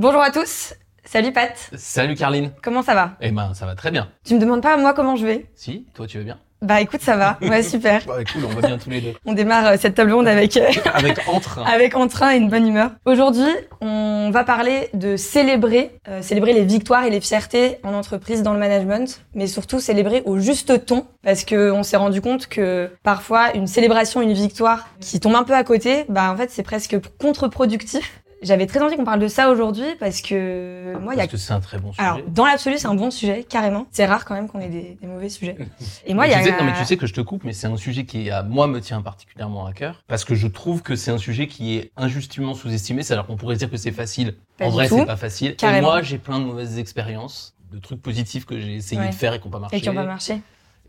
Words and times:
Bonjour 0.00 0.22
à 0.22 0.30
tous. 0.30 0.72
Salut 1.04 1.30
Pat. 1.30 1.52
Salut 1.76 2.14
Carline. 2.14 2.52
Comment 2.62 2.80
ça 2.80 2.94
va? 2.94 3.18
Eh 3.20 3.32
ben, 3.32 3.52
ça 3.52 3.66
va 3.66 3.74
très 3.74 3.90
bien. 3.90 4.08
Tu 4.24 4.34
me 4.34 4.40
demandes 4.40 4.62
pas 4.62 4.78
moi 4.78 4.94
comment 4.94 5.14
je 5.14 5.26
vais? 5.26 5.44
Si, 5.54 5.84
toi 5.92 6.06
tu 6.06 6.16
vas 6.16 6.24
bien? 6.24 6.38
Bah 6.62 6.80
écoute, 6.80 7.02
ça 7.02 7.16
va. 7.18 7.36
Ouais, 7.42 7.62
super. 7.62 8.00
Ouais, 8.08 8.24
cool, 8.24 8.46
on 8.46 8.48
va 8.58 8.66
bien 8.66 8.78
tous 8.78 8.88
les 8.88 9.02
deux. 9.02 9.12
On 9.26 9.34
démarre 9.34 9.66
euh, 9.66 9.76
cette 9.78 9.94
table 9.96 10.12
ronde 10.12 10.26
avec 10.26 10.56
euh, 10.56 10.70
Avec 10.94 11.18
entre. 11.28 11.58
avec 11.68 11.94
entrain 11.96 12.32
et 12.32 12.38
une 12.38 12.48
bonne 12.48 12.66
humeur. 12.66 12.92
Aujourd'hui, 13.04 13.50
on 13.82 14.30
va 14.32 14.42
parler 14.42 14.88
de 14.94 15.18
célébrer, 15.18 15.90
euh, 16.08 16.22
célébrer 16.22 16.54
les 16.54 16.64
victoires 16.64 17.04
et 17.04 17.10
les 17.10 17.20
fiertés 17.20 17.76
en 17.82 17.92
entreprise 17.92 18.42
dans 18.42 18.54
le 18.54 18.58
management, 18.58 19.20
mais 19.34 19.46
surtout 19.48 19.80
célébrer 19.80 20.22
au 20.24 20.38
juste 20.38 20.86
ton, 20.86 21.04
parce 21.22 21.44
que 21.44 21.70
on 21.72 21.82
s'est 21.82 21.98
rendu 21.98 22.22
compte 22.22 22.46
que 22.46 22.90
parfois 23.02 23.54
une 23.54 23.66
célébration, 23.66 24.22
une 24.22 24.32
victoire 24.32 24.88
qui 24.98 25.20
tombe 25.20 25.34
un 25.34 25.44
peu 25.44 25.54
à 25.54 25.62
côté, 25.62 26.06
bah 26.08 26.32
en 26.32 26.38
fait 26.38 26.50
c'est 26.50 26.62
presque 26.62 26.96
contre-productif. 27.18 28.22
J'avais 28.42 28.66
très 28.66 28.80
envie 28.80 28.96
qu'on 28.96 29.04
parle 29.04 29.20
de 29.20 29.28
ça 29.28 29.50
aujourd'hui 29.50 29.84
parce 29.98 30.22
que 30.22 30.96
moi 30.98 31.12
il 31.14 31.18
y 31.18 31.20
a 31.20 31.24
Parce 31.24 31.32
que 31.32 31.36
c'est 31.36 31.52
un 31.52 31.60
très 31.60 31.78
bon 31.78 31.92
sujet. 31.92 32.02
alors 32.02 32.20
dans 32.28 32.46
l'absolu 32.46 32.78
c'est 32.78 32.86
un 32.86 32.94
bon 32.94 33.10
sujet 33.10 33.44
carrément. 33.46 33.86
C'est 33.90 34.06
rare 34.06 34.24
quand 34.24 34.34
même 34.34 34.48
qu'on 34.48 34.60
ait 34.60 34.68
des, 34.68 34.96
des 35.00 35.06
mauvais 35.06 35.28
sujets. 35.28 35.56
Et 36.06 36.14
moi 36.14 36.26
il 36.26 36.30
y 36.30 36.34
a 36.34 36.42
sais, 36.42 36.50
non 36.52 36.64
mais 36.64 36.72
tu 36.72 36.84
sais 36.86 36.96
que 36.96 37.06
je 37.06 37.12
te 37.12 37.20
coupe, 37.20 37.44
mais 37.44 37.52
c'est 37.52 37.66
un 37.66 37.76
sujet 37.76 38.04
qui 38.06 38.30
à 38.30 38.42
moi 38.42 38.66
me 38.66 38.80
tient 38.80 39.02
particulièrement 39.02 39.66
à 39.66 39.72
cœur 39.74 40.02
parce 40.08 40.24
que 40.24 40.34
je 40.34 40.46
trouve 40.46 40.82
que 40.82 40.96
c'est 40.96 41.10
un 41.10 41.18
sujet 41.18 41.48
qui 41.48 41.76
est 41.76 41.92
injustement 41.98 42.54
sous-estimé. 42.54 43.02
C'est-à-dire 43.02 43.26
qu'on 43.26 43.36
pourrait 43.36 43.56
dire 43.56 43.70
que 43.70 43.76
c'est 43.76 43.92
facile. 43.92 44.34
Pas 44.56 44.66
en 44.66 44.70
vrai, 44.70 44.88
c'est 44.88 45.04
pas 45.06 45.16
facile. 45.16 45.54
Carrément. 45.56 45.78
Et 45.88 45.90
moi, 45.90 46.02
j'ai 46.02 46.18
plein 46.18 46.38
de 46.38 46.44
mauvaises 46.44 46.78
expériences, 46.78 47.54
de 47.72 47.78
trucs 47.78 48.00
positifs 48.00 48.46
que 48.46 48.58
j'ai 48.58 48.74
essayé 48.76 49.00
Ouais. 49.00 49.08
de 49.10 49.14
faire 49.14 49.34
et 49.34 49.38
qui 49.40 49.46
n'ont 49.48 49.52
pas 49.52 49.58
marché. 49.58 49.76
et 49.76 49.80
qui 49.80 49.88
ont 49.90 49.94
pas 49.94 50.04
marché. 50.04 50.40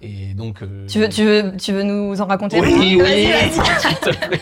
Et 0.02 0.34
donc. 0.34 0.62
euh, 0.62 0.88
Tu 0.88 0.99
veux 0.99 1.10
tu 1.10 1.24
veux 1.26 1.54
tu 1.58 1.74
veux 1.74 1.84
nous 1.84 2.20
en 2.22 2.26
raconter 2.26 2.60
Oui, 2.62 2.98
oui, 3.02 3.27
s'il 3.52 3.96
te 3.98 4.16
plaît. 4.27 4.40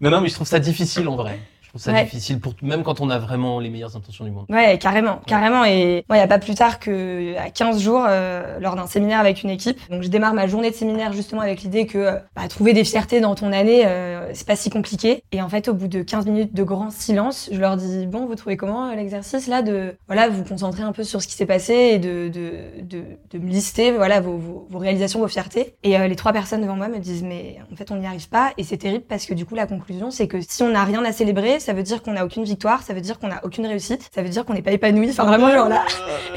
Non, 0.00 0.10
non, 0.10 0.20
mais 0.20 0.28
je 0.28 0.34
trouve 0.34 0.46
ça 0.46 0.58
difficile 0.60 1.08
en 1.08 1.16
vrai. 1.16 1.38
Je 1.68 1.72
trouve 1.72 1.82
ça 1.82 1.92
Ouais. 1.92 2.04
difficile 2.04 2.40
pour 2.40 2.54
même 2.62 2.82
quand 2.82 3.02
on 3.02 3.10
a 3.10 3.18
vraiment 3.18 3.60
les 3.60 3.68
meilleures 3.68 3.94
intentions 3.94 4.24
du 4.24 4.30
monde. 4.30 4.46
Ouais, 4.48 4.78
carrément, 4.78 5.20
carrément. 5.26 5.66
Et 5.66 6.02
moi, 6.08 6.16
il 6.16 6.20
y 6.20 6.22
a 6.22 6.26
pas 6.26 6.38
plus 6.38 6.54
tard 6.54 6.78
que 6.80 7.36
à 7.36 7.50
15 7.50 7.78
jours, 7.82 8.06
euh, 8.08 8.58
lors 8.58 8.74
d'un 8.74 8.86
séminaire 8.86 9.20
avec 9.20 9.42
une 9.42 9.50
équipe. 9.50 9.78
Donc, 9.90 10.02
je 10.02 10.08
démarre 10.08 10.32
ma 10.32 10.46
journée 10.46 10.70
de 10.70 10.74
séminaire 10.74 11.12
justement 11.12 11.42
avec 11.42 11.60
l'idée 11.62 11.84
que 11.86 11.98
euh, 11.98 12.12
bah, 12.34 12.48
trouver 12.48 12.72
des 12.72 12.84
fiertés 12.84 13.20
dans 13.20 13.34
ton 13.34 13.52
année, 13.52 13.84
euh, 13.86 14.30
c'est 14.32 14.46
pas 14.46 14.56
si 14.56 14.70
compliqué. 14.70 15.22
Et 15.30 15.42
en 15.42 15.50
fait, 15.50 15.68
au 15.68 15.74
bout 15.74 15.88
de 15.88 16.00
15 16.02 16.24
minutes 16.24 16.54
de 16.54 16.62
grand 16.62 16.90
silence, 16.90 17.50
je 17.52 17.60
leur 17.60 17.76
dis 17.76 18.06
bon, 18.06 18.24
vous 18.24 18.34
trouvez 18.34 18.56
comment 18.56 18.88
euh, 18.88 18.94
l'exercice 18.94 19.46
là 19.46 19.60
de 19.60 19.94
voilà, 20.06 20.30
vous 20.30 20.44
concentrer 20.44 20.82
un 20.84 20.92
peu 20.92 21.04
sur 21.04 21.20
ce 21.20 21.28
qui 21.28 21.34
s'est 21.34 21.44
passé 21.44 21.74
et 21.74 21.98
de 21.98 22.28
de, 22.28 22.82
de 22.82 23.02
de 23.30 23.38
me 23.38 23.48
lister 23.50 23.92
voilà 23.92 24.20
vos, 24.22 24.38
vos, 24.38 24.66
vos 24.70 24.78
réalisations, 24.78 25.20
vos 25.20 25.28
fiertés. 25.28 25.74
Et 25.82 25.98
euh, 25.98 26.08
les 26.08 26.16
trois 26.16 26.32
personnes 26.32 26.62
devant 26.62 26.76
moi 26.76 26.88
me 26.88 26.98
disent 26.98 27.22
mais 27.24 27.58
en 27.70 27.76
fait, 27.76 27.90
on 27.90 27.96
n'y 27.96 28.06
arrive 28.06 28.30
pas. 28.30 28.52
Et 28.56 28.64
c'est 28.64 28.78
terrible 28.78 29.04
parce 29.06 29.26
que 29.26 29.34
du 29.34 29.44
coup, 29.44 29.54
la 29.54 29.66
conclusion, 29.66 30.10
c'est 30.10 30.28
que 30.28 30.38
si 30.40 30.62
on 30.62 30.70
n'a 30.70 30.84
rien 30.84 31.04
à 31.04 31.12
célébrer, 31.12 31.57
ça 31.58 31.72
veut 31.72 31.82
dire 31.82 32.02
qu'on 32.02 32.12
n'a 32.12 32.24
aucune 32.24 32.44
victoire, 32.44 32.82
ça 32.82 32.94
veut 32.94 33.00
dire 33.00 33.18
qu'on 33.18 33.28
n'a 33.28 33.40
aucune 33.44 33.66
réussite, 33.66 34.08
ça 34.14 34.22
veut 34.22 34.28
dire 34.28 34.44
qu'on 34.44 34.54
n'est 34.54 34.62
pas 34.62 34.72
épanoui. 34.72 35.10
Enfin, 35.10 35.24
vraiment, 35.24 35.50
genre 35.50 35.68
là, 35.68 35.84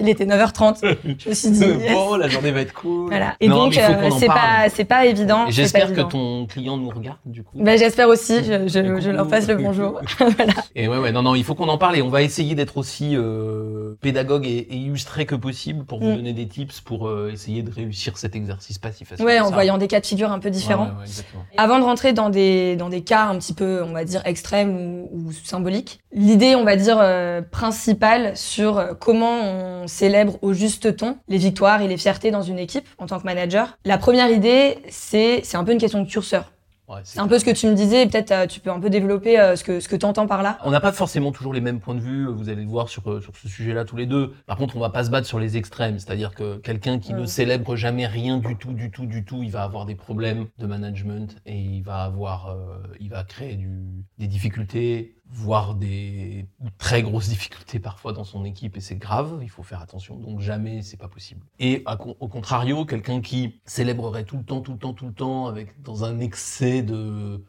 il 0.00 0.08
était 0.08 0.24
9h30. 0.26 0.96
Je 1.18 1.28
me 1.28 1.34
suis 1.34 1.50
dit, 1.50 1.60
yes. 1.80 1.92
bon, 1.92 2.16
la 2.16 2.28
journée 2.28 2.50
va 2.52 2.60
être 2.60 2.72
cool. 2.74 3.08
Voilà. 3.08 3.34
Et 3.40 3.48
Non, 3.48 3.64
donc, 3.66 3.76
euh, 3.76 4.10
c'est 4.18 4.26
pas, 4.26 4.68
c'est 4.72 4.84
pas 4.84 5.06
évident. 5.06 5.46
J'espère 5.48 5.92
que 5.92 6.00
ton 6.02 6.46
client 6.46 6.76
nous 6.76 6.88
regarde 6.90 7.18
du 7.24 7.42
coup. 7.42 7.58
Bah, 7.62 7.76
j'espère 7.76 8.08
aussi. 8.08 8.38
Je, 8.44 8.68
je, 8.68 8.80
Coucou. 8.80 9.00
je 9.00 9.10
leur 9.10 9.28
passe 9.28 9.46
le 9.48 9.56
bonjour. 9.56 10.00
voilà. 10.18 10.52
Et 10.74 10.88
ouais, 10.88 10.98
ouais, 10.98 11.12
non, 11.12 11.22
non, 11.22 11.34
il 11.34 11.44
faut 11.44 11.54
qu'on 11.54 11.68
en 11.68 11.78
parle 11.78 11.96
et 11.96 12.02
on 12.02 12.08
va 12.08 12.22
essayer 12.22 12.54
d'être 12.54 12.76
aussi 12.78 13.16
euh, 13.16 13.94
pédagogue 14.00 14.46
et, 14.46 14.58
et 14.58 14.76
illustré 14.76 15.26
que 15.26 15.34
possible 15.34 15.84
pour 15.84 16.00
vous 16.00 16.06
Mm. 16.06 16.16
donner 16.16 16.32
des 16.32 16.46
tips 16.46 16.80
pour 16.82 17.08
euh, 17.08 17.30
essayer 17.32 17.62
de 17.62 17.70
réussir 17.72 18.16
cet 18.16 18.36
exercice 18.36 18.78
pas 18.78 18.92
si 18.92 19.04
facile. 19.04 19.24
Ouais, 19.24 19.40
en 19.40 19.48
ça. 19.48 19.54
voyant 19.54 19.76
des 19.76 19.88
cas 19.88 19.98
de 20.00 20.06
figure 20.06 20.30
un 20.30 20.38
peu 20.38 20.50
différents. 20.50 20.84
ouais, 20.84 20.90
ouais, 21.00 21.04
exactement. 21.06 21.42
Avant 21.56 21.78
de 21.80 21.84
rentrer 21.84 22.12
dans 22.12 22.30
des 22.30 22.76
dans 22.76 22.88
des 22.88 23.00
cas 23.02 23.24
un 23.24 23.36
petit 23.38 23.52
peu, 23.54 23.82
on 23.82 23.92
va 23.92 24.04
dire 24.04 24.22
extrêmes 24.24 24.45
ou, 24.54 25.32
symboliques, 25.44 26.00
l'idée, 26.12 26.54
on 26.54 26.64
va 26.64 26.76
dire 26.76 26.98
euh, 27.00 27.42
principale 27.42 28.36
sur 28.36 28.78
euh, 28.78 28.94
comment 28.98 29.40
on 29.42 29.86
célèbre 29.86 30.38
au 30.42 30.52
juste 30.52 30.96
ton 30.96 31.18
les 31.28 31.38
victoires 31.38 31.82
et 31.82 31.88
les 31.88 31.96
fiertés 31.96 32.30
dans 32.30 32.42
une 32.42 32.58
équipe 32.58 32.88
en 32.98 33.06
tant 33.06 33.18
que 33.18 33.24
manager. 33.24 33.78
La 33.84 33.98
première 33.98 34.30
idée, 34.30 34.78
c'est 34.88 35.40
c'est 35.44 35.56
un 35.56 35.64
peu 35.64 35.72
une 35.72 35.78
question 35.78 36.02
de 36.02 36.08
curseur. 36.08 36.52
Ouais, 36.88 37.00
C'est 37.02 37.18
un 37.18 37.26
peu 37.26 37.38
ce 37.38 37.44
que 37.44 37.50
tu 37.50 37.66
me 37.66 37.74
disais. 37.74 38.06
Peut-être 38.06 38.30
euh, 38.30 38.46
tu 38.46 38.60
peux 38.60 38.70
un 38.70 38.78
peu 38.78 38.90
développer 38.90 39.40
euh, 39.40 39.56
ce 39.56 39.64
que 39.64 39.80
ce 39.80 39.88
que 39.88 39.96
t'entends 39.96 40.28
par 40.28 40.42
là. 40.42 40.58
On 40.64 40.70
n'a 40.70 40.80
pas 40.80 40.92
forcément 40.92 41.32
toujours 41.32 41.52
les 41.52 41.60
mêmes 41.60 41.80
points 41.80 41.96
de 41.96 42.00
vue, 42.00 42.26
vous 42.26 42.48
allez 42.48 42.62
le 42.62 42.68
voir 42.68 42.88
sur, 42.88 43.10
euh, 43.10 43.20
sur 43.20 43.34
ce 43.36 43.48
sujet-là 43.48 43.84
tous 43.84 43.96
les 43.96 44.06
deux. 44.06 44.34
Par 44.46 44.56
contre, 44.56 44.76
on 44.76 44.80
va 44.80 44.90
pas 44.90 45.04
se 45.04 45.10
battre 45.10 45.26
sur 45.26 45.40
les 45.40 45.56
extrêmes, 45.56 45.98
c'est-à-dire 45.98 46.34
que 46.34 46.58
quelqu'un 46.58 47.00
qui 47.00 47.12
ne 47.12 47.26
célèbre 47.26 47.74
jamais 47.74 48.06
rien 48.06 48.38
du 48.38 48.56
tout, 48.56 48.72
du 48.72 48.90
tout, 48.90 49.06
du 49.06 49.24
tout, 49.24 49.42
il 49.42 49.50
va 49.50 49.64
avoir 49.64 49.84
des 49.84 49.96
problèmes 49.96 50.46
de 50.58 50.66
management 50.66 51.36
et 51.44 51.56
il 51.56 51.82
va 51.82 52.04
avoir, 52.04 52.48
euh, 52.48 52.78
il 53.00 53.10
va 53.10 53.24
créer 53.24 53.56
du, 53.56 54.04
des 54.18 54.28
difficultés, 54.28 55.16
voire 55.30 55.74
des 55.74 56.46
très 56.78 57.02
grosses 57.02 57.28
difficultés 57.28 57.78
parfois 57.78 58.12
dans 58.12 58.24
son 58.24 58.44
équipe 58.44 58.76
et 58.76 58.80
c'est 58.80 58.94
grave, 58.96 59.40
il 59.42 59.50
faut 59.50 59.62
faire 59.62 59.80
attention. 59.82 60.16
Donc 60.16 60.40
jamais, 60.40 60.82
c'est 60.82 60.96
pas 60.96 61.08
possible. 61.08 61.40
Et 61.58 61.82
à 61.86 61.98
au 62.20 62.28
contrario, 62.28 62.84
quelqu'un 62.84 63.20
qui 63.20 63.60
célébrerait 63.64 64.24
tout 64.24 64.36
le 64.38 64.44
temps, 64.44 64.60
tout 64.60 64.72
le 64.72 64.78
temps, 64.78 64.92
tout 64.94 65.06
le 65.06 65.12
temps, 65.12 65.46
avec 65.46 65.82
dans 65.82 66.04
un 66.04 66.18
excès 66.20 66.82
de 66.82 67.42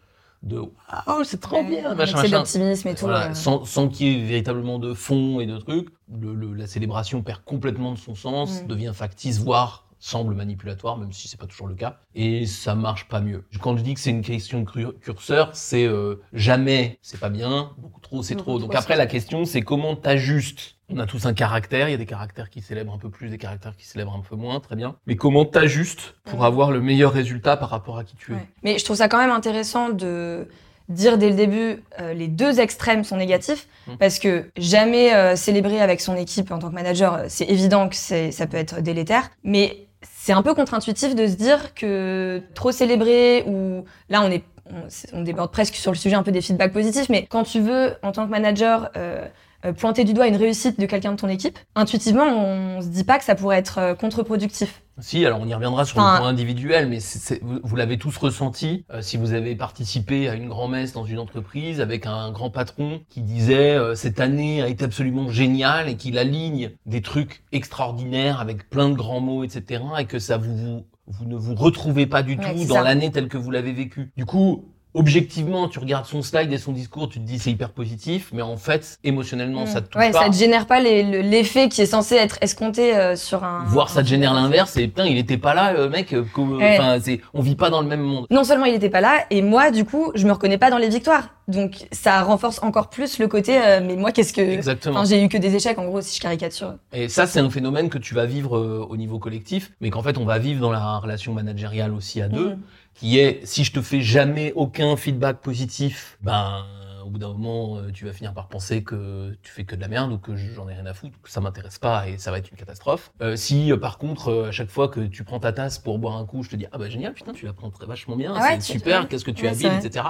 de 0.43 0.59
oh 1.07 1.21
c'est 1.23 1.41
trop 1.41 1.63
bien, 1.63 1.95
machin, 1.95 2.17
machin. 2.17 2.37
d'optimisme 2.37 2.87
et 2.89 2.93
tout. 2.95 3.05
Voilà, 3.05 3.31
euh. 3.31 3.33
sans, 3.33 3.65
sans 3.65 3.87
qu'il 3.89 4.07
y 4.07 4.21
ait 4.21 4.25
véritablement 4.27 4.77
de 4.77 4.93
fond 4.93 5.39
et 5.39 5.47
de 5.47 5.57
trucs, 5.57 5.89
le, 6.15 6.35
le- 6.35 6.53
la 6.53 6.67
célébration 6.67 7.23
perd 7.23 7.41
complètement 7.43 7.91
de 7.91 7.97
son 7.97 8.13
sens, 8.13 8.61
Mm. 8.63 8.67
devient 8.67 8.91
factice, 8.93 9.39
voire 9.39 9.86
semble 9.99 10.35
manipulatoire, 10.35 10.97
même 10.97 11.11
si 11.11 11.27
c'est 11.27 11.39
pas 11.39 11.47
toujours 11.47 11.67
le 11.67 11.75
cas, 11.75 11.99
et 12.15 12.45
ça 12.45 12.75
marche 12.75 13.07
pas 13.07 13.19
mieux. 13.21 13.43
Quand 13.61 13.75
je 13.77 13.83
dis 13.83 13.93
que 13.93 13.99
c'est 13.99 14.09
une 14.11 14.21
question 14.21 14.61
de 14.61 14.91
curseur, 15.01 15.49
c'est 15.53 15.85
euh, 15.85 16.21
jamais 16.33 16.99
c'est 17.01 17.19
pas 17.19 17.29
bien, 17.29 17.71
beaucoup 17.77 17.99
trop 18.01 18.23
c'est 18.23 18.35
trop. 18.35 18.59
Donc 18.59 18.75
après 18.75 18.95
la 18.95 19.07
question 19.07 19.45
c'est 19.45 19.61
comment 19.61 19.95
t'ajustes. 19.95 20.75
On 20.89 20.99
a 20.99 21.05
tous 21.05 21.25
un 21.25 21.33
caractère, 21.33 21.89
il 21.89 21.91
y 21.91 21.95
a 21.95 21.97
des 21.97 22.05
caractères 22.05 22.49
qui 22.49 22.61
célèbrent 22.61 22.93
un 22.93 22.97
peu 22.97 23.09
plus, 23.09 23.29
des 23.29 23.37
caractères 23.37 23.75
qui 23.75 23.85
célèbrent 23.85 24.15
un 24.15 24.21
peu 24.21 24.37
moins, 24.37 24.61
très 24.61 24.77
bien. 24.77 24.95
Mais 25.05 25.17
comment 25.17 25.43
t'ajustes 25.43 26.15
pour 26.23 26.39
Ouais. 26.39 26.45
avoir 26.45 26.71
le 26.71 26.79
meilleur 26.79 27.11
résultat 27.11 27.57
par 27.57 27.69
rapport 27.69 27.97
à 27.97 28.05
qui 28.05 28.15
tu 28.15 28.31
es? 28.31 28.35
Ouais. 28.35 28.47
Mais 28.63 28.77
je 28.79 28.85
trouve 28.85 28.95
ça 28.95 29.09
quand 29.09 29.17
même 29.17 29.31
intéressant 29.31 29.89
de 29.89 30.47
dire 30.87 31.17
dès 31.17 31.27
le 31.29 31.35
début 31.35 31.83
euh, 31.99 32.13
les 32.13 32.29
deux 32.29 32.61
extrêmes 32.61 33.03
sont 33.03 33.17
négatifs 33.17 33.67
Mm. 33.87 33.97
parce 33.99 34.19
que 34.19 34.49
jamais 34.57 35.13
euh, 35.13 35.35
célébrer 35.37 35.81
avec 35.81 36.01
son 36.01 36.15
équipe 36.15 36.51
en 36.51 36.59
tant 36.59 36.69
que 36.69 36.75
manager, 36.75 37.21
c'est 37.29 37.45
évident 37.45 37.87
que 37.89 37.95
ça 37.95 38.47
peut 38.47 38.57
être 38.57 38.81
délétère, 38.81 39.29
mais 39.43 39.86
c'est 40.27 40.33
un 40.33 40.41
peu 40.41 40.53
contre-intuitif 40.53 41.15
de 41.15 41.25
se 41.25 41.35
dire 41.35 41.73
que 41.73 42.41
trop 42.53 42.73
célébrer 42.73 43.45
ou 43.47 43.85
là 44.09 44.21
on 44.25 44.29
est 44.29 44.43
on, 44.69 44.87
on 45.13 45.21
déborde 45.21 45.53
presque 45.53 45.75
sur 45.75 45.89
le 45.89 45.95
sujet 45.95 46.17
un 46.17 46.23
peu 46.23 46.33
des 46.33 46.41
feedbacks 46.41 46.73
positifs, 46.73 47.07
mais 47.07 47.25
quand 47.27 47.45
tu 47.45 47.61
veux 47.61 47.93
en 48.03 48.11
tant 48.11 48.25
que 48.25 48.31
manager 48.31 48.89
euh, 48.97 49.25
euh, 49.63 49.71
pointer 49.71 50.03
du 50.03 50.11
doigt 50.11 50.27
une 50.27 50.35
réussite 50.35 50.81
de 50.81 50.85
quelqu'un 50.85 51.13
de 51.13 51.17
ton 51.17 51.29
équipe, 51.29 51.57
intuitivement 51.75 52.25
on 52.25 52.81
se 52.81 52.87
dit 52.87 53.05
pas 53.05 53.19
que 53.19 53.23
ça 53.23 53.35
pourrait 53.35 53.57
être 53.57 53.77
euh, 53.77 53.95
contre-productif. 53.95 54.81
Si, 54.99 55.25
alors 55.25 55.39
on 55.41 55.47
y 55.47 55.53
reviendra 55.53 55.85
sur 55.85 55.97
Enfin, 55.99 56.13
le 56.13 56.19
point 56.19 56.29
individuel, 56.29 56.87
mais 56.89 56.99
c'est- 56.99 57.19
c'est- 57.19 57.39
vous, 57.43 57.59
vous 57.63 57.75
l'avez 57.75 57.97
tous 57.97 58.15
ressenti 58.17 58.83
euh, 58.91 59.01
si 59.01 59.17
vous 59.17 59.33
avez 59.33 59.55
participé 59.55 60.27
à 60.27 60.33
une 60.33 60.47
grand-messe 60.49 60.93
dans 60.93 61.05
une 61.05 61.19
entreprise 61.19 61.81
avec 61.81 62.05
un 62.07 62.31
grand 62.31 62.49
patron 62.49 63.01
qui 63.09 63.21
disait 63.21 63.75
euh, 63.75 63.93
cette 63.95 64.19
année 64.19 64.61
a 64.61 64.67
été 64.67 64.85
absolument 64.85 65.29
géniale 65.29 65.87
et 65.89 65.95
qu'il 65.97 66.17
aligne 66.17 66.71
des 66.85 67.01
trucs 67.01 67.43
extraordinaires 67.51 68.39
avec 68.39 68.69
plein 68.69 68.89
de 68.89 68.95
grands 68.95 69.21
mots, 69.21 69.43
etc. 69.43 69.83
et 69.99 70.05
que 70.05 70.19
ça 70.19 70.37
vous, 70.37 70.55
vous, 70.57 70.85
vous 71.07 71.25
ne 71.25 71.35
vous 71.35 71.55
retrouvez 71.55 72.07
pas 72.07 72.23
du 72.23 72.35
Ouais, 72.37 72.53
tout 72.55 72.65
dans 72.65 72.81
l'année 72.81 73.11
telle 73.11 73.27
que 73.27 73.37
vous 73.37 73.51
l'avez 73.51 73.73
vécue. 73.73 74.11
Du 74.17 74.25
coup, 74.25 74.65
objectivement, 74.97 75.67
tu 75.67 75.79
regardes 75.79 76.05
son 76.05 76.21
slide 76.21 76.51
et 76.51 76.57
son 76.57 76.71
discours, 76.71 77.07
tu 77.07 77.19
te 77.19 77.23
dis 77.25 77.39
c'est 77.39 77.51
hyper 77.51 77.69
positif, 77.69 78.29
mais 78.33 78.41
en 78.41 78.57
fait, 78.57 78.97
émotionnellement, 79.03 79.63
Mm. 79.63 79.67
ça 79.67 79.81
te 79.81 79.87
touche 79.89 80.01
ouais, 80.01 80.11
pas. 80.11 80.23
ça 80.23 80.29
te 80.29 80.35
génère 80.35 80.65
pas 80.65 80.79
l'effet 80.81 81.69
qui 81.69 81.81
est 81.81 81.85
censé 81.85 82.15
être 82.15 82.37
escompté 82.41 82.95
euh, 82.95 83.15
sur 83.15 83.43
un. 83.43 83.63
Voir 83.67 83.89
ça 83.89 84.01
te 84.03 84.07
génère 84.07 84.33
l'inverse 84.33 84.75
et 84.77 84.87
putain, 84.87 85.05
il 85.05 85.17
était 85.17 85.37
pas 85.37 85.53
là, 85.53 85.87
mec. 85.87 86.13
euh, 86.13 86.23
Ouais. 86.37 86.77
Enfin, 86.79 86.97
c'est, 87.01 87.21
on 87.33 87.41
vit 87.41 87.55
pas 87.55 87.69
dans 87.69 87.81
le 87.81 87.87
même 87.87 88.01
monde. 88.01 88.25
Non 88.31 88.43
seulement 88.43 88.65
il 88.65 88.73
était 88.75 88.89
pas 88.89 89.01
là, 89.01 89.25
et 89.29 89.41
moi 89.41 89.71
du 89.71 89.85
coup 89.85 90.11
je 90.15 90.25
me 90.25 90.31
reconnais 90.31 90.57
pas 90.57 90.69
dans 90.69 90.77
les 90.77 90.89
victoires, 90.89 91.29
donc 91.47 91.87
ça 91.91 92.21
renforce 92.23 92.59
encore 92.63 92.89
plus 92.89 93.19
le 93.19 93.27
côté. 93.27 93.57
euh, 93.61 93.79
mais 93.83 93.95
moi 93.95 94.11
qu'est-ce 94.11 94.33
que. 94.33 94.41
Exactement. 94.41 95.03
J'ai 95.05 95.23
eu 95.23 95.29
que 95.29 95.37
des 95.37 95.55
échecs 95.55 95.77
en 95.79 95.85
gros 95.85 96.01
si 96.01 96.15
je 96.17 96.21
caricature. 96.21 96.75
Et 96.93 97.07
ça, 97.09 97.25
c'est 97.27 97.39
un 97.39 97.49
phénomène 97.49 97.89
que 97.89 97.97
tu 97.97 98.13
vas 98.13 98.25
vivre 98.25 98.57
euh, 98.57 98.85
au 98.89 98.97
niveau 98.97 99.19
collectif, 99.19 99.71
mais 99.81 99.89
qu'en 99.89 100.01
fait, 100.03 100.17
on 100.17 100.25
va 100.25 100.37
vivre 100.39 100.61
dans 100.61 100.71
la 100.71 100.97
relation 100.99 101.33
managériale 101.33 101.93
aussi 101.93 102.21
à 102.21 102.27
deux, 102.27 102.49
Mm. 102.49 102.59
Qui 102.97 103.19
est 103.19 103.45
si 103.45 103.63
je 103.63 103.71
te 103.71 103.81
fais 103.81 104.01
jamais 104.01 104.51
aucun 104.55 104.95
feedback 104.97 105.37
positif, 105.41 106.17
ben 106.21 106.65
au 107.05 107.09
bout 107.09 107.19
d'un 107.19 107.29
moment, 107.29 107.77
euh, 107.77 107.89
tu 107.93 108.03
vas 108.05 108.11
finir 108.11 108.33
par 108.33 108.49
penser 108.49 108.83
que 108.83 109.33
tu 109.41 109.49
fais 109.49 109.63
que 109.63 109.77
de 109.77 109.81
la 109.81 109.87
merde 109.87 110.11
ou 110.11 110.17
que 110.17 110.35
j'en 110.35 110.67
ai 110.67 110.73
rien 110.73 110.85
à 110.85 110.93
foutre, 110.93 111.17
que 111.21 111.29
ça 111.29 111.39
m'intéresse 111.39 111.79
pas 111.79 112.09
et 112.09 112.17
ça 112.17 112.31
va 112.31 112.37
être 112.37 112.51
une 112.51 112.57
catastrophe. 112.57 113.13
Euh, 113.21 113.37
si 113.37 113.71
euh, 113.71 113.77
par 113.77 113.97
contre, 113.97 114.27
euh, 114.29 114.47
à 114.49 114.51
chaque 114.51 114.69
fois 114.69 114.89
que 114.89 114.99
tu 114.99 115.23
prends 115.23 115.39
ta 115.39 115.53
tasse 115.53 115.79
pour 115.79 115.99
boire 115.99 116.17
un 116.17 116.25
coup, 116.25 116.43
je 116.43 116.49
te 116.49 116.57
dis 116.57 116.65
ah 116.73 116.77
bah 116.77 116.89
génial, 116.89 117.13
putain, 117.13 117.31
tu 117.31 117.45
la 117.45 117.53
prends 117.53 117.69
très 117.69 117.85
vachement 117.85 118.17
bien, 118.17 118.33
Ah 118.35 118.41
ouais, 118.41 118.55
c'est 118.59 118.73
super, 118.73 119.03
ouais. 119.03 119.07
qu'est-ce 119.07 119.23
que 119.23 119.31
tu 119.31 119.45
Ouais, 119.45 119.51
habiles, 119.51 119.71
etc. 119.85 120.03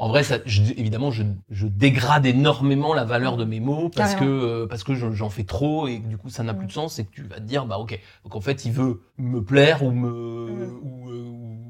En 0.00 0.06
vrai, 0.06 0.22
ça, 0.22 0.36
je- 0.46 0.62
évidemment, 0.76 1.10
je, 1.10 1.24
je 1.50 1.66
dégrade 1.66 2.24
énormément 2.24 2.94
la 2.94 3.02
valeur 3.04 3.36
de 3.36 3.44
mes 3.44 3.58
mots 3.58 3.88
parce 3.88 4.14
Carrément. 4.14 4.30
que 4.38 4.64
parce 4.66 4.84
que 4.84 4.94
je- 4.94 5.10
j'en 5.10 5.30
fais 5.30 5.42
trop 5.42 5.88
et 5.88 6.00
que 6.00 6.06
du 6.06 6.16
coup 6.18 6.28
ça 6.30 6.44
n'a 6.44 6.54
plus 6.54 6.66
Mm. 6.66 6.68
de 6.68 6.72
sens 6.72 6.98
et 7.00 7.04
que 7.04 7.10
tu 7.10 7.22
vas 7.24 7.36
te 7.36 7.40
dire 7.40 7.66
bah 7.66 7.78
ok 7.78 7.98
donc 8.22 8.36
en 8.36 8.40
fait 8.40 8.64
il 8.64 8.70
veut 8.70 9.00
me 9.16 9.42
plaire 9.42 9.82
ou 9.82 9.90
me 9.90 10.08
Mm. 10.08 10.78
ou, 10.84 11.10
euh, 11.10 11.24
ou- 11.24 11.67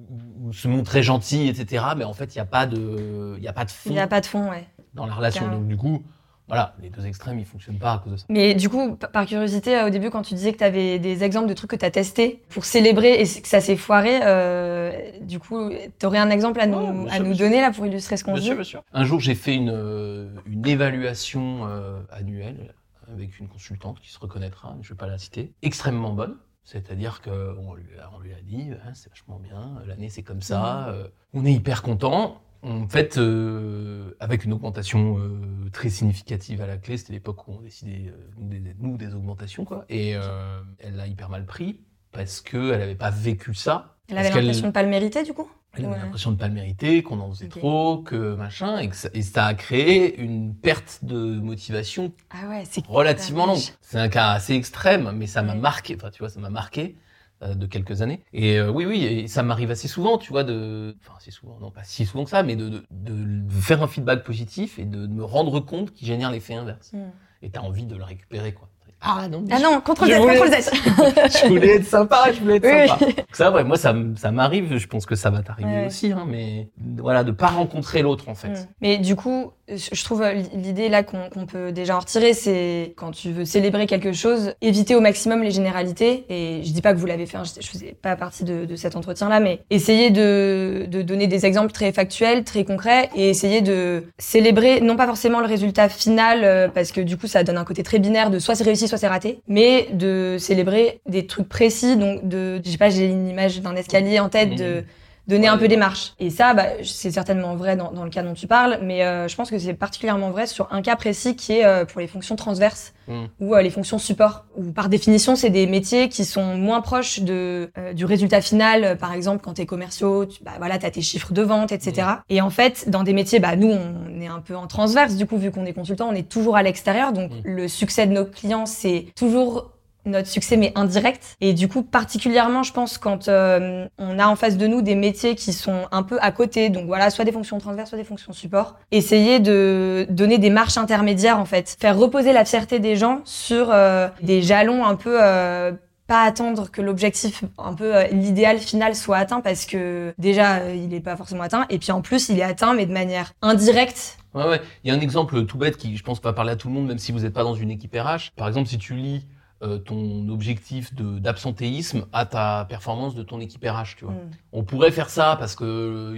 ou 0.48 0.52
se 0.52 0.68
montrer 0.68 1.02
gentil 1.02 1.48
etc 1.48 1.84
mais 1.96 2.04
en 2.04 2.14
fait 2.14 2.34
il 2.34 2.38
y 2.38 2.40
a 2.40 2.46
pas 2.46 2.66
de 2.66 3.36
il 3.38 3.46
a 3.46 3.52
pas 3.52 3.64
de 3.64 3.70
fond 3.70 3.90
Il 3.90 3.98
a 3.98 4.06
pas 4.06 4.20
de 4.20 4.26
fond, 4.26 4.50
ouais. 4.50 4.66
dans 4.94 5.06
la 5.06 5.14
relation 5.14 5.48
donc 5.48 5.66
du 5.68 5.76
coup 5.76 6.02
voilà, 6.48 6.74
les 6.80 6.88
deux 6.88 7.06
extrêmes, 7.06 7.38
ils 7.38 7.44
fonctionnent 7.44 7.78
pas 7.78 7.92
à 7.92 7.98
cause 7.98 8.12
de 8.12 8.16
ça. 8.16 8.24
Mais 8.30 8.54
du 8.54 8.70
coup, 8.70 8.96
par 8.96 9.26
curiosité, 9.26 9.76
euh, 9.76 9.86
au 9.88 9.90
début, 9.90 10.08
quand 10.08 10.22
tu 10.22 10.32
disais 10.32 10.52
que 10.52 10.58
tu 10.58 10.64
avais 10.64 10.98
des 10.98 11.22
exemples 11.22 11.46
de 11.46 11.52
trucs 11.52 11.70
que 11.70 11.76
tu 11.76 11.84
as 11.84 11.90
testés 11.90 12.42
pour 12.48 12.64
célébrer 12.64 13.20
et 13.20 13.24
que 13.24 13.48
ça 13.48 13.60
s'est 13.60 13.76
foiré, 13.76 14.20
euh, 14.22 14.90
du 15.20 15.38
coup, 15.38 15.70
tu 15.98 16.06
aurais 16.06 16.18
un 16.18 16.30
exemple 16.30 16.58
à 16.60 16.66
nous, 16.66 17.06
à 17.10 17.18
nous 17.18 17.34
donner 17.34 17.60
là 17.60 17.70
pour 17.70 17.84
illustrer 17.84 18.16
ce 18.16 18.24
qu'on 18.24 18.32
dit 18.34 18.50
bien 18.50 18.64
sûr. 18.64 18.82
Un 18.94 19.04
jour, 19.04 19.20
j'ai 19.20 19.34
fait 19.34 19.54
une, 19.54 19.70
euh, 19.70 20.30
une 20.46 20.66
évaluation 20.66 21.68
annuelle 22.10 22.74
avec 23.12 23.38
une 23.38 23.48
consultante 23.48 24.00
qui 24.00 24.10
se 24.10 24.18
reconnaîtra, 24.18 24.74
je 24.80 24.88
ne 24.88 24.94
vais 24.94 24.98
pas 24.98 25.06
la 25.06 25.18
citer, 25.18 25.52
extrêmement 25.62 26.12
bonne. 26.12 26.36
C'est-à-dire 26.70 27.22
qu'on 27.22 27.72
lui, 27.72 27.86
on 28.14 28.20
lui 28.20 28.34
a 28.34 28.42
dit, 28.42 28.68
hein, 28.72 28.92
c'est 28.92 29.08
vachement 29.08 29.38
bien, 29.38 29.80
l'année 29.86 30.10
c'est 30.10 30.22
comme 30.22 30.42
ça, 30.42 30.92
mmh. 30.92 31.38
on 31.38 31.46
est 31.46 31.52
hyper 31.54 31.80
content. 31.80 32.42
En 32.62 32.86
fait, 32.88 33.16
euh, 33.16 34.16
avec 34.20 34.44
une 34.44 34.52
augmentation 34.52 35.18
euh, 35.18 35.70
très 35.72 35.88
significative 35.88 36.60
à 36.60 36.66
la 36.66 36.76
clé, 36.76 36.98
c'était 36.98 37.14
l'époque 37.14 37.48
où 37.48 37.52
on 37.52 37.60
décidait, 37.62 38.08
euh, 38.08 38.30
des, 38.36 38.74
nous, 38.80 38.98
des 38.98 39.14
augmentations, 39.14 39.64
quoi. 39.64 39.86
Et 39.88 40.10
elle 40.10 40.96
l'a 40.96 41.06
hyper 41.06 41.30
mal 41.30 41.46
pris 41.46 41.80
parce 42.12 42.42
qu'elle 42.42 42.78
n'avait 42.78 42.96
pas 42.96 43.10
vécu 43.10 43.54
ça. 43.54 43.96
Elle 44.08 44.18
avait 44.18 44.28
l'impression 44.28 44.62
de 44.62 44.66
ne 44.66 44.72
pas 44.72 44.82
le 44.82 44.90
mériter, 44.90 45.22
du 45.22 45.32
coup? 45.32 45.48
Elle 45.78 45.86
avait 45.86 45.98
l'impression 45.98 46.30
de 46.30 46.36
ne 46.36 46.40
pas 46.40 46.48
le 46.48 46.54
mériter, 46.54 47.02
qu'on 47.02 47.20
en 47.20 47.30
faisait 47.30 47.48
trop, 47.48 47.98
que 47.98 48.34
machin, 48.34 48.78
et, 48.78 48.88
que 48.88 48.96
ça, 48.96 49.08
et, 49.14 49.22
ça, 49.22 49.46
a 49.46 49.54
créé 49.54 50.18
une 50.20 50.54
perte 50.54 51.00
de 51.02 51.38
motivation 51.38 52.12
ah 52.30 52.48
ouais, 52.48 52.64
relativement 52.88 53.46
longue. 53.46 53.62
C'est 53.80 53.98
un 53.98 54.08
cas 54.08 54.30
assez 54.30 54.54
extrême, 54.54 55.12
mais 55.14 55.26
ça 55.26 55.42
m'a 55.42 55.54
marqué, 55.54 55.96
enfin, 55.96 56.10
tu 56.10 56.20
vois, 56.20 56.28
ça 56.28 56.40
m'a 56.40 56.50
marqué. 56.50 56.96
Euh, 57.40 57.54
de 57.54 57.66
quelques 57.66 58.02
années. 58.02 58.20
Et 58.32 58.58
euh, 58.58 58.68
oui, 58.68 58.84
oui, 58.84 59.04
et 59.04 59.28
ça 59.28 59.44
m'arrive 59.44 59.70
assez 59.70 59.86
souvent, 59.86 60.18
tu 60.18 60.32
vois, 60.32 60.42
de, 60.42 60.96
enfin, 61.00 61.12
assez 61.18 61.30
souvent, 61.30 61.56
non 61.60 61.70
pas 61.70 61.84
si 61.84 62.04
souvent 62.04 62.24
que 62.24 62.30
ça, 62.30 62.42
mais 62.42 62.56
de, 62.56 62.68
de, 62.68 62.82
de 62.90 63.52
faire 63.52 63.80
un 63.80 63.86
feedback 63.86 64.24
positif 64.24 64.80
et 64.80 64.84
de, 64.84 65.06
me 65.06 65.22
rendre 65.22 65.60
compte 65.60 65.92
qu'il 65.92 66.08
génère 66.08 66.32
l'effet 66.32 66.54
inverse. 66.54 66.92
Mm. 66.92 67.12
Et 67.42 67.50
t'as 67.50 67.60
envie 67.60 67.86
de 67.86 67.94
le 67.94 68.02
récupérer, 68.02 68.54
quoi. 68.54 68.68
Ah 69.00 69.28
non, 69.30 69.44
ah 69.50 69.58
non, 69.60 69.80
contrôle 69.80 70.10
Z, 70.10 70.18
contrôle 70.18 70.50
Z. 70.50 70.70
je 71.42 71.48
voulais 71.48 71.76
être 71.76 71.86
sympa, 71.86 72.32
je 72.32 72.40
voulais 72.40 72.56
être 72.56 72.88
sympa. 72.88 73.06
Ça, 73.32 73.52
ouais, 73.52 73.62
moi, 73.62 73.76
ça, 73.76 73.94
ça 74.16 74.32
m'arrive, 74.32 74.76
je 74.76 74.86
pense 74.88 75.06
que 75.06 75.14
ça 75.14 75.30
va 75.30 75.42
t'arriver 75.42 75.86
aussi, 75.86 76.10
hein, 76.10 76.26
mais 76.26 76.68
voilà, 76.96 77.22
de 77.22 77.30
pas 77.30 77.46
rencontrer 77.46 78.02
l'autre, 78.02 78.28
en 78.28 78.34
fait. 78.34 78.48
Mm. 78.48 78.66
Mais 78.80 78.98
du 78.98 79.14
coup, 79.14 79.52
je 79.68 80.04
trouve 80.04 80.22
euh, 80.22 80.32
l'idée 80.54 80.88
là 80.88 81.02
qu'on 81.02 81.46
peut 81.46 81.72
déjà 81.72 81.96
en 81.96 82.00
retirer, 82.00 82.32
c'est 82.32 82.94
quand 82.96 83.10
tu 83.10 83.30
veux 83.30 83.44
célébrer 83.44 83.86
quelque 83.86 84.12
chose, 84.12 84.54
éviter 84.62 84.94
au 84.94 85.00
maximum 85.00 85.42
les 85.42 85.50
généralités. 85.50 86.24
Et 86.28 86.62
je 86.64 86.72
dis 86.72 86.80
pas 86.82 86.92
que 86.92 86.98
vous 86.98 87.06
l'avez 87.06 87.26
fait, 87.26 87.36
hein, 87.36 87.42
je, 87.44 87.60
je 87.60 87.68
faisais 87.68 87.96
pas 88.00 88.16
partie 88.16 88.44
de, 88.44 88.64
de 88.64 88.76
cet 88.76 88.96
entretien-là, 88.96 89.40
mais 89.40 89.60
essayer 89.70 90.10
de, 90.10 90.86
de 90.88 91.02
donner 91.02 91.26
des 91.26 91.46
exemples 91.46 91.72
très 91.72 91.92
factuels, 91.92 92.44
très 92.44 92.64
concrets, 92.64 93.10
et 93.14 93.28
essayer 93.28 93.60
de 93.60 94.04
célébrer 94.18 94.80
non 94.80 94.96
pas 94.96 95.06
forcément 95.06 95.40
le 95.40 95.46
résultat 95.46 95.88
final, 95.88 96.40
euh, 96.44 96.68
parce 96.68 96.90
que 96.90 97.00
du 97.00 97.16
coup 97.16 97.26
ça 97.26 97.44
donne 97.44 97.58
un 97.58 97.64
côté 97.64 97.82
très 97.82 97.98
binaire 97.98 98.30
de 98.30 98.38
soit 98.38 98.54
c'est 98.54 98.64
réussi, 98.64 98.87
soit 98.88 98.98
c'est 98.98 99.08
raté, 99.08 99.40
mais 99.46 99.88
de 99.92 100.36
célébrer 100.38 101.00
des 101.06 101.26
trucs 101.26 101.48
précis. 101.48 101.96
Donc 101.96 102.26
de, 102.26 102.60
je 102.64 102.70
sais 102.70 102.78
pas, 102.78 102.90
j'ai 102.90 103.06
une 103.06 103.28
image 103.28 103.60
d'un 103.60 103.76
escalier 103.76 104.18
en 104.20 104.28
tête 104.28 104.54
de 104.54 104.84
donner 105.28 105.46
un 105.46 105.58
peu 105.58 105.68
des 105.68 105.76
marches. 105.76 106.14
Et 106.18 106.30
ça, 106.30 106.54
bah, 106.54 106.64
c'est 106.82 107.10
certainement 107.10 107.54
vrai 107.54 107.76
dans, 107.76 107.92
dans, 107.92 108.04
le 108.04 108.10
cas 108.10 108.22
dont 108.22 108.34
tu 108.34 108.46
parles, 108.46 108.78
mais 108.82 109.04
euh, 109.04 109.28
je 109.28 109.36
pense 109.36 109.50
que 109.50 109.58
c'est 109.58 109.74
particulièrement 109.74 110.30
vrai 110.30 110.46
sur 110.46 110.72
un 110.72 110.80
cas 110.80 110.96
précis 110.96 111.36
qui 111.36 111.52
est 111.52 111.64
euh, 111.64 111.84
pour 111.84 112.00
les 112.00 112.06
fonctions 112.06 112.34
transverses 112.34 112.94
hmm. 113.06 113.26
ou 113.40 113.54
euh, 113.54 113.60
les 113.60 113.70
fonctions 113.70 113.98
support. 113.98 114.46
Où 114.56 114.72
par 114.72 114.88
définition, 114.88 115.36
c'est 115.36 115.50
des 115.50 115.66
métiers 115.66 116.08
qui 116.08 116.24
sont 116.24 116.56
moins 116.56 116.80
proches 116.80 117.20
de 117.20 117.70
du 117.94 118.04
résultat 118.04 118.40
final. 118.40 118.96
par 118.98 119.12
exemple, 119.12 119.42
quand 119.44 119.54
tu 119.54 119.62
es 119.62 119.66
commerciaux, 119.66 120.24
tu, 120.24 120.42
bah, 120.42 120.52
voilà, 120.58 120.74
as 120.74 120.90
tes 120.90 121.02
chiffres 121.02 121.32
de 121.32 121.42
vente, 121.42 121.72
etc. 121.72 122.06
Hmm. 122.08 122.20
Et 122.30 122.40
en 122.40 122.50
fait, 122.50 122.88
dans 122.88 123.02
des 123.02 123.12
métiers, 123.12 123.38
bah, 123.38 123.56
nous, 123.56 123.70
on 123.70 124.20
est 124.20 124.26
un 124.26 124.40
peu 124.40 124.56
en 124.56 124.66
transverse. 124.66 125.16
Du 125.16 125.26
coup, 125.26 125.36
vu 125.36 125.50
qu'on 125.50 125.66
est 125.66 125.74
consultant, 125.74 126.08
on 126.08 126.14
est 126.14 126.28
toujours 126.28 126.56
à 126.56 126.62
l'extérieur. 126.62 127.12
Donc, 127.12 127.30
hmm. 127.30 127.40
le 127.44 127.68
succès 127.68 128.06
de 128.06 128.12
nos 128.12 128.24
clients, 128.24 128.66
c'est 128.66 129.06
toujours 129.14 129.72
notre 130.08 130.28
succès 130.28 130.56
mais 130.56 130.72
indirect 130.74 131.36
et 131.40 131.52
du 131.52 131.68
coup 131.68 131.82
particulièrement 131.82 132.62
je 132.62 132.72
pense 132.72 132.98
quand 132.98 133.28
euh, 133.28 133.86
on 133.98 134.18
a 134.18 134.26
en 134.26 134.36
face 134.36 134.56
de 134.56 134.66
nous 134.66 134.82
des 134.82 134.94
métiers 134.94 135.34
qui 135.34 135.52
sont 135.52 135.86
un 135.92 136.02
peu 136.02 136.18
à 136.20 136.32
côté 136.32 136.70
donc 136.70 136.86
voilà 136.86 137.10
soit 137.10 137.24
des 137.24 137.32
fonctions 137.32 137.58
transverses 137.58 137.90
soit 137.90 137.98
des 137.98 138.04
fonctions 138.04 138.32
support 138.32 138.76
essayer 138.90 139.40
de 139.40 140.06
donner 140.10 140.38
des 140.38 140.50
marches 140.50 140.78
intermédiaires 140.78 141.38
en 141.38 141.44
fait 141.44 141.76
faire 141.78 141.96
reposer 141.96 142.32
la 142.32 142.44
fierté 142.44 142.78
des 142.78 142.96
gens 142.96 143.20
sur 143.24 143.70
euh, 143.70 144.08
des 144.22 144.42
jalons 144.42 144.84
un 144.84 144.96
peu 144.96 145.18
euh, 145.22 145.72
pas 146.08 146.22
attendre 146.22 146.70
que 146.70 146.80
l'objectif, 146.80 147.44
un 147.58 147.74
peu 147.74 148.06
l'idéal 148.10 148.58
final 148.58 148.96
soit 148.96 149.18
atteint 149.18 149.42
parce 149.42 149.66
que 149.66 150.14
déjà 150.16 150.72
il 150.72 150.88
n'est 150.88 151.00
pas 151.00 151.16
forcément 151.16 151.42
atteint 151.42 151.66
et 151.68 151.78
puis 151.78 151.92
en 151.92 152.00
plus 152.00 152.30
il 152.30 152.38
est 152.38 152.42
atteint 152.42 152.72
mais 152.72 152.86
de 152.86 152.92
manière 152.92 153.32
indirecte. 153.42 154.16
Ouais 154.34 154.48
ouais, 154.48 154.60
il 154.82 154.88
y 154.88 154.90
a 154.90 154.96
un 154.96 155.00
exemple 155.00 155.44
tout 155.44 155.58
bête 155.58 155.76
qui 155.76 155.96
je 155.96 156.02
pense 156.02 156.20
va 156.22 156.32
parler 156.32 156.52
à 156.52 156.56
tout 156.56 156.68
le 156.68 156.74
monde 156.74 156.86
même 156.86 156.98
si 156.98 157.12
vous 157.12 157.20
n'êtes 157.20 157.34
pas 157.34 157.44
dans 157.44 157.54
une 157.54 157.70
équipe 157.70 157.94
RH. 157.94 158.32
Par 158.36 158.48
exemple 158.48 158.68
si 158.68 158.78
tu 158.78 158.94
lis 158.94 159.26
euh, 159.60 159.78
ton 159.78 160.28
objectif 160.28 160.94
d'absentéisme 160.94 162.06
à 162.12 162.26
ta 162.26 162.64
performance 162.68 163.16
de 163.16 163.24
ton 163.24 163.40
équipe 163.40 163.64
RH, 163.64 163.96
tu 163.96 164.04
vois. 164.04 164.14
Mm. 164.14 164.30
On 164.52 164.62
pourrait 164.62 164.92
faire 164.92 165.10
ça 165.10 165.34
parce 165.36 165.56
que 165.56 166.14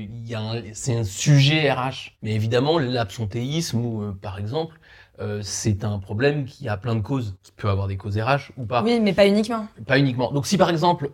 c'est 0.75 0.95
un 0.95 1.05
sujet 1.05 1.73
RH. 1.73 2.19
Mais 2.23 2.35
évidemment, 2.35 2.79
l'absentéisme, 2.79 3.79
ou 3.83 4.03
euh, 4.03 4.13
par 4.13 4.39
exemple, 4.39 4.79
euh, 5.21 5.41
c'est 5.43 5.85
un 5.85 5.99
problème 6.01 6.45
qui 6.45 6.69
a 6.69 6.77
plein 6.77 6.95
de 6.95 7.01
causes. 7.01 7.39
Ça 7.43 7.53
peut 7.57 7.71
avoir 7.71 7.89
des 7.89 7.97
causes 7.97 8.19
RH 8.19 8.53
ou 8.59 8.67
pas. 8.67 8.83
Oui, 8.83 9.01
mais 9.01 9.15
pas 9.15 9.27
uniquement. 9.27 9.67
Pas 9.87 9.99
uniquement. 9.99 10.31
Donc 10.33 10.47
si 10.47 10.59
par 10.59 10.69
exemple 10.69 11.11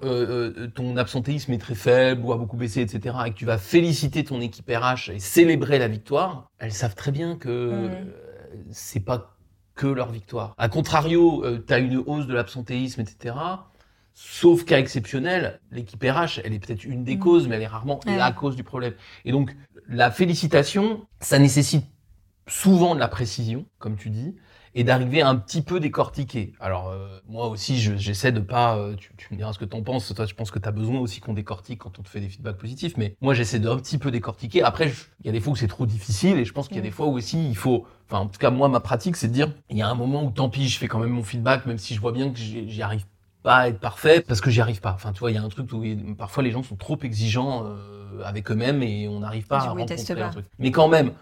ton 0.74 0.96
absentéisme 0.96 1.52
est 1.52 1.58
très 1.58 1.76
faible 1.76 2.24
ou 2.24 2.32
a 2.32 2.36
beaucoup 2.36 2.56
baissé, 2.56 2.80
etc., 2.80 3.14
et 3.26 3.30
que 3.30 3.36
tu 3.36 3.44
vas 3.44 3.58
féliciter 3.58 4.24
ton 4.24 4.40
équipe 4.40 4.68
RH 4.68 5.10
et 5.12 5.20
célébrer 5.20 5.78
la 5.78 5.86
victoire, 5.86 6.50
elles 6.58 6.72
savent 6.72 6.96
très 6.96 7.12
bien 7.12 7.36
que 7.36 7.86
mm. 7.86 8.12
c'est 8.72 9.04
pas 9.04 9.35
que 9.76 9.86
leur 9.86 10.10
victoire. 10.10 10.54
A 10.58 10.68
contrario, 10.68 11.44
euh, 11.44 11.64
tu 11.64 11.72
as 11.72 11.78
une 11.78 11.98
hausse 11.98 12.26
de 12.26 12.34
l'absentéisme, 12.34 13.02
etc. 13.02 13.36
Sauf 14.14 14.64
cas 14.64 14.78
exceptionnel, 14.78 15.60
l'équipe 15.70 16.02
RH, 16.02 16.40
elle 16.42 16.54
est 16.54 16.58
peut-être 16.58 16.84
une 16.84 17.04
des 17.04 17.16
mm. 17.16 17.20
causes, 17.20 17.46
mais 17.46 17.56
elle 17.56 17.62
est 17.62 17.66
rarement 17.66 18.00
la 18.06 18.32
cause 18.32 18.56
du 18.56 18.64
problème. 18.64 18.94
Et 19.26 19.30
donc, 19.30 19.54
la 19.88 20.10
félicitation, 20.10 21.06
ça 21.20 21.38
nécessite 21.38 21.84
souvent 22.48 22.94
de 22.94 23.00
la 23.00 23.08
précision, 23.08 23.66
comme 23.78 23.96
tu 23.96 24.10
dis, 24.10 24.34
et 24.74 24.84
d'arriver 24.84 25.22
un 25.22 25.36
petit 25.36 25.62
peu 25.62 25.80
décortiquer. 25.80 26.52
Alors 26.60 26.88
euh, 26.88 27.18
moi 27.28 27.48
aussi, 27.48 27.78
j'essaie 27.78 28.30
de 28.30 28.40
pas. 28.40 28.76
Euh, 28.76 28.94
tu, 28.94 29.28
me 29.32 29.36
diras 29.36 29.52
ce 29.52 29.58
que 29.58 29.64
t'en 29.64 29.82
penses. 29.82 30.12
Toi, 30.14 30.26
je 30.26 30.34
pense 30.34 30.50
que 30.50 30.58
tu 30.58 30.68
as 30.68 30.72
besoin 30.72 31.00
aussi 31.00 31.20
qu'on 31.20 31.32
décortique 31.32 31.80
quand 31.80 31.98
on 31.98 32.02
te 32.02 32.08
fait 32.08 32.20
des 32.20 32.28
feedbacks 32.28 32.58
positifs. 32.58 32.96
Mais 32.98 33.16
moi, 33.22 33.32
j'essaie 33.32 33.58
d'un 33.58 33.76
petit 33.78 33.96
peu 33.96 34.10
décortiquer. 34.10 34.62
Après, 34.62 34.92
il 35.20 35.26
y 35.26 35.28
a 35.30 35.32
des 35.32 35.40
fois 35.40 35.54
où 35.54 35.56
c'est 35.56 35.66
trop 35.66 35.86
difficile, 35.86 36.38
et 36.38 36.44
je 36.44 36.52
pense 36.52 36.68
qu'il 36.68 36.76
y 36.76 36.80
a 36.80 36.82
des 36.82 36.90
fois 36.90 37.06
où 37.06 37.16
aussi 37.16 37.48
il 37.48 37.56
faut. 37.56 37.86
Enfin, 38.08 38.20
en 38.20 38.26
tout 38.26 38.38
cas, 38.38 38.50
moi, 38.50 38.68
ma 38.68 38.80
pratique, 38.80 39.16
c'est 39.16 39.28
de 39.28 39.32
dire, 39.32 39.52
il 39.68 39.76
y 39.76 39.82
a 39.82 39.88
un 39.88 39.94
moment 39.94 40.22
où 40.24 40.30
tant 40.30 40.48
pis, 40.48 40.68
je 40.68 40.78
fais 40.78 40.86
quand 40.86 41.00
même 41.00 41.10
mon 41.10 41.24
feedback, 41.24 41.66
même 41.66 41.78
si 41.78 41.94
je 41.94 42.00
vois 42.00 42.12
bien 42.12 42.30
que 42.30 42.38
j'y 42.38 42.82
arrive 42.82 43.04
pas 43.42 43.56
à 43.56 43.68
être 43.68 43.80
parfait, 43.80 44.20
parce 44.20 44.40
que 44.40 44.50
j'y 44.50 44.60
arrive 44.60 44.80
pas. 44.80 44.92
Enfin, 44.92 45.12
tu 45.12 45.20
vois, 45.20 45.30
il 45.30 45.34
y 45.34 45.38
a 45.38 45.42
un 45.42 45.48
truc 45.48 45.72
où 45.72 45.82
parfois 46.16 46.42
les 46.42 46.50
gens 46.50 46.62
sont 46.62 46.76
trop 46.76 46.98
exigeants 47.02 47.64
euh, 47.64 48.22
avec 48.24 48.50
eux-mêmes 48.50 48.82
et 48.82 49.08
on 49.08 49.20
n'arrive 49.20 49.46
pas 49.46 49.58
à 49.58 49.70
rencontrer 49.70 50.22
un 50.22 50.30
truc. 50.30 50.46
Mais 50.58 50.70
quand 50.70 50.88
même, 50.88 51.12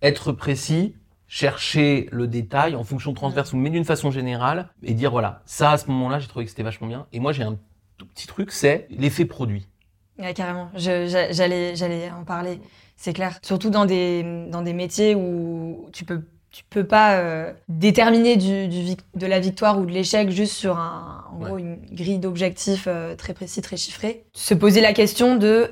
être 0.00 0.32
précis, 0.32 0.94
chercher 1.28 2.08
le 2.12 2.26
détail 2.26 2.76
en 2.76 2.84
fonction 2.84 3.14
transverse, 3.14 3.52
mais 3.54 3.70
d'une 3.70 3.84
façon 3.84 4.10
générale, 4.10 4.68
et 4.82 4.92
dire 4.94 5.10
voilà, 5.10 5.42
ça 5.46 5.72
à 5.72 5.78
ce 5.78 5.86
moment-là, 5.88 6.18
j'ai 6.18 6.28
trouvé 6.28 6.44
que 6.44 6.50
c'était 6.50 6.62
vachement 6.62 6.88
bien. 6.88 7.06
Et 7.12 7.20
moi, 7.20 7.32
j'ai 7.32 7.42
un 7.42 7.56
tout 7.96 8.06
petit 8.06 8.26
truc, 8.26 8.52
c'est 8.52 8.86
l'effet 8.90 9.24
produit. 9.24 9.66
Ouais, 10.18 10.34
carrément. 10.34 10.70
J'allais, 10.74 11.74
j'allais 11.74 12.10
en 12.10 12.24
parler. 12.24 12.60
C'est 13.02 13.12
clair. 13.12 13.40
Surtout 13.42 13.70
dans 13.70 13.84
des, 13.84 14.46
dans 14.48 14.62
des 14.62 14.72
métiers 14.72 15.16
où 15.16 15.88
tu 15.92 16.04
peux 16.04 16.22
tu 16.52 16.62
peux 16.68 16.84
pas 16.84 17.16
euh, 17.16 17.52
déterminer 17.68 18.36
du, 18.36 18.68
du, 18.68 18.94
de 19.14 19.26
la 19.26 19.40
victoire 19.40 19.80
ou 19.80 19.86
de 19.86 19.90
l'échec 19.90 20.30
juste 20.30 20.52
sur 20.52 20.76
un, 20.78 21.24
en 21.32 21.38
gros 21.38 21.58
une 21.58 21.78
grille 21.90 22.18
d'objectifs 22.18 22.84
euh, 22.86 23.16
très 23.16 23.32
précis, 23.32 23.62
très 23.62 23.78
chiffré. 23.78 24.26
Se 24.34 24.52
poser 24.52 24.82
la 24.82 24.92
question 24.92 25.36
de, 25.36 25.70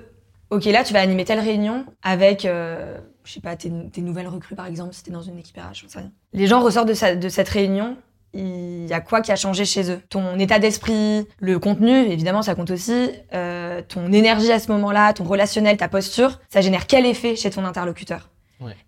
ok 0.49 0.65
là 0.65 0.83
tu 0.83 0.95
vas 0.95 1.03
animer 1.03 1.27
telle 1.27 1.39
réunion 1.39 1.85
avec 2.03 2.47
euh, 2.47 2.99
je 3.25 3.33
sais 3.35 3.41
pas, 3.41 3.55
tes, 3.55 3.71
nouvelles 3.99 4.27
recrues 4.27 4.57
par 4.57 4.67
exemple, 4.67 4.95
si 4.95 5.05
t'es 5.05 5.13
dans 5.13 5.23
une 5.23 5.39
équipe 5.39 5.57
RH, 5.57 5.87
sais 5.87 5.99
rien. 5.99 6.11
Les 6.33 6.47
gens 6.47 6.61
ressortent 6.61 6.89
de, 6.89 7.15
de 7.15 7.29
cette 7.29 7.49
réunion, 7.51 7.97
il 8.33 8.87
y 8.87 8.93
a 8.93 9.01
quoi 9.01 9.21
qui 9.21 9.33
a 9.33 9.37
changé 9.37 9.65
chez 9.65 9.91
eux? 9.91 10.01
Ton 10.09 10.39
état 10.39 10.59
d'esprit, 10.59 11.27
le 11.39 11.59
contenu, 11.59 11.91
évidemment, 11.91 12.43
ça 12.43 12.55
compte 12.55 12.71
aussi. 12.71 13.11
Euh, 13.35 13.83
ton 13.87 14.13
énergie 14.13 14.53
à 14.53 14.59
ce 14.59 14.71
moment-là, 14.73 15.13
ton 15.13 15.25
relationnel, 15.25 15.77
ta 15.77 15.89
posture, 15.89 16.41
ça 16.49 16.61
génère 16.61 16.87
quel 16.87 17.07
effet 17.07 17.37
chez 17.37 17.51
ton 17.51 17.65
interlocuteur? 17.65 18.31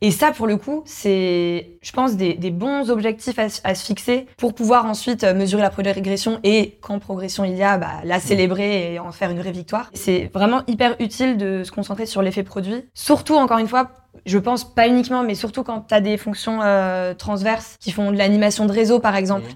Et 0.01 0.11
ça, 0.11 0.33
pour 0.33 0.47
le 0.47 0.57
coup, 0.57 0.83
c'est, 0.85 1.79
je 1.83 1.93
pense, 1.93 2.17
des, 2.17 2.35
bons 2.51 2.91
objectifs 2.91 3.39
à, 3.39 3.75
se 3.75 3.85
fixer 3.85 4.27
pour 4.37 4.55
pouvoir 4.55 4.87
ensuite 4.87 5.25
euh, 5.25 5.35
mesurer 5.35 5.63
la 5.63 5.71
progression 5.71 6.39
et 6.45 6.79
quand 6.83 6.99
progression 6.99 7.45
il 7.45 7.57
y 7.57 7.63
a, 7.63 7.79
bah, 7.79 8.01
la 8.05 8.21
célébrer 8.21 8.93
et 8.93 8.99
en 8.99 9.13
faire 9.13 9.31
une 9.31 9.39
vraie 9.39 9.53
victoire. 9.53 9.91
C'est 9.95 10.31
vraiment 10.35 10.63
hyper 10.67 10.97
utile 11.01 11.37
de 11.37 11.65
se 11.65 11.73
concentrer 11.73 12.07
sur 12.07 12.23
l'effet 12.23 12.43
produit. 12.43 12.85
Surtout, 12.95 13.35
encore 13.35 13.59
une 13.59 13.69
fois, 13.69 13.91
je 14.27 14.39
pense 14.39 14.65
pas 14.65 14.87
uniquement, 14.87 15.23
mais 15.23 15.35
surtout 15.35 15.63
quand 15.63 15.87
tu 15.89 15.95
as 15.95 16.01
des 16.01 16.17
fonctions 16.17 16.61
euh, 16.63 17.15
transverses 17.15 17.77
qui 17.81 17.91
font 17.91 18.13
de 18.13 18.19
l'animation 18.19 18.67
de 18.67 18.73
réseau, 18.73 19.01
par 19.01 19.17
exemple. 19.17 19.51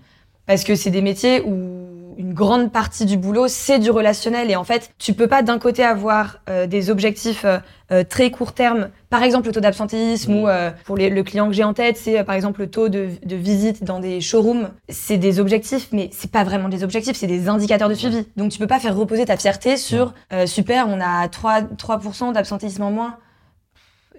Parce 0.46 0.64
que 0.64 0.76
c'est 0.76 0.90
des 0.90 1.02
métiers 1.02 1.42
où 1.42 1.85
une 2.16 2.34
grande 2.34 2.72
partie 2.72 3.04
du 3.04 3.16
boulot, 3.16 3.46
c'est 3.48 3.78
du 3.78 3.90
relationnel. 3.90 4.50
Et 4.50 4.56
en 4.56 4.64
fait, 4.64 4.90
tu 4.98 5.12
peux 5.12 5.26
pas 5.26 5.42
d'un 5.42 5.58
côté 5.58 5.84
avoir 5.84 6.38
euh, 6.48 6.66
des 6.66 6.90
objectifs 6.90 7.44
euh, 7.44 7.58
euh, 7.92 8.02
très 8.02 8.30
court 8.30 8.52
terme, 8.52 8.88
par 9.10 9.22
exemple 9.22 9.46
le 9.46 9.52
taux 9.52 9.60
d'absentéisme 9.60 10.32
Mm. 10.32 10.36
ou 10.42 10.48
euh, 10.48 10.70
pour 10.84 10.96
les- 10.96 11.10
le 11.10 11.22
client 11.22 11.46
que 11.46 11.52
j'ai 11.52 11.62
en 11.64 11.72
tête, 11.74 11.96
c'est 11.96 12.18
euh, 12.20 12.24
par 12.24 12.34
exemple 12.34 12.60
le 12.60 12.68
taux 12.70 12.88
de, 12.88 13.08
de 13.24 13.36
visite 13.36 13.84
dans 13.84 14.00
des 14.00 14.20
showrooms. 14.20 14.70
C'est 14.88 15.18
des 15.18 15.38
objectifs, 15.40 15.88
mais 15.92 16.10
c'est 16.12 16.30
pas 16.30 16.42
vraiment 16.42 16.68
des 16.68 16.82
objectifs, 16.84 17.16
c'est 17.16 17.26
des 17.28 17.48
indicateurs 17.48 17.88
de 17.88 17.94
suivi. 17.94 18.26
Donc 18.36 18.50
tu 18.50 18.58
peux 18.58 18.66
pas 18.66 18.80
faire 18.80 18.96
reposer 18.96 19.24
ta 19.24 19.36
fierté 19.36 19.76
sur 19.76 20.14
euh, 20.32 20.46
super, 20.46 20.86
on 20.88 21.00
a 21.00 21.28
3, 21.28 21.60
3% 21.76 22.32
d'absentéisme 22.32 22.82
en 22.82 22.90
moins. 22.90 23.16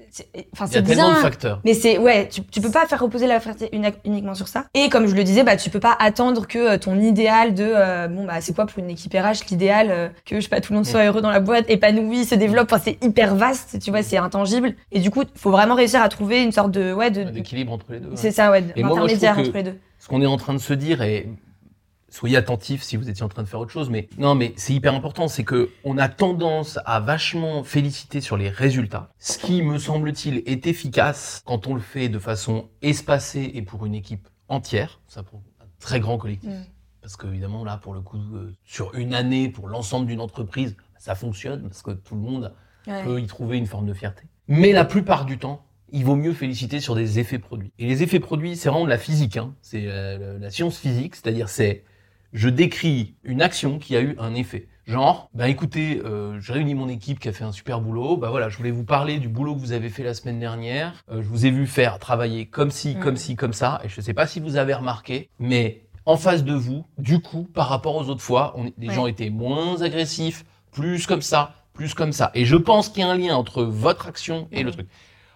C'est- 0.10 0.28
Il 0.36 0.74
y 0.74 0.78
a 0.78 0.82
tellement 0.82 1.10
de 1.12 1.16
facteurs. 1.16 1.62
Mais 1.66 1.74
c'est 1.74 1.98
ouais, 1.98 2.28
tu, 2.30 2.42
tu 2.44 2.62
peux 2.62 2.72
pas 2.72 2.86
faire 2.88 3.00
reposer 3.02 3.28
la 3.28 3.40
fierté 3.40 3.70
uni- 3.74 3.88
uniquement 4.06 4.34
sur 4.36 4.48
ça. 4.48 4.66
Et 4.74 4.90
comme 4.90 5.08
je 5.08 5.16
le 5.16 5.24
disais, 5.24 5.44
bah 5.44 5.56
tu 5.58 5.70
peux 5.70 5.80
pas 5.80 5.96
attendre 6.00 6.48
que 6.48 6.58
euh, 6.58 6.78
ton 6.78 7.00
idéal 7.00 7.54
de 7.54 7.64
euh, 7.66 8.08
bon 8.08 8.26
bah 8.26 8.42
c'est 8.42 8.54
quoi 8.56 8.66
pour 8.66 8.80
une 8.80 8.90
équipe 8.90 9.14
RH 9.14 9.50
l'idéal 9.52 9.88
euh, 9.92 10.10
que 10.26 10.36
je 10.38 10.42
sais 10.42 10.50
pas 10.50 10.62
tout 10.62 10.74
le 10.74 10.78
monde 10.78 10.86
soit 10.86 11.06
heureux 11.06 11.22
dans 11.22 11.32
la 11.32 11.40
boîte, 11.40 11.66
épanoui, 11.70 12.26
se 12.26 12.36
développe. 12.36 12.70
Enfin 12.72 12.82
c'est 12.84 13.04
hyper 13.04 13.36
vaste, 13.36 13.80
tu 13.82 13.92
vois, 13.92 14.04
c'est 14.04 14.18
intangible. 14.18 14.74
Et 14.92 15.00
du 15.00 15.10
coup, 15.12 15.24
faut 15.36 15.52
vraiment 15.52 15.76
réussir 15.76 16.02
à 16.02 16.10
trouver 16.10 16.44
une 16.44 16.52
sorte 16.52 16.72
de 16.72 16.94
ouais 16.94 17.12
de, 17.12 17.24
D'équilibre 17.24 17.74
entre 17.74 17.86
les 17.92 18.00
deux. 18.00 18.08
ouais. 18.10 18.16
c'est 18.16 18.32
ça 18.32 18.52
ouais, 18.52 18.64
Et 18.76 18.84
moi, 18.84 18.96
moi, 18.98 19.08
je 19.08 19.14
d'intermédiaire 19.16 19.34
trouve 19.34 19.44
que- 19.46 19.50
entre 19.50 19.58
les 19.58 19.64
deux. 19.64 19.78
ce 20.00 20.08
qu'on 20.08 20.22
est 20.22 20.26
en 20.26 20.38
train 20.38 20.54
de 20.54 20.60
se 20.60 20.74
dire 20.74 21.02
et 21.02 21.28
soyez 22.18 22.36
attentifs 22.38 22.82
si 22.82 22.98
vous 22.98 23.10
étiez 23.10 23.24
en 23.24 23.30
train 23.30 23.44
de 23.44 23.48
faire 23.48 23.60
autre 23.60 23.72
chose 23.72 23.90
mais 23.90 24.10
non 24.18 24.34
mais 24.34 24.54
c'est 24.58 24.74
hyper 24.74 24.94
important 24.96 25.28
c'est 25.28 25.44
que 25.44 25.70
on 25.84 25.98
a 25.98 26.10
tendance 26.10 26.80
à 26.86 27.00
vachement 27.00 27.64
féliciter 27.64 28.22
sur 28.22 28.38
les 28.38 28.50
résultats 28.50 29.12
ce 29.20 29.38
qui 29.38 29.62
me 29.62 29.78
semble-t-il 29.78 30.42
est 30.46 30.66
efficace 30.66 31.44
quand 31.46 31.68
on 31.68 31.76
le 31.76 31.82
fait 31.82 32.10
de 32.10 32.20
façon 32.20 32.70
espacée 32.82 33.52
et 33.54 33.62
pour 33.62 33.86
une 33.86 33.94
équipe 33.96 34.28
entière 34.48 35.00
ça 35.08 35.22
pour 35.22 35.42
un 35.62 35.66
très 35.80 36.00
grand 36.00 36.18
collectif 36.18 36.50
Mm. 36.50 36.66
parce 37.02 37.18
que 37.18 37.28
évidemment 37.28 37.64
là 37.64 37.78
pour 37.78 37.94
le 37.94 38.02
coup 38.02 38.18
euh, 38.34 38.54
sur 38.66 38.96
une 38.96 39.14
année 39.14 39.50
pour 39.50 39.68
l'ensemble 39.68 40.08
d'une 40.08 40.22
entreprise 40.22 40.76
ça 40.98 41.14
fonctionne 41.14 41.62
parce 41.64 41.82
que 41.84 41.92
tout 41.92 42.16
le 42.16 42.22
monde 42.22 42.54
Ouais. 42.88 43.04
peut 43.04 43.20
y 43.20 43.28
trouver 43.28 43.58
une 43.58 43.66
forme 43.68 43.86
de 43.86 43.94
fierté. 43.94 44.24
Mais 44.48 44.72
la 44.72 44.86
plupart 44.86 45.26
du 45.26 45.38
temps, 45.38 45.66
il 45.92 46.06
vaut 46.06 46.16
mieux 46.16 46.32
féliciter 46.32 46.80
sur 46.80 46.96
des 46.96 47.20
effets 47.20 47.38
produits. 47.38 47.74
Et 47.80 47.86
les 47.86 48.02
effets 48.02 48.22
produits, 48.22 48.56
c'est 48.56 48.70
vraiment 48.70 48.86
de 48.86 48.90
la 48.90 48.98
physique. 48.98 49.36
Hein. 49.36 49.54
C'est 49.62 49.84
euh, 49.88 50.40
la 50.40 50.50
science 50.50 50.78
physique, 50.78 51.16
c'est-à-dire 51.18 51.50
c'est 51.50 51.84
je 52.34 52.50
décris 52.50 53.16
une 53.24 53.42
action 53.42 53.80
qui 53.80 53.96
a 53.96 54.02
eu 54.02 54.16
un 54.20 54.34
effet. 54.36 54.68
Genre, 54.86 55.30
bah 55.34 55.50
écoutez, 55.50 56.02
euh, 56.06 56.38
je 56.40 56.54
réunis 56.54 56.74
mon 56.74 56.88
équipe 56.88 57.20
qui 57.20 57.28
a 57.28 57.34
fait 57.34 57.44
un 57.44 57.52
super 57.52 57.82
boulot. 57.82 58.16
Bah 58.16 58.30
voilà, 58.30 58.48
je 58.48 58.56
voulais 58.58 58.72
vous 58.72 58.86
parler 58.86 59.20
du 59.20 59.28
boulot 59.28 59.54
que 59.56 59.60
vous 59.60 59.74
avez 59.74 59.90
fait 59.90 60.04
la 60.04 60.14
semaine 60.14 60.40
dernière. 60.40 60.94
Euh, 61.12 61.22
je 61.22 61.28
vous 61.28 61.46
ai 61.46 61.52
vu 61.52 61.68
faire 61.68 62.00
travailler 62.00 62.46
comme 62.46 62.72
ci, 62.72 62.96
Mm. 62.96 63.00
comme 63.02 63.18
ci, 63.18 63.36
comme 63.36 63.52
ça. 63.54 63.82
Et 63.84 63.90
je 63.90 64.00
sais 64.00 64.14
pas 64.14 64.28
si 64.28 64.40
vous 64.40 64.56
avez 64.56 64.74
remarqué, 64.74 65.30
mais 65.40 65.82
en 66.06 66.16
face 66.16 66.46
de 66.46 66.54
vous, 66.54 66.86
du 66.98 67.20
coup, 67.20 67.44
par 67.54 67.68
rapport 67.68 67.96
aux 67.98 68.08
autres 68.10 68.22
fois, 68.22 68.54
on, 68.56 68.72
les 68.78 68.88
Ouais. 68.88 68.94
gens 68.94 69.08
étaient 69.08 69.30
moins 69.30 69.82
agressifs, 69.82 70.46
plus 70.72 71.06
comme 71.06 71.22
ça, 71.22 71.54
plus 71.74 71.94
comme 71.94 72.14
ça. 72.14 72.32
Et 72.34 72.46
je 72.46 72.56
pense 72.56 72.88
qu'il 72.88 73.02
y 73.02 73.04
a 73.06 73.10
un 73.10 73.18
lien 73.18 73.36
entre 73.36 73.64
votre 73.64 74.08
action 74.08 74.48
et 74.54 74.60
le 74.64 74.70
Mhm. 74.70 74.74
truc. 74.74 74.88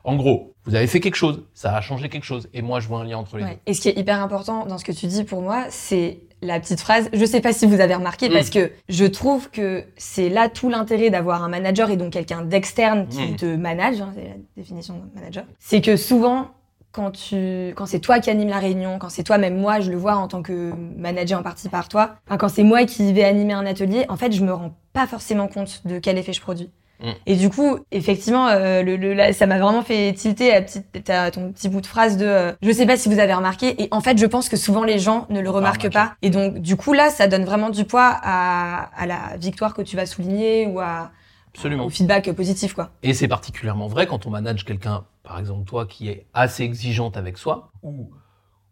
En 0.05 0.15
gros, 0.15 0.55
vous 0.63 0.75
avez 0.75 0.87
fait 0.87 1.01
quelque 1.01 1.15
chose, 1.15 1.43
ça 1.53 1.75
a 1.75 1.81
changé 1.81 2.07
quelque 2.07 2.23
chose, 2.23 2.47
et 2.53 2.61
moi 2.61 2.79
je 2.79 2.87
vois 2.87 3.01
un 3.01 3.03
lien 3.03 3.17
entre 3.17 3.37
les 3.37 3.43
Ouais. 3.43 3.59
Et 3.65 3.73
ce 3.73 3.81
qui 3.81 3.89
est 3.89 3.99
hyper 3.99 4.21
important 4.23 4.65
dans 4.65 4.77
ce 4.77 4.85
que 4.85 4.93
tu 4.93 5.07
dis 5.07 5.25
pour 5.25 5.41
moi, 5.41 5.65
c'est 5.69 6.21
la 6.41 6.59
petite 6.59 6.79
phrase. 6.79 7.09
Je 7.13 7.25
sais 7.25 7.41
pas 7.41 7.53
si 7.53 7.65
vous 7.65 7.79
avez 7.79 7.95
remarqué, 7.95 8.29
Mm. 8.29 8.33
parce 8.33 8.49
que 8.49 8.71
je 8.89 9.05
trouve 9.05 9.49
que 9.51 9.83
c'est 9.97 10.29
là 10.29 10.49
tout 10.49 10.69
l'intérêt 10.69 11.09
d'avoir 11.09 11.43
un 11.43 11.49
manager 11.49 11.89
et 11.89 11.97
donc 11.97 12.11
quelqu'un 12.13 12.41
d'externe 12.41 13.07
qui 13.07 13.33
Mm. 13.33 13.35
te 13.35 13.55
manage. 13.55 14.01
hein, 14.01 14.11
c'est 14.15 14.23
la 14.23 14.35
définition 14.57 14.95
de 14.95 15.19
manager. 15.19 15.45
C'est 15.59 15.81
que 15.81 15.95
souvent, 15.97 16.47
quand 16.91 17.11
tu, 17.11 17.73
quand 17.75 17.85
c'est 17.85 17.99
toi 17.99 18.19
qui 18.19 18.29
anime 18.29 18.49
la 18.49 18.59
réunion, 18.59 18.97
quand 18.99 19.09
c'est 19.09 19.23
toi, 19.23 19.37
même 19.37 19.57
moi, 19.57 19.79
je 19.79 19.91
le 19.91 19.97
vois 19.97 20.15
en 20.15 20.27
tant 20.27 20.41
que 20.41 20.73
manager 20.97 21.39
en 21.39 21.43
partie 21.43 21.69
par 21.69 21.87
toi. 21.87 22.15
Enfin, 22.27 22.37
quand 22.37 22.49
c'est 22.49 22.63
moi 22.63 22.83
qui 22.85 23.13
vais 23.13 23.23
animer 23.23 23.53
un 23.53 23.65
atelier, 23.65 24.05
en 24.09 24.17
fait, 24.17 24.31
je 24.33 24.43
me 24.43 24.51
rends 24.53 24.75
pas 24.93 25.07
forcément 25.07 25.47
compte 25.47 25.81
de 25.85 25.99
quel 25.99 26.17
effet 26.17 26.33
je 26.33 26.41
produis. 26.41 26.69
Mm. 27.01 27.11
Et 27.25 27.35
du 27.35 27.49
coup, 27.49 27.79
effectivement, 27.91 28.47
euh, 28.47 28.83
le, 28.83 28.95
le- 28.95 29.13
là, 29.13 29.33
ça 29.33 29.47
m'a 29.47 29.59
vraiment 29.59 29.81
fait 29.81 30.13
tilter 30.13 30.53
à 30.53 30.61
petite, 30.61 31.09
à 31.09 31.31
ton 31.31 31.51
petit 31.51 31.67
bout 31.69 31.81
de 31.81 31.87
phrase 31.87 32.17
de 32.17 32.25
euh, 32.25 32.51
je 32.61 32.71
sais 32.71 32.85
pas 32.85 32.97
si 32.97 33.09
vous 33.09 33.19
avez 33.19 33.33
remarqué. 33.33 33.81
Et 33.81 33.87
en 33.91 34.01
fait, 34.01 34.17
je 34.17 34.25
pense 34.25 34.49
que 34.49 34.57
souvent 34.57 34.83
les 34.83 34.99
gens 34.99 35.25
ne 35.29 35.39
le 35.39 35.49
remarquent 35.49 35.91
pas. 35.91 36.13
Et 36.21 36.29
donc, 36.29 36.59
du 36.59 36.75
coup, 36.75 36.93
là, 36.93 37.09
ça 37.09 37.27
donne 37.27 37.43
vraiment 37.45 37.69
du 37.69 37.85
poids 37.85 38.19
à, 38.21 38.89
à 38.95 39.05
la 39.05 39.37
victoire 39.37 39.73
que 39.73 39.81
tu 39.81 39.95
vas 39.95 40.05
souligner 40.05 40.67
ou 40.67 40.79
à, 40.79 41.11
Absolument. 41.55 41.85
au 41.85 41.89
feedback 41.89 42.31
positif, 42.33 42.73
quoi. 42.73 42.91
Et 43.03 43.13
c'est 43.13 43.27
particulièrement 43.27 43.87
vrai 43.87 44.07
quand 44.07 44.25
on 44.25 44.29
manage 44.29 44.63
quelqu'un, 44.63 45.03
par 45.23 45.39
exemple 45.39 45.65
toi, 45.65 45.85
qui 45.85 46.07
est 46.09 46.25
assez 46.33 46.63
exigeante 46.63 47.17
avec 47.17 47.37
soi, 47.37 47.71
ou 47.83 48.09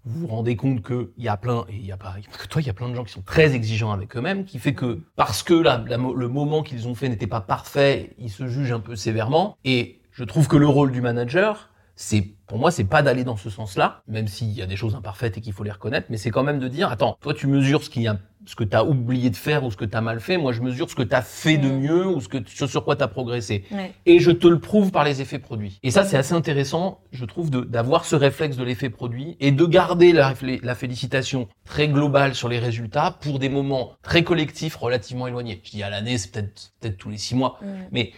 vous 0.05 0.21
vous 0.21 0.27
rendez 0.27 0.55
compte 0.55 0.81
qu'il 0.85 1.09
y 1.17 1.27
a 1.27 1.37
plein, 1.37 1.65
et 1.69 1.75
il 1.75 1.85
y 1.85 1.91
a 1.91 1.97
pas, 1.97 2.15
que 2.37 2.47
toi, 2.47 2.61
il 2.61 2.67
y 2.67 2.69
a 2.69 2.73
plein 2.73 2.89
de 2.89 2.95
gens 2.95 3.03
qui 3.03 3.11
sont 3.11 3.21
très 3.21 3.53
exigeants 3.53 3.91
avec 3.91 4.15
eux-mêmes, 4.15 4.45
qui 4.45 4.59
fait 4.59 4.73
que 4.73 5.01
parce 5.15 5.43
que 5.43 5.53
le 5.53 6.27
moment 6.27 6.63
qu'ils 6.63 6.87
ont 6.87 6.95
fait 6.95 7.09
n'était 7.09 7.27
pas 7.27 7.41
parfait, 7.41 8.15
ils 8.17 8.31
se 8.31 8.47
jugent 8.47 8.71
un 8.71 8.79
peu 8.79 8.95
sévèrement. 8.95 9.57
Et 9.65 10.01
je 10.11 10.23
trouve 10.23 10.47
que 10.47 10.57
le 10.57 10.67
rôle 10.67 10.91
du 10.91 11.01
manager, 11.01 11.69
c'est 11.95 12.21
pour 12.47 12.57
moi, 12.57 12.71
c'est 12.71 12.85
pas 12.85 13.01
d'aller 13.01 13.23
dans 13.23 13.35
ce 13.35 13.49
sens-là, 13.49 14.01
même 14.07 14.27
s'il 14.27 14.51
y 14.51 14.61
a 14.61 14.65
des 14.65 14.77
choses 14.77 14.95
imparfaites 14.95 15.37
et 15.37 15.41
qu'il 15.41 15.53
faut 15.53 15.63
les 15.63 15.71
reconnaître, 15.71 16.07
mais 16.09 16.17
c'est 16.17 16.31
quand 16.31 16.43
même 16.43 16.59
de 16.59 16.67
dire, 16.67 16.89
attends, 16.89 17.17
toi 17.21 17.33
tu 17.33 17.47
mesures 17.47 17.83
ce 17.83 17.89
qu'il 17.89 18.01
y 18.01 18.07
a, 18.07 18.17
ce 18.45 18.55
que 18.55 18.63
t'as 18.63 18.83
oublié 18.83 19.29
de 19.29 19.35
faire 19.35 19.63
ou 19.65 19.71
ce 19.71 19.75
que 19.77 19.85
t'as 19.85 20.01
mal 20.01 20.19
fait, 20.19 20.37
moi 20.37 20.53
je 20.53 20.61
mesure 20.61 20.89
ce 20.89 20.95
que 20.95 21.03
t'as 21.03 21.21
fait 21.21 21.57
de 21.57 21.67
Mm. 21.67 21.79
mieux 21.79 22.07
ou 22.07 22.21
ce 22.21 22.27
que 22.29 22.37
ce 22.47 22.67
sur 22.67 22.85
quoi 22.85 22.95
t'as 22.95 23.07
progressé 23.07 23.65
Ouais. 23.71 23.91
et 24.05 24.19
je 24.19 24.31
te 24.31 24.47
le 24.47 24.59
prouve 24.59 24.91
par 24.91 25.03
les 25.03 25.21
effets 25.21 25.39
produits. 25.39 25.79
Et 25.83 25.91
ça, 25.91 26.03
c'est 26.05 26.17
assez 26.17 26.33
intéressant, 26.33 27.01
je 27.11 27.25
trouve, 27.25 27.49
d'avoir 27.51 28.05
ce 28.05 28.15
réflexe 28.15 28.55
de 28.57 28.63
l'effet 28.63 28.89
produit 28.89 29.35
et 29.39 29.51
de 29.51 29.65
garder 29.65 30.13
la, 30.13 30.33
la 30.63 30.75
félicitation 30.75 31.47
très 31.65 31.87
globale 31.89 32.33
sur 32.33 32.47
les 32.49 32.59
résultats 32.59 33.17
pour 33.21 33.39
des 33.39 33.49
moments 33.49 33.91
très 34.01 34.23
collectifs 34.23 34.75
relativement 34.75 35.27
éloignés. 35.27 35.61
Je 35.63 35.71
dis 35.71 35.83
à 35.83 35.89
l'année, 35.89 36.17
c'est 36.17 36.31
peut-être 36.31 36.71
peut-être 36.79 36.97
tous 36.97 37.09
les 37.09 37.17
six 37.17 37.35
mois. 37.35 37.59
Mais 37.91 38.13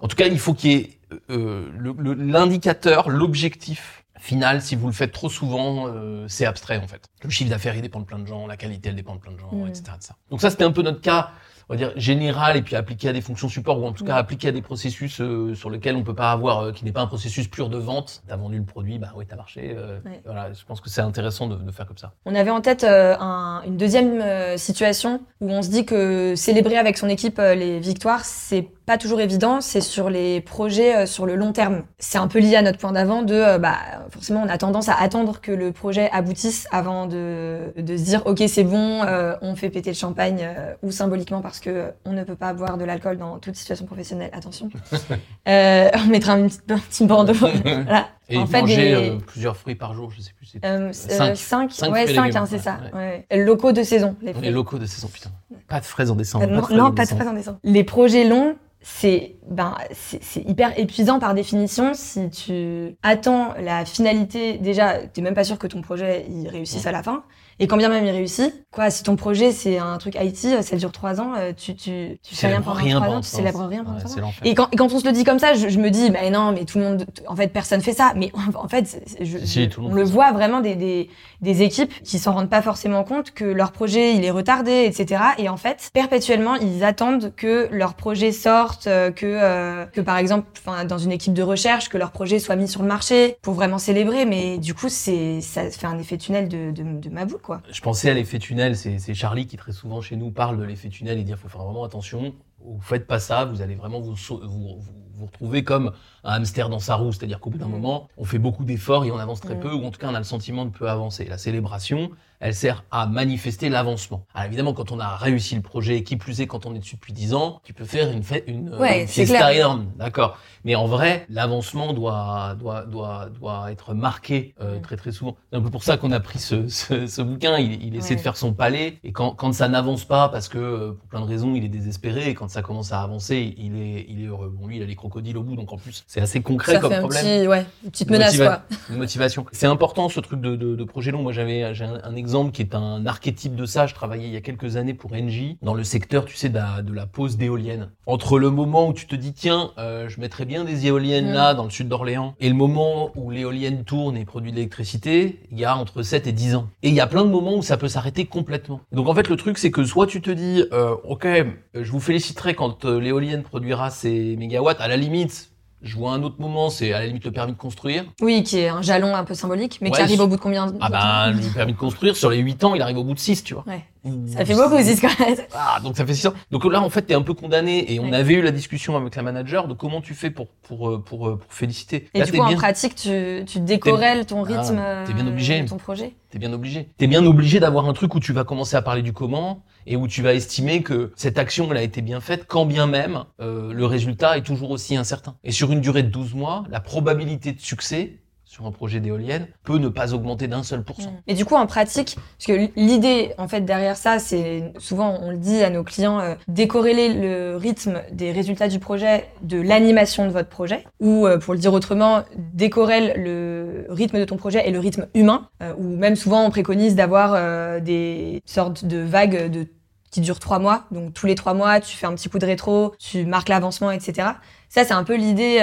en 0.00 0.08
tout 0.08 0.16
cas, 0.16 0.26
il 0.26 0.38
faut 0.38 0.52
qu'il 0.54 0.70
y 0.70 0.74
ait 0.74 0.90
euh, 1.30 1.68
le- 1.78 2.14
l'indicateur, 2.14 3.08
l'objectif 3.10 4.01
final. 4.22 4.62
Si 4.62 4.76
vous 4.76 4.86
le 4.86 4.92
faites 4.92 5.12
trop 5.12 5.28
souvent, 5.28 5.86
euh, 5.88 6.26
c'est 6.28 6.46
abstrait 6.46 6.78
en 6.78 6.86
fait. 6.86 7.02
Le 7.22 7.30
chiffre 7.30 7.50
d'affaires, 7.50 7.74
il 7.76 7.82
dépend 7.82 8.00
de 8.00 8.04
plein 8.06 8.18
de 8.18 8.26
gens, 8.26 8.46
la 8.46 8.56
qualité, 8.56 8.88
elle 8.90 8.94
dépend 8.96 9.14
de 9.16 9.20
plein 9.20 9.32
de 9.32 9.38
gens, 9.38 9.50
Mm. 9.52 9.68
etc., 9.68 9.82
etc. 9.96 10.14
Donc 10.30 10.40
ça, 10.40 10.50
c'était 10.50 10.64
un 10.64 10.72
peu 10.72 10.82
notre 10.82 11.00
cas 11.00 11.30
on 11.68 11.74
va 11.74 11.76
dire 11.78 11.92
général 11.96 12.56
et 12.56 12.62
puis 12.62 12.76
appliqué 12.76 13.08
à 13.08 13.12
des 13.12 13.20
fonctions 13.20 13.48
support 13.48 13.80
ou 13.80 13.86
en 13.86 13.92
tout 13.92 14.04
cas 14.04 14.12
Ouais. 14.14 14.18
appliqué 14.18 14.48
à 14.48 14.52
des 14.52 14.62
processus 14.62 15.20
euh, 15.20 15.54
sur 15.54 15.70
lesquels 15.70 15.96
on 15.96 16.02
peut 16.02 16.14
pas 16.14 16.32
avoir 16.32 16.60
euh, 16.60 16.72
qui 16.72 16.84
n'est 16.84 16.92
pas 16.92 17.00
un 17.02 17.06
processus 17.06 17.48
pur 17.48 17.68
de 17.68 17.78
vente 17.78 18.22
t'as 18.28 18.36
vendu 18.36 18.58
le 18.58 18.64
produit 18.64 18.98
bah 18.98 19.12
oui 19.16 19.24
t'as 19.28 19.36
marché 19.36 19.74
euh, 19.76 19.98
Ouais. 20.04 20.20
voilà 20.24 20.52
je 20.52 20.64
pense 20.64 20.80
que 20.80 20.90
c'est 20.90 21.00
intéressant 21.00 21.46
de, 21.46 21.56
de 21.56 21.70
faire 21.70 21.86
comme 21.86 21.98
ça 21.98 22.12
On 22.26 22.34
avait 22.34 22.50
en 22.50 22.60
tête 22.60 22.84
un- 22.84 23.62
une 23.66 23.76
deuxième 23.76 24.22
situation 24.58 25.20
où 25.40 25.50
on 25.50 25.62
se 25.62 25.68
dit 25.70 25.84
que 25.84 26.34
célébrer 26.36 26.76
avec 26.78 26.98
son 26.98 27.08
équipe 27.08 27.38
les 27.38 27.78
victoires, 27.80 28.24
c'est 28.24 28.66
pas 28.86 28.98
toujours 28.98 29.20
évident, 29.20 29.60
c'est 29.60 29.80
sur 29.80 30.10
les 30.10 30.40
projets 30.40 31.06
sur 31.06 31.24
le 31.24 31.36
long 31.36 31.52
terme. 31.52 31.82
C'est 31.98 32.18
un 32.18 32.26
peu 32.26 32.40
lié 32.40 32.56
à 32.56 32.62
notre 32.62 32.78
point 32.78 32.90
d'avant 32.90 33.22
de, 33.22 33.56
bah, 33.58 33.76
forcément, 34.10 34.42
on 34.44 34.48
a 34.48 34.58
tendance 34.58 34.88
à 34.88 34.94
attendre 34.94 35.40
que 35.40 35.52
le 35.52 35.70
projet 35.70 36.10
aboutisse 36.10 36.66
avant 36.72 37.06
de, 37.06 37.72
de 37.76 37.96
se 37.96 38.02
dire, 38.02 38.22
ok, 38.26 38.42
c'est 38.48 38.64
bon, 38.64 39.02
on 39.40 39.54
fait 39.54 39.70
péter 39.70 39.90
le 39.90 39.96
champagne, 39.96 40.48
ou 40.82 40.90
symboliquement 40.90 41.40
parce 41.52 41.60
que 41.60 41.68
euh, 41.68 41.90
on 42.06 42.12
ne 42.14 42.24
peut 42.24 42.34
pas 42.34 42.54
boire 42.54 42.78
de 42.78 42.84
l'alcool 42.86 43.18
dans 43.18 43.38
toute 43.38 43.56
situation 43.56 43.84
professionnelle. 43.84 44.30
Attention. 44.32 44.70
Euh, 45.48 45.90
on 45.96 46.06
mettra 46.06 46.34
un 46.34 46.46
petit 46.48 47.04
bandeau. 47.04 47.32
voilà. 47.64 48.08
et 48.28 48.38
En 48.38 48.46
fait, 48.46 48.60
manger 48.62 48.76
des- 48.76 48.94
euh, 48.94 49.18
plusieurs 49.18 49.56
fruits 49.56 49.74
par 49.74 49.92
jour 49.92 50.10
je 50.16 50.20
sais 50.22 50.30
plus 50.32 50.46
c'est 50.46 50.64
Euh, 50.64 50.90
Cinq. 50.92 51.36
5, 51.36 51.72
Cinq 51.72 51.92
ouais, 51.92 52.02
fruits 52.02 52.12
et 52.12 52.14
5, 52.16 52.24
légumes, 52.26 52.42
hein, 52.42 52.46
c'est 52.48 52.58
ça. 52.60 52.78
ouais. 52.94 53.26
Ouais. 53.30 53.44
Locaux 53.44 53.72
de 53.72 53.82
saison, 53.82 54.14
les 54.22 54.32
les 54.34 54.50
locaux 54.52 54.78
de 54.78 54.86
saison 54.86 55.08
putain 55.08 55.30
pas 55.68 55.80
de 55.80 55.84
fraises 55.84 56.10
en 56.12 56.14
décembre 56.14 56.46
Euh, 56.48 56.74
non, 56.76 56.84
en 56.84 56.92
pas 56.92 57.04
de 57.04 57.10
fraises 57.10 57.26
en 57.28 57.32
décembre. 57.32 57.58
Les 57.64 57.82
projets 57.84 58.24
longs, 58.24 58.54
c'est 58.80 59.34
ben 59.50 59.74
c'est 59.92 60.40
hyper 60.48 60.78
épuisant 60.78 61.18
par 61.18 61.34
définition 61.34 61.92
si 61.94 62.30
tu 62.30 62.94
attends 63.02 63.54
la 63.60 63.84
finalité 63.84 64.58
déjà 64.58 64.98
t'es 65.06 65.22
même 65.22 65.34
pas 65.34 65.44
sûr 65.44 65.58
que 65.58 65.66
ton 65.66 65.82
projet 65.82 66.24
il 66.30 66.48
réussisse 66.48 66.86
à 66.86 66.92
la 66.92 67.02
fin 67.02 67.24
et 67.58 67.66
quand 67.66 67.76
bien 67.76 67.88
même 67.88 68.04
il 68.06 68.10
réussit 68.10 68.52
quoi 68.70 68.90
si 68.90 69.02
ton 69.02 69.16
projet 69.16 69.52
c'est 69.52 69.78
un 69.78 69.98
truc 69.98 70.16
IT 70.20 70.62
ça 70.62 70.76
dure 70.76 70.92
trois 70.92 71.20
ans 71.20 71.32
euh, 71.36 71.52
tu 71.56 71.74
tu 71.74 72.18
tu 72.22 72.34
fais 72.34 72.48
rien 72.48 72.60
pendant 72.60 72.80
trois 72.80 73.08
ans 73.08 73.20
tu 73.20 73.28
célèbres 73.28 73.66
rien 73.66 73.84
pendant 73.84 73.98
trois 73.98 74.18
ans 74.24 74.32
et 74.44 74.54
quand, 74.54 74.68
et 74.72 74.76
quand 74.76 74.92
on 74.92 74.98
se 74.98 75.04
le 75.06 75.12
dit 75.12 75.24
comme 75.24 75.38
ça, 75.38 75.54
je, 75.54 75.68
je 75.68 75.78
me 75.78 75.90
dis, 75.90 76.10
mais 76.10 76.30
non, 76.30 76.52
mais 76.52 76.64
tout 76.64 76.78
le 76.78 76.84
monde, 76.84 77.06
en 77.26 77.36
fait, 77.36 77.48
personne 77.48 77.80
fait 77.80 77.92
ça. 77.92 78.12
Mais 78.16 78.32
en 78.54 78.68
fait, 78.68 79.02
je, 79.20 79.38
Si, 79.44 79.68
on 79.78 79.92
le 79.94 80.04
ça. 80.04 80.12
voit 80.12 80.32
vraiment 80.32 80.60
des, 80.60 80.74
des, 80.74 81.10
des 81.40 81.62
équipes 81.62 81.92
qui 82.02 82.18
s'en 82.18 82.32
rendent 82.32 82.50
pas 82.50 82.62
forcément 82.62 83.04
compte 83.04 83.32
que 83.32 83.44
leur 83.44 83.72
projet, 83.72 84.14
il 84.14 84.24
est 84.24 84.30
retardé, 84.30 84.84
etc. 84.86 85.22
Et 85.38 85.48
en 85.48 85.56
fait, 85.56 85.90
perpétuellement, 85.92 86.54
ils 86.56 86.84
attendent 86.84 87.32
que 87.36 87.68
leur 87.70 87.94
projet 87.94 88.32
sorte, 88.32 88.86
euh, 88.86 89.10
que, 89.10 89.26
euh, 89.26 89.84
que 89.86 90.00
par 90.00 90.16
exemple, 90.16 90.46
enfin, 90.64 90.84
dans 90.84 90.98
une 90.98 91.12
équipe 91.12 91.34
de 91.34 91.42
recherche, 91.42 91.88
que 91.88 91.98
leur 91.98 92.10
projet 92.10 92.38
soit 92.38 92.56
mis 92.56 92.68
sur 92.68 92.82
le 92.82 92.88
marché 92.88 93.36
pour 93.42 93.54
vraiment 93.54 93.78
célébrer. 93.78 94.24
Mais 94.24 94.58
du 94.58 94.74
coup, 94.74 94.88
c'est, 94.88 95.40
ça 95.40 95.70
fait 95.70 95.86
un 95.86 95.98
effet 95.98 96.16
tunnel 96.16 96.48
de, 96.48 96.70
de, 96.70 96.82
de 96.82 97.08
ma 97.10 97.24
boule, 97.24 97.40
Je 97.70 97.80
pensais 97.80 98.10
à 98.10 98.14
l'effet 98.14 98.38
tunnel, 98.38 98.76
c'est 98.76 99.14
Charlie 99.14 99.46
qui 99.46 99.56
très 99.56 99.72
souvent 99.72 100.00
chez 100.00 100.16
nous 100.16 100.30
parle 100.30 100.58
de 100.58 100.62
l'effet 100.62 100.88
tunnel 100.88 101.18
et 101.18 101.24
dire 101.24 101.38
faut 101.38 101.48
faire 101.48 101.62
vraiment 101.62 101.84
attention, 101.84 102.34
vous 102.60 102.80
faites 102.80 103.06
pas 103.06 103.18
ça, 103.18 103.44
vous 103.44 103.62
allez 103.62 103.74
vraiment 103.74 104.00
vous, 104.00 104.14
vous 104.14 104.80
vous 105.16 105.26
retrouvez 105.26 105.64
comme 105.64 105.92
un 106.24 106.32
hamster 106.34 106.68
dans 106.68 106.78
sa 106.78 106.94
roue, 106.96 107.12
c'est-à-dire 107.12 107.40
qu'au 107.40 107.50
bout 107.50 107.58
d'un 107.58 107.66
Mhm. 107.66 107.72
moment, 107.72 108.08
on 108.16 108.24
fait 108.24 108.38
beaucoup 108.38 108.64
d'efforts 108.64 109.04
et 109.04 109.10
on 109.10 109.18
avance 109.18 109.40
très 109.40 109.54
Mhm. 109.54 109.60
peu, 109.60 109.72
ou 109.72 109.84
en 109.84 109.90
tout 109.90 109.98
cas 109.98 110.08
on 110.10 110.14
a 110.14 110.18
le 110.18 110.24
sentiment 110.24 110.64
de 110.64 110.70
peu 110.70 110.88
avancer. 110.88 111.24
La 111.24 111.38
célébration, 111.38 112.10
elle 112.40 112.54
sert 112.54 112.84
à 112.90 113.06
manifester 113.06 113.68
l'avancement. 113.68 114.24
Alors 114.34 114.46
évidemment, 114.46 114.72
quand 114.72 114.90
on 114.92 114.98
a 115.00 115.16
réussi 115.16 115.54
le 115.54 115.62
projet, 115.62 116.02
qui 116.02 116.16
plus 116.16 116.40
est 116.40 116.46
quand 116.46 116.66
on 116.66 116.74
est 116.74 116.78
dessus 116.80 116.96
depuis 116.96 117.12
10 117.12 117.34
ans, 117.34 117.60
tu 117.64 117.72
peux 117.72 117.84
faire 117.84 118.10
une 118.10 118.22
fête, 118.22 118.44
une, 118.46 118.74
Ouais, 118.74 119.02
une 119.02 119.06
c'est 119.08 119.26
fiesta 119.26 119.52
énorme, 119.54 119.86
d'accord. 119.96 120.38
Mais 120.64 120.74
en 120.76 120.86
vrai, 120.86 121.26
l'avancement 121.28 121.92
doit, 121.92 122.54
doit, 122.58 122.82
doit, 122.86 123.28
doit 123.30 123.72
être 123.72 123.94
marqué 123.94 124.54
euh, 124.60 124.78
très 124.80 124.96
très 124.96 125.10
souvent. 125.12 125.36
C'est 125.50 125.58
un 125.58 125.60
peu 125.62 125.70
pour 125.70 125.82
ça 125.82 125.96
qu'on 125.96 126.12
a 126.12 126.20
pris 126.20 126.38
ce, 126.38 126.68
ce, 126.68 127.06
ce 127.08 127.22
bouquin. 127.22 127.58
Il, 127.58 127.84
il 127.84 127.96
essaie 127.96 128.10
Ouais. 128.10 128.16
de 128.16 128.20
faire 128.20 128.36
son 128.36 128.52
palais, 128.52 128.98
et 129.04 129.12
quand, 129.12 129.34
quand 129.34 129.52
ça 129.52 129.68
n'avance 129.68 130.04
pas, 130.04 130.28
parce 130.28 130.48
que 130.48 130.58
euh, 130.58 130.92
pour 130.92 131.08
plein 131.08 131.20
de 131.20 131.26
raisons, 131.26 131.54
il 131.54 131.64
est 131.64 131.68
désespéré, 131.68 132.28
et 132.30 132.34
quand 132.34 132.48
ça 132.48 132.62
commence 132.62 132.92
à 132.92 133.02
avancer, 133.02 133.54
il 133.56 133.76
est, 133.76 134.06
il 134.08 134.22
est 134.22 134.26
heureux. 134.26 134.52
Bon, 134.56 134.66
lui, 134.68 134.76
il 134.76 134.82
a 134.82 134.86
les 134.86 134.94
crocodiles 135.02 135.36
au 135.36 135.42
bout, 135.42 135.56
donc 135.56 135.72
en 135.72 135.76
plus, 135.76 136.04
c'est 136.06 136.20
assez 136.20 136.40
concret 136.42 136.74
Ça 136.74 136.78
comme 136.80 136.90
fait 136.90 136.96
un 136.96 137.00
problème 137.00 137.24
petit, 137.24 137.48
ouais, 137.48 137.66
une 137.84 137.90
petite 137.90 138.10
menace, 138.10 138.34
motiva- 138.34 138.46
quoi. 138.46 138.62
une 138.90 138.96
motivation. 138.98 139.46
C'est 139.52 139.66
important 139.66 140.08
ce 140.08 140.20
truc 140.20 140.40
de, 140.40 140.54
de, 140.56 140.76
de 140.76 140.84
projet 140.84 141.10
long. 141.10 141.22
Moi 141.22 141.32
j'avais 141.32 141.74
j'ai 141.74 141.84
un, 141.84 142.00
un 142.04 142.14
exemple 142.14 142.52
qui 142.52 142.62
est 142.62 142.74
un 142.74 143.04
archétype 143.06 143.56
de 143.56 143.66
ça. 143.66 143.86
Je 143.86 143.94
travaillais 143.94 144.26
il 144.28 144.32
y 144.32 144.36
a 144.36 144.40
quelques 144.40 144.76
années 144.76 144.94
pour 144.94 145.12
Engie 145.12 145.58
dans 145.62 145.74
le 145.74 145.82
secteur, 145.84 146.24
tu 146.24 146.36
sais, 146.36 146.48
de 146.48 146.54
la, 146.54 146.82
de 146.82 146.92
la 146.92 147.06
pose 147.06 147.36
d'éoliennes. 147.36 147.88
Entre 148.06 148.38
le 148.38 148.50
moment 148.50 148.88
où 148.88 148.92
tu 148.92 149.06
te 149.06 149.16
dis 149.16 149.32
tiens, 149.32 149.70
euh, 149.78 150.08
je 150.08 150.20
mettrais 150.20 150.44
bien 150.44 150.64
des 150.64 150.86
éoliennes 150.86 151.30
Mm. 151.30 151.34
là 151.34 151.54
dans 151.54 151.64
le 151.64 151.70
sud 151.70 151.88
d'Orléans, 151.88 152.34
et 152.40 152.48
le 152.48 152.54
moment 152.54 153.10
où 153.16 153.30
l'éolienne 153.30 153.84
tourne 153.84 154.16
et 154.16 154.24
produit 154.24 154.50
de 154.52 154.56
l'électricité, 154.56 155.40
il 155.50 155.58
y 155.58 155.64
a 155.64 155.76
entre 155.76 156.02
7 156.02 156.26
et 156.26 156.32
10 156.32 156.54
ans. 156.54 156.68
Et 156.82 156.88
il 156.88 156.94
y 156.94 157.00
a 157.00 157.06
plein 157.06 157.24
de 157.24 157.30
moments 157.30 157.56
où 157.56 157.62
ça 157.62 157.76
peut 157.76 157.88
s'arrêter 157.88 158.24
complètement. 158.26 158.80
Donc 158.92 159.08
en 159.08 159.14
fait 159.14 159.28
le 159.28 159.36
truc 159.36 159.58
c'est 159.58 159.70
que 159.70 159.84
soit 159.84 160.06
tu 160.06 160.20
te 160.20 160.30
dis 160.30 160.64
euh, 160.72 160.94
ok, 161.04 161.26
je 161.74 161.90
vous 161.90 162.00
féliciterai 162.00 162.54
quand 162.54 162.84
euh, 162.84 162.98
l'éolienne 163.00 163.42
produira 163.42 163.90
ses 163.90 164.36
mégawatts. 164.36 164.80
À 164.80 164.88
la 164.88 164.96
limite, 164.96 165.50
je 165.82 165.96
vois 165.96 166.12
un 166.12 166.22
autre 166.22 166.36
moment, 166.38 166.70
c'est 166.70 166.92
à 166.92 167.00
la 167.00 167.06
limite 167.06 167.24
le 167.24 167.32
permis 167.32 167.52
de 167.52 167.58
construire. 167.58 168.04
Oui, 168.20 168.42
qui 168.42 168.58
est 168.58 168.68
un 168.68 168.82
jalon 168.82 169.14
un 169.16 169.24
peu 169.24 169.34
symbolique, 169.34 169.78
mais 169.80 169.90
qui 169.90 170.00
arrive 170.00 170.20
au 170.20 170.26
bout 170.28 170.36
de 170.36 170.40
combien 170.40 170.66
de 170.66 170.76
Ah 170.80 170.86
temps 170.86 170.92
bah, 170.92 171.30
le 171.30 171.54
permis 171.54 171.72
de 171.72 171.78
construire, 171.78 172.16
sur 172.16 172.30
les 172.30 172.38
8 172.38 172.64
ans, 172.64 172.74
il 172.74 172.82
arrive 172.82 172.98
au 172.98 173.04
bout 173.04 173.14
de 173.14 173.18
6, 173.18 173.42
tu 173.44 173.54
vois. 173.54 173.64
Ouais. 173.66 173.84
Ça 174.26 174.44
fait 174.44 174.54
beaucoup, 174.54 174.80
Ziz, 174.80 175.00
quand 175.00 175.18
même. 175.20 175.36
Ah, 175.54 175.78
donc 175.82 175.96
ça 175.96 176.04
fait 176.04 176.14
6 176.14 176.26
ans. 176.26 176.34
Donc 176.50 176.64
là, 176.64 176.82
en 176.82 176.90
fait, 176.90 177.02
t'es 177.02 177.14
un 177.14 177.22
peu 177.22 177.34
condamné. 177.34 177.92
Et 177.92 178.00
on 178.00 178.10
Ouais. 178.10 178.16
avait 178.16 178.34
eu 178.34 178.42
la 178.42 178.50
discussion 178.50 178.96
avec 178.96 179.14
la 179.14 179.22
manager 179.22 179.68
de 179.68 179.74
comment 179.74 180.00
tu 180.00 180.14
fais 180.14 180.30
pour, 180.30 180.48
pour, 180.48 180.88
euh, 180.90 180.98
pour, 181.02 181.28
euh, 181.28 181.36
pour 181.38 181.52
féliciter. 181.52 182.08
Et 182.14 182.18
là, 182.18 182.24
du 182.24 182.32
coup, 182.32 182.38
en 182.40 182.48
bien, 182.48 182.56
pratique, 182.56 182.96
tu, 182.96 183.44
tu 183.46 183.60
décorelles 183.60 184.26
ton 184.26 184.42
Ah, 184.44 184.48
rythme 184.48 184.82
t'es 185.06 185.12
bien 185.14 185.26
euh, 185.26 185.30
obligé. 185.30 185.62
de 185.62 185.68
ton 185.68 185.76
projet. 185.76 186.14
t'es 186.30 186.38
bien 186.40 186.52
obligé. 186.52 186.88
T'es 186.98 187.06
bien 187.06 187.24
obligé 187.24 187.60
d'avoir 187.60 187.88
un 187.88 187.92
truc 187.92 188.14
où 188.14 188.20
tu 188.20 188.32
vas 188.32 188.42
commencer 188.44 188.74
à 188.76 188.82
parler 188.82 189.02
du 189.02 189.12
comment 189.12 189.62
et 189.86 189.96
où 189.96 190.08
tu 190.08 190.22
vas 190.22 190.34
estimer 190.34 190.82
que 190.82 191.12
cette 191.16 191.38
action, 191.38 191.68
elle 191.70 191.76
a 191.76 191.82
été 191.82 192.02
bien 192.02 192.20
faite, 192.20 192.46
quand 192.48 192.66
bien 192.66 192.86
même 192.86 193.24
euh, 193.40 193.72
le 193.72 193.86
résultat 193.86 194.36
est 194.38 194.42
toujours 194.42 194.70
aussi 194.70 194.96
incertain. 194.96 195.36
Et 195.44 195.52
sur 195.52 195.70
une 195.72 195.80
durée 195.80 196.02
de 196.02 196.08
12 196.08 196.34
mois, 196.34 196.64
la 196.70 196.80
probabilité 196.80 197.52
de 197.52 197.60
succès 197.60 198.18
sur 198.52 198.66
un 198.66 198.70
projet 198.70 199.00
d'éolienne 199.00 199.46
peut 199.64 199.78
ne 199.78 199.88
pas 199.88 200.12
augmenter 200.12 200.46
d'un 200.46 200.62
seul 200.62 200.84
pourcent. 200.84 201.14
Et 201.26 201.32
du 201.32 201.46
coup, 201.46 201.54
en 201.54 201.66
pratique, 201.66 202.18
parce 202.36 202.46
que 202.46 202.68
l'idée, 202.76 203.32
en 203.38 203.48
fait, 203.48 203.62
derrière 203.62 203.96
ça, 203.96 204.18
c'est 204.18 204.74
souvent, 204.76 205.18
on 205.22 205.30
le 205.30 205.38
dit 205.38 205.62
à 205.62 205.70
nos 205.70 205.82
clients, 205.82 206.20
euh, 206.20 206.34
décorréler 206.48 207.14
le 207.14 207.56
rythme 207.56 208.02
des 208.12 208.30
résultats 208.30 208.68
du 208.68 208.78
projet 208.78 209.24
de 209.40 209.58
l'animation 209.58 210.26
de 210.26 210.32
votre 210.32 210.50
projet, 210.50 210.84
ou 211.00 211.26
euh, 211.26 211.38
pour 211.38 211.54
le 211.54 211.60
dire 211.60 211.72
autrement, 211.72 212.24
décorrèle 212.36 213.14
le 213.16 213.86
rythme 213.88 214.18
de 214.18 214.24
ton 214.26 214.36
projet 214.36 214.68
et 214.68 214.70
le 214.70 214.80
rythme 214.80 215.06
humain, 215.14 215.48
euh, 215.62 215.72
ou 215.78 215.96
même 215.96 216.14
souvent 216.14 216.44
on 216.44 216.50
préconise 216.50 216.94
d'avoir 216.94 217.32
euh, 217.34 217.80
des 217.80 218.42
sortes 218.44 218.84
de 218.84 218.98
vagues 218.98 219.50
de 219.50 219.66
qui 220.10 220.20
durent 220.20 220.40
trois 220.40 220.58
mois. 220.58 220.84
Donc 220.90 221.14
tous 221.14 221.24
les 221.24 221.36
trois 221.36 221.54
mois, 221.54 221.80
tu 221.80 221.96
fais 221.96 222.04
un 222.04 222.14
petit 222.14 222.28
coup 222.28 222.38
de 222.38 222.44
rétro, 222.44 222.92
tu 222.98 223.24
marques 223.24 223.48
l'avancement, 223.48 223.90
etc. 223.90 224.28
Ça, 224.68 224.84
c'est 224.84 224.92
un 224.92 225.04
peu 225.04 225.16
l'idée 225.16 225.60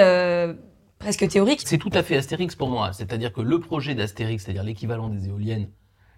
presque 1.00 1.26
théorique. 1.28 1.62
C'est 1.64 1.78
tout 1.78 1.90
à 1.92 2.02
fait 2.04 2.16
Astérix 2.16 2.54
pour 2.54 2.68
moi. 2.68 2.92
C'est-à-dire 2.92 3.32
que 3.32 3.40
le 3.40 3.58
projet 3.58 3.96
d'Astérix, 3.96 4.44
c'est-à-dire 4.44 4.62
l'équivalent 4.62 5.08
des 5.08 5.26
éoliennes, 5.28 5.68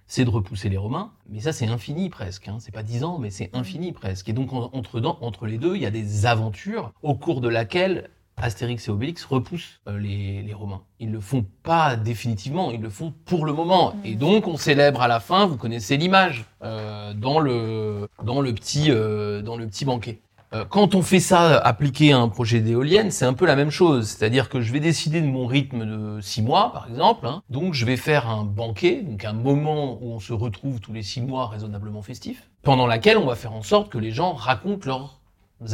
c'est 0.07 0.25
de 0.27 0.31
repousser 0.31 0.69
les 0.69 0.77
Romains. 0.77 1.13
Mais 1.31 1.41
ça, 1.41 1.53
c'est 1.53 1.69
infini 1.69 2.11
presque. 2.11 2.49
Hein. 2.49 2.59
C'est 2.61 2.73
pas 2.75 2.83
10 2.83 3.05
ans, 3.05 3.19
mais 3.19 3.31
c'est 3.31 3.49
infini 3.55 3.93
presque. 3.93 4.29
Et 4.29 4.33
donc, 4.35 4.53
en- 4.53 4.69
entre, 4.75 5.01
dans- 5.01 5.17
entre 5.23 5.47
les 5.47 5.57
deux, 5.57 5.77
il 5.77 5.83
y 5.83 5.87
a 5.87 5.91
des 5.91 6.27
aventures 6.27 6.93
au 7.03 7.15
cours 7.15 7.41
de 7.41 7.49
laquelle 7.49 8.11
Astérix 8.37 8.89
et 8.89 8.91
Obélix 8.91 9.25
repoussent 9.25 9.81
euh, 9.89 9.99
les, 9.99 10.43
les 10.43 10.53
Romains. 10.55 10.83
Ils 10.99 11.13
le 11.13 11.21
font 11.21 11.47
pas 11.63 11.95
définitivement, 11.97 12.73
ils 12.73 12.81
le 12.81 12.91
font 12.91 13.15
pour 13.25 13.47
le 13.47 13.53
moment. 13.53 13.95
Et 14.05 14.17
donc, 14.17 14.49
on 14.49 14.57
célèbre 14.57 15.01
à 15.01 15.09
la 15.09 15.21
fin, 15.21 15.47
vous 15.47 15.57
connaissez 15.57 15.97
l'image, 15.97 16.45
euh, 16.63 17.15
dans, 17.15 17.39
le, 17.39 18.09
dans, 18.25 18.41
le 18.41 18.53
petit, 18.53 18.87
euh, 18.91 19.43
dans 19.43 19.57
le 19.57 19.67
petit 19.67 19.85
banquet. 19.85 20.21
Euh, 20.55 20.65
Quand 20.67 20.95
on 20.95 21.03
fait 21.03 21.21
ça 21.21 21.59
appliqué 21.59 22.13
à 22.13 22.19
un 22.19 22.29
projet 22.29 22.61
d'éolienne, 22.61 23.11
c'est 23.11 23.25
un 23.25 23.33
peu 23.33 23.47
la 23.47 23.57
même 23.57 23.71
chose. 23.71 24.09
C'est-à-dire 24.09 24.49
que 24.49 24.61
je 24.61 24.73
vais 24.73 24.81
décider 24.81 25.21
de 25.21 25.27
mon 25.27 25.47
rythme 25.47 25.87
de 25.87 26.21
six 26.21 26.43
mois, 26.43 26.73
par 26.73 26.89
exemple. 26.89 27.27
hein. 27.27 27.43
Donc, 27.49 27.75
je 27.75 27.87
vais 27.87 27.97
faire 27.97 28.29
un 28.29 28.45
banquet, 28.45 29.03
donc 29.03 29.25
un 29.25 29.33
moment 29.33 29.99
où 30.03 30.13
on 30.13 30.19
se 30.21 30.33
retrouve 30.33 30.81
tous 30.81 30.93
les 30.93 31.03
six 31.03 31.23
mois 31.23 31.47
raisonnablement 31.49 32.03
festif, 32.03 32.51
pendant 32.63 32.87
laquelle 32.87 33.17
on 33.19 33.27
va 33.27 33.35
faire 33.35 33.53
en 33.55 33.63
sorte 33.63 33.91
que 33.91 33.99
les 33.99 34.11
gens 34.11 34.33
racontent 34.35 34.87
leurs 34.87 35.21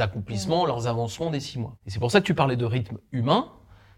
accomplissements, 0.00 0.66
leurs 0.66 0.86
avancements 0.86 1.30
des 1.30 1.40
six 1.40 1.58
mois. 1.58 1.74
Et 1.86 1.90
c'est 1.90 1.98
pour 1.98 2.10
ça 2.10 2.20
que 2.20 2.26
tu 2.26 2.34
parlais 2.34 2.56
de 2.56 2.64
rythme 2.64 2.98
humain. 3.12 3.48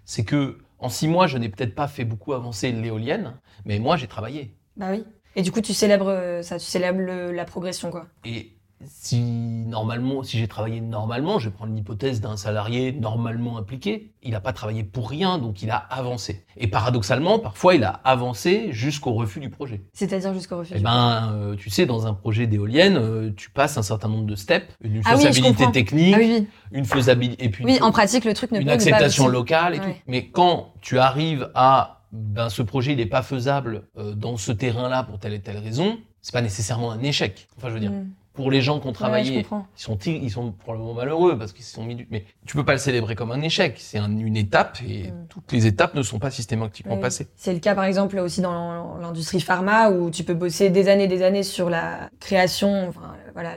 C'est 0.04 0.24
que 0.24 0.58
en 0.78 0.88
six 0.88 1.08
mois, 1.08 1.26
je 1.26 1.36
n'ai 1.36 1.48
peut-être 1.50 1.74
pas 1.74 1.88
fait 1.88 2.04
beaucoup 2.06 2.32
avancer 2.32 2.72
l'éolienne, 2.72 3.34
mais 3.66 3.78
moi, 3.78 3.96
j'ai 3.96 4.06
travaillé. 4.06 4.54
Bah 4.76 4.86
oui. 4.92 5.04
Et 5.36 5.42
du 5.42 5.52
coup, 5.52 5.60
tu 5.60 5.74
célèbres 5.74 6.08
euh, 6.08 6.42
ça, 6.42 6.58
tu 6.58 6.64
célèbres 6.64 7.00
le- 7.00 7.32
la 7.32 7.44
progression, 7.44 7.90
quoi. 7.90 8.06
Et 8.24 8.56
si 8.86 9.20
normalement, 9.66 10.22
si 10.22 10.38
j'ai 10.38 10.48
travaillé 10.48 10.80
normalement, 10.80 11.38
je 11.38 11.48
vais 11.48 11.54
prendre 11.54 11.74
l'hypothèse 11.74 12.20
d'un 12.20 12.36
salarié 12.36 12.92
normalement 12.92 13.58
impliqué, 13.58 14.12
il 14.22 14.30
n'a 14.32 14.40
pas 14.40 14.52
travaillé 14.52 14.84
pour 14.84 15.10
rien, 15.10 15.38
donc 15.38 15.62
il 15.62 15.70
a 15.70 15.76
avancé. 15.76 16.44
Et 16.56 16.66
paradoxalement, 16.66 17.38
parfois, 17.38 17.74
il 17.74 17.84
a 17.84 18.00
avancé 18.04 18.72
jusqu'au 18.72 19.12
refus 19.12 19.40
du 19.40 19.50
projet. 19.50 19.82
C'est-à-dire 19.92 20.32
jusqu'au 20.34 20.58
refus. 20.58 20.72
Eh 20.74 20.78
du 20.78 20.84
ben, 20.84 21.32
euh, 21.34 21.56
tu 21.56 21.70
sais, 21.70 21.86
dans 21.86 22.06
un 22.06 22.14
projet 22.14 22.46
d'éolienne, 22.46 22.96
euh, 22.96 23.30
tu 23.36 23.50
passes 23.50 23.76
un 23.78 23.82
certain 23.82 24.08
nombre 24.08 24.26
de 24.26 24.34
steps, 24.34 24.66
une 24.82 25.02
Ah 25.04 25.16
faisabilité 25.16 25.70
technique, 25.72 26.14
Ah 26.16 26.20
oui, 26.20 26.46
une 26.72 26.84
faisabilité, 26.84 27.44
et 27.44 27.48
puis 27.50 27.64
Oui, 27.64 27.76
une, 27.76 27.82
en 27.82 27.92
pratique, 27.92 28.24
le 28.24 28.34
truc 28.34 28.50
ne 28.52 28.58
une 28.58 28.64
peut 28.64 28.68
pas 28.68 28.74
acceptation 28.74 29.24
aboutir. 29.24 29.38
locale 29.40 29.74
et 29.74 29.78
Ouais. 29.80 29.92
tout. 29.94 29.98
Mais 30.06 30.26
quand 30.28 30.72
tu 30.80 30.98
arrives 30.98 31.50
à, 31.54 32.02
ben, 32.12 32.48
ce 32.48 32.62
projet, 32.62 32.92
il 32.92 32.96
n'est 32.98 33.06
pas 33.06 33.22
faisable 33.22 33.82
euh, 33.98 34.14
dans 34.14 34.36
ce 34.36 34.52
terrain-là 34.52 35.02
pour 35.04 35.18
telle 35.18 35.34
et 35.34 35.40
telle 35.40 35.58
raison, 35.58 35.98
c'est 36.22 36.32
pas 36.32 36.42
nécessairement 36.42 36.90
un 36.90 37.02
échec. 37.02 37.48
Enfin, 37.56 37.68
je 37.68 37.74
veux 37.74 37.80
dire, 37.80 37.92
Mm. 37.92 38.08
Pour 38.32 38.50
les 38.50 38.60
gens 38.60 38.78
qui 38.80 38.86
ont 38.86 38.92
travaillé, 38.92 39.40
ils 39.40 39.46
sont, 39.82 39.96
ti- 39.96 40.16
ils 40.22 40.30
sont 40.30 40.52
probablement 40.52 40.94
malheureux 40.94 41.36
parce 41.36 41.52
qu'ils 41.52 41.64
se 41.64 41.74
sont 41.74 41.82
mis 41.84 41.96
du... 41.96 42.06
Mais 42.10 42.24
tu 42.46 42.54
peux 42.56 42.64
pas 42.64 42.72
le 42.72 42.78
célébrer 42.78 43.14
comme 43.16 43.32
un 43.32 43.40
échec. 43.42 43.76
C'est 43.78 43.98
un- 43.98 44.16
une 44.18 44.36
étape 44.36 44.78
et 44.86 45.10
Mm. 45.10 45.26
toutes 45.28 45.50
les 45.52 45.66
étapes 45.66 45.94
ne 45.94 46.02
sont 46.02 46.18
pas 46.18 46.30
systématiquement 46.30 46.96
passées. 46.96 47.28
C'est 47.36 47.52
le 47.52 47.58
cas, 47.58 47.74
par 47.74 47.84
exemple, 47.84 48.18
aussi 48.18 48.40
dans 48.40 48.98
l'industrie 48.98 49.40
pharma, 49.40 49.90
où 49.90 50.10
tu 50.10 50.22
peux 50.24 50.34
bosser 50.34 50.70
des 50.70 50.88
années 50.88 51.04
et 51.04 51.08
des 51.08 51.22
années 51.22 51.42
sur 51.42 51.68
la 51.70 52.08
création, 52.20 52.88
enfin, 52.88 53.14
voilà, 53.34 53.50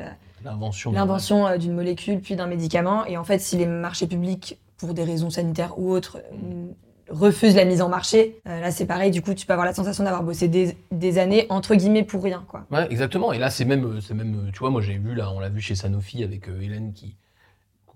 L'invention. 0.43 0.91
l'invention 0.91 1.47
euh, 1.47 1.57
d'une 1.57 1.73
molécule 1.73 2.19
puis 2.19 2.35
d'un 2.35 2.47
médicament. 2.47 3.05
Et 3.05 3.15
en 3.17 3.23
fait, 3.23 3.39
si 3.39 3.55
les 3.57 3.67
marchés 3.67 4.07
publics, 4.07 4.57
pour 4.77 4.93
des 4.93 5.03
raisons 5.03 5.29
sanitaires 5.29 5.77
ou 5.79 5.91
autres, 5.91 6.17
euh, 6.33 6.65
refusent 7.13 7.55
la 7.55 7.65
mise 7.65 7.81
en 7.81 7.89
marché, 7.89 8.41
euh, 8.47 8.59
là 8.59 8.71
c'est 8.71 8.85
pareil, 8.85 9.11
du 9.11 9.21
coup 9.21 9.33
tu 9.33 9.45
peux 9.45 9.53
avoir 9.53 9.65
la 9.65 9.73
sensation 9.73 10.03
d'avoir 10.03 10.23
bossé 10.23 10.47
des, 10.47 11.17
années 11.17 11.45
entre 11.49 11.75
guillemets 11.75 12.03
pour 12.03 12.23
rien 12.23 12.43
quoi. 12.47 12.65
Ouais, 12.71 12.87
exactement. 12.89 13.33
Et 13.33 13.37
là, 13.37 13.49
c'est 13.49 13.65
même, 13.65 13.85
euh, 13.85 14.13
même, 14.13 14.47
euh, 14.47 14.51
tu 14.51 14.59
vois, 14.59 14.69
moi 14.69 14.81
j'ai 14.81 14.97
vu 14.97 15.13
là, 15.13 15.31
on 15.31 15.39
l'a 15.39 15.49
vu 15.49 15.61
chez 15.61 15.75
Sanofi 15.75 16.23
avec 16.23 16.47
Hélène 16.47 16.93
qui, 16.93 17.15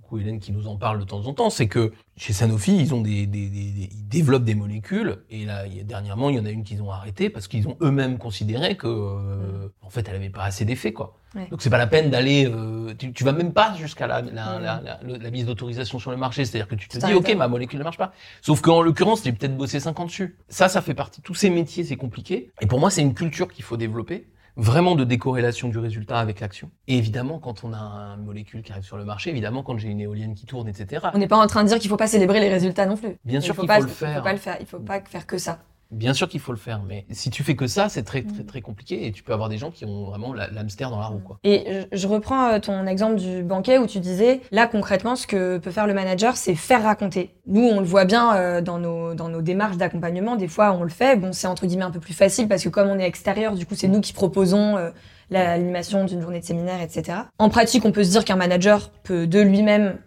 coucou 0.08 0.20
Hélène 0.22 0.40
qui 0.40 0.52
nous 0.52 0.68
en 0.68 0.78
parle 0.78 1.00
de 1.00 1.04
temps 1.04 1.26
en 1.26 1.34
temps, 1.34 1.50
c'est 1.50 1.68
que 1.68 1.92
chez 2.16 2.32
Sanofi, 2.34 2.76
ils 2.78 2.94
ont 2.94 3.02
des, 3.02 3.26
des, 3.28 3.50
des- 3.50 3.72
des- 3.72 3.90
ils 3.92 4.08
développent 4.08 4.46
des 4.46 4.56
molécules. 4.56 5.18
Et 5.30 5.46
là, 5.46 5.66
dernièrement, 5.84 6.30
il 6.30 6.38
y 6.38 6.40
en 6.40 6.46
a 6.46 6.50
une 6.50 6.64
qu'ils 6.64 6.82
ont 6.82 6.92
arrêtée 6.92 7.30
parce 7.30 7.48
qu'ils 7.48 7.68
ont 7.68 7.78
eux-mêmes 7.82 8.18
considéré 8.18 8.78
que, 8.78 8.88
euh, 8.88 9.68
en 9.82 9.90
fait, 9.90 10.08
elle 10.08 10.16
avait 10.16 10.30
pas 10.30 10.44
assez 10.44 10.66
d'effet, 10.66 10.94
quoi. 10.94 11.18
Ouais. 11.36 11.48
Donc 11.52 11.62
c'est 11.62 11.70
pas 11.70 11.78
la 11.78 11.88
peine 11.88 12.10
d'aller, 12.10 12.48
euh, 12.50 12.94
tu, 12.98 13.12
tu 13.12 13.24
vas 13.26 13.34
même 13.34 13.52
pas 13.52 13.76
jusqu'à 13.76 14.08
la, 14.08 14.22
la, 14.22 15.32
mise 15.32 15.46
d'autorisation 15.46 16.00
sur 16.00 16.10
le 16.12 16.18
marché. 16.18 16.46
C'est-à-dire 16.46 16.68
que 16.70 16.76
tu 16.76 16.88
te 16.88 16.98
dis, 17.06 17.14
ok, 17.14 17.36
ma 17.36 17.48
molécule 17.50 17.80
ne 17.80 17.84
marche 17.84 17.98
pas. 17.98 18.14
Sauf 18.42 18.62
qu'en 18.62 18.82
l'occurrence, 18.82 19.24
j'ai 19.24 19.34
peut-être 19.34 19.56
bossé 19.58 19.80
5 19.80 20.00
ans 20.00 20.06
dessus. 20.06 20.38
Ça, 20.48 20.70
ça 20.70 20.82
fait 20.82 20.94
partie. 20.94 21.22
Tous 21.22 21.36
ces 21.36 21.50
métiers, 21.50 21.84
c'est 21.84 21.98
compliqué. 21.98 22.52
Et 22.62 22.66
pour 22.66 22.80
moi, 22.80 22.90
c'est 22.90 23.02
une 23.02 23.14
culture 23.14 23.48
qu'il 23.52 23.64
faut 23.66 23.78
développer. 23.78 24.26
Vraiment 24.58 24.96
de 24.96 25.04
décorrélation 25.04 25.70
du 25.70 25.78
résultat 25.78 26.18
avec 26.18 26.40
l'action. 26.40 26.72
Et 26.88 26.98
évidemment, 26.98 27.38
quand 27.38 27.64
on 27.64 27.74
a 27.74 28.16
une 28.18 28.26
molécule 28.26 28.64
qui 28.64 28.72
arrive 28.72 28.84
sur 28.84 28.98
le 28.98 29.06
marché, 29.06 29.30
évidemment, 29.30 29.62
quand 29.62 29.78
j'ai 29.78 29.90
une 29.90 30.00
éolienne 30.00 30.34
qui 30.34 30.48
tourne, 30.48 30.68
etc. 30.68 31.08
On 31.14 31.20
n'est 31.20 31.28
pas 31.28 31.38
en 31.38 31.46
train 31.46 31.64
de 31.64 31.70
dire 31.70 31.78
qu'il 31.78 31.90
faut 31.90 31.98
pas 31.98 32.08
célébrer 32.08 32.40
les 32.40 32.50
résultats 32.50 32.88
non 32.88 32.98
plus. 32.98 33.18
Bien 33.24 33.40
Il 33.40 33.44
sûr 33.44 33.56
faut 33.56 33.62
qu'il 33.62 33.68
pas, 33.68 33.80
faut 33.82 33.88
Il 33.88 34.16
faut 34.16 34.24
pas 34.24 34.34
le 34.34 34.40
faire. 34.40 34.58
Il 34.60 34.66
faut 34.66 34.80
pas 34.80 35.00
faire 35.02 35.28
que 35.28 35.38
ça. 35.38 35.60
Bien 35.90 36.14
sûr 36.14 36.28
qu'il 36.28 36.40
faut 36.42 36.52
le 36.52 36.58
faire, 36.58 36.82
mais 36.86 37.06
si 37.12 37.30
tu 37.30 37.44
fais 37.44 37.56
que 37.56 37.66
ça, 37.68 37.88
c'est 37.88 38.04
très, 38.04 38.24
très, 38.24 38.44
Mm. 38.44 38.46
très 38.46 38.62
compliqué 38.62 39.08
et 39.08 39.12
tu 39.12 39.24
peux 39.24 39.32
avoir 39.32 39.48
des 39.48 39.58
gens 39.58 39.72
qui 39.72 39.86
ont 39.86 40.06
vraiment 40.06 40.34
l'hamster 40.34 40.90
dans 40.90 41.00
la 41.00 41.06
roue, 41.06 41.20
quoi. 41.20 41.40
Et 41.44 41.86
je, 41.94 42.08
reprends 42.08 42.50
euh, 42.50 42.60
ton 42.60 42.86
exemple 42.88 43.16
du 43.16 43.42
banquet 43.44 43.78
où 43.78 43.88
tu 43.88 44.00
disais, 44.00 44.42
là 44.52 44.68
concrètement, 44.68 45.16
ce 45.16 45.28
que 45.28 45.58
peut 45.60 45.72
faire 45.72 45.88
le 45.88 45.94
manager, 45.94 46.36
c'est 46.36 46.56
faire 46.56 46.84
raconter. 46.84 47.36
Nous, 47.46 47.64
on 47.64 47.80
le 47.80 47.86
voit 47.86 48.06
bien 48.06 48.36
euh, 48.36 48.62
dans, 48.62 48.80
nos, 48.80 49.14
dans 49.14 49.30
nos 49.30 49.42
démarches 49.42 49.78
d'accompagnement, 49.78 50.36
des 50.36 50.50
fois 50.50 50.74
on 50.74 50.84
le 50.84 50.90
fait, 50.90 51.16
bon 51.16 51.32
c'est 51.32 51.48
entre 51.48 51.66
guillemets 51.66 51.86
un 51.86 51.92
peu 51.92 52.02
plus 52.02 52.14
facile 52.14 52.48
parce 52.48 52.64
que 52.64 52.70
comme 52.70 52.90
on 52.90 53.00
est 53.00 53.08
extérieur, 53.08 53.56
du 53.56 53.66
coup 53.66 53.76
c'est 53.76 53.88
nous 53.88 54.02
qui 54.02 54.12
proposons 54.12 54.76
euh, 54.76 54.90
l'animation 55.30 56.04
d'une 56.04 56.22
journée 56.22 56.40
de 56.42 56.46
séminaire, 56.46 56.82
etc. 56.82 57.20
En 57.40 57.50
pratique, 57.50 57.86
on 57.86 57.92
peut 57.92 58.04
se 58.04 58.12
dire 58.12 58.26
qu'un 58.26 58.36
manager 58.36 58.92
peut 59.04 59.28
de 59.28 59.40
lui-même 59.40 59.98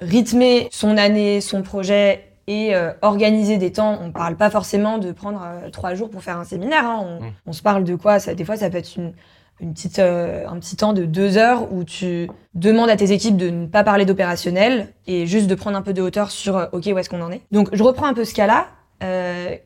rythmer 0.00 0.68
son 0.72 0.96
année, 0.96 1.40
son 1.40 1.62
projet 1.62 2.31
et 2.46 2.74
euh, 2.74 2.92
organiser 3.02 3.56
des 3.58 3.72
temps. 3.72 3.98
On 4.02 4.10
parle 4.12 4.36
pas 4.36 4.50
forcément 4.50 4.98
de 4.98 5.12
prendre 5.12 5.42
euh, 5.44 5.70
trois 5.70 5.94
jours 5.94 6.10
pour 6.10 6.22
faire 6.22 6.38
un 6.38 6.44
séminaire. 6.44 6.84
hein. 6.84 7.00
On, 7.20 7.24
Mm. 7.24 7.32
on 7.46 7.52
se 7.52 7.62
parle 7.62 7.84
de 7.84 7.94
quoi? 7.94 8.18
Ça, 8.18 8.34
Des 8.34 8.44
fois, 8.44 8.56
ça 8.56 8.68
peut 8.70 8.78
être 8.78 8.96
une, 8.96 9.12
une 9.60 9.72
petite, 9.74 9.98
euh, 10.00 10.44
un 10.48 10.58
petit 10.58 10.76
temps 10.76 10.92
de 10.92 11.04
deux 11.04 11.36
heures 11.38 11.72
où 11.72 11.84
tu 11.84 12.28
demandes 12.54 12.90
à 12.90 12.96
tes 12.96 13.12
équipes 13.12 13.36
de 13.36 13.48
ne 13.50 13.66
pas 13.66 13.84
parler 13.84 14.04
d'opérationnel 14.04 14.88
et 15.06 15.26
juste 15.26 15.46
de 15.46 15.54
prendre 15.54 15.76
un 15.76 15.82
peu 15.82 15.92
de 15.92 16.02
hauteur 16.02 16.30
sur 16.30 16.68
OK, 16.72 16.86
où 16.92 16.98
est-ce 16.98 17.08
qu'on 17.10 17.22
en 17.22 17.30
est. 17.30 17.42
Donc, 17.52 17.68
je 17.72 17.82
reprends 17.82 18.06
un 18.06 18.14
peu 18.14 18.24
ce 18.24 18.34
cas-là. 18.34 18.66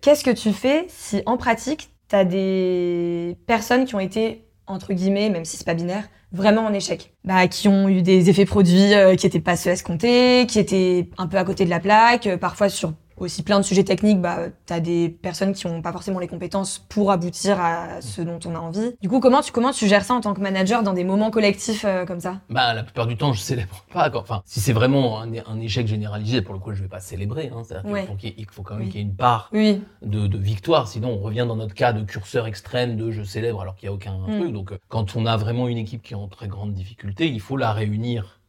Qu'est-ce 0.00 0.24
que 0.24 0.30
tu 0.30 0.52
fais 0.52 0.86
si 0.88 1.22
en 1.26 1.36
pratique, 1.36 1.90
tu 2.08 2.16
as 2.16 2.24
des 2.24 3.36
personnes 3.46 3.84
qui 3.84 3.94
ont 3.94 4.00
été, 4.00 4.44
entre 4.66 4.92
guillemets, 4.92 5.28
même 5.30 5.44
si 5.44 5.56
c'est 5.56 5.66
pas 5.66 5.74
binaire, 5.74 6.04
vraiment 6.36 6.66
en 6.66 6.72
échec. 6.72 7.12
Bah, 7.24 7.48
Qui 7.48 7.68
ont 7.68 7.88
eu 7.88 8.02
des 8.02 8.30
effets 8.30 8.44
produits 8.44 8.94
euh, 8.94 9.16
qui 9.16 9.26
étaient 9.26 9.40
pas 9.40 9.56
ceux 9.56 9.70
escomptés, 9.70 10.46
qui 10.46 10.58
étaient 10.58 11.10
un 11.18 11.26
peu 11.26 11.38
à 11.38 11.44
côté 11.44 11.64
de 11.64 11.70
la 11.70 11.80
plaque, 11.80 12.26
euh, 12.26 12.36
parfois 12.36 12.68
sur 12.68 12.92
aussi 13.16 13.42
plein 13.42 13.58
de 13.58 13.64
sujets 13.64 13.84
techniques, 13.84 14.20
bah, 14.20 14.38
tu 14.66 14.72
as 14.72 14.80
des 14.80 15.08
personnes 15.08 15.52
qui 15.54 15.66
ont 15.66 15.82
pas 15.82 15.92
forcément 15.92 16.18
les 16.18 16.28
compétences 16.28 16.78
pour 16.88 17.10
aboutir 17.12 17.58
à 17.60 18.00
ce 18.00 18.20
dont 18.22 18.38
on 18.44 18.54
a 18.54 18.58
envie. 18.58 18.94
Du 19.00 19.08
coup, 19.08 19.20
comment 19.20 19.40
tu, 19.40 19.52
comment 19.52 19.72
tu 19.72 19.86
gères 19.88 20.04
ça 20.04 20.14
en 20.14 20.20
tant 20.20 20.34
que 20.34 20.40
manager 20.40 20.82
dans 20.82 20.92
des 20.92 21.04
moments 21.04 21.30
collectifs 21.30 21.84
euh, 21.84 22.04
comme 22.04 22.20
ça? 22.20 22.40
Bah, 22.50 22.74
la 22.74 22.82
plupart 22.82 23.06
du 23.06 23.16
temps, 23.16 23.32
je 23.32 23.40
célèbre 23.40 23.84
pas. 23.92 24.10
Enfin, 24.14 24.42
si 24.44 24.60
c'est 24.60 24.72
vraiment 24.72 25.20
un, 25.20 25.30
un 25.46 25.60
échec 25.60 25.86
généralisé, 25.86 26.42
pour 26.42 26.54
le 26.54 26.60
coup, 26.60 26.72
je 26.74 26.82
vais 26.82 26.88
pas 26.88 27.00
célébrer. 27.00 27.50
Hein. 27.54 27.62
C'est-à-dire 27.64 27.90
Ouais. 27.90 28.00
qu'il 28.00 28.08
faut 28.10 28.16
qu'il 28.16 28.28
y 28.28 28.32
ait- 28.32 28.36
il 28.38 28.46
faut 28.50 28.62
quand 28.62 28.74
même 28.74 28.84
Oui. 28.84 28.90
qu'il 28.90 29.00
y 29.00 29.02
ait 29.04 29.06
une 29.06 29.14
part 29.16 29.48
Oui, 29.52 29.82
de, 30.02 30.26
de 30.26 30.38
victoire. 30.38 30.88
Sinon, 30.88 31.10
on 31.10 31.18
revient 31.18 31.44
dans 31.48 31.56
notre 31.56 31.74
cas 31.74 31.92
de 31.92 32.02
curseur 32.04 32.46
extrême 32.46 32.96
de 32.96 33.10
je 33.10 33.22
célèbre 33.22 33.60
alors 33.62 33.76
qu'il 33.76 33.88
n'y 33.88 33.92
a 33.92 33.94
aucun 33.94 34.18
Mm. 34.26 34.40
truc. 34.40 34.52
Donc, 34.52 34.72
euh, 34.72 34.78
quand 34.88 35.16
on 35.16 35.26
a 35.26 35.36
vraiment 35.36 35.68
une 35.68 35.78
équipe 35.78 36.02
qui 36.02 36.12
est 36.14 36.16
en 36.16 36.28
très 36.28 36.48
grande 36.48 36.72
difficulté, 36.74 37.28
il 37.28 37.40
faut 37.40 37.56
la 37.56 37.72
réunir 37.72 38.40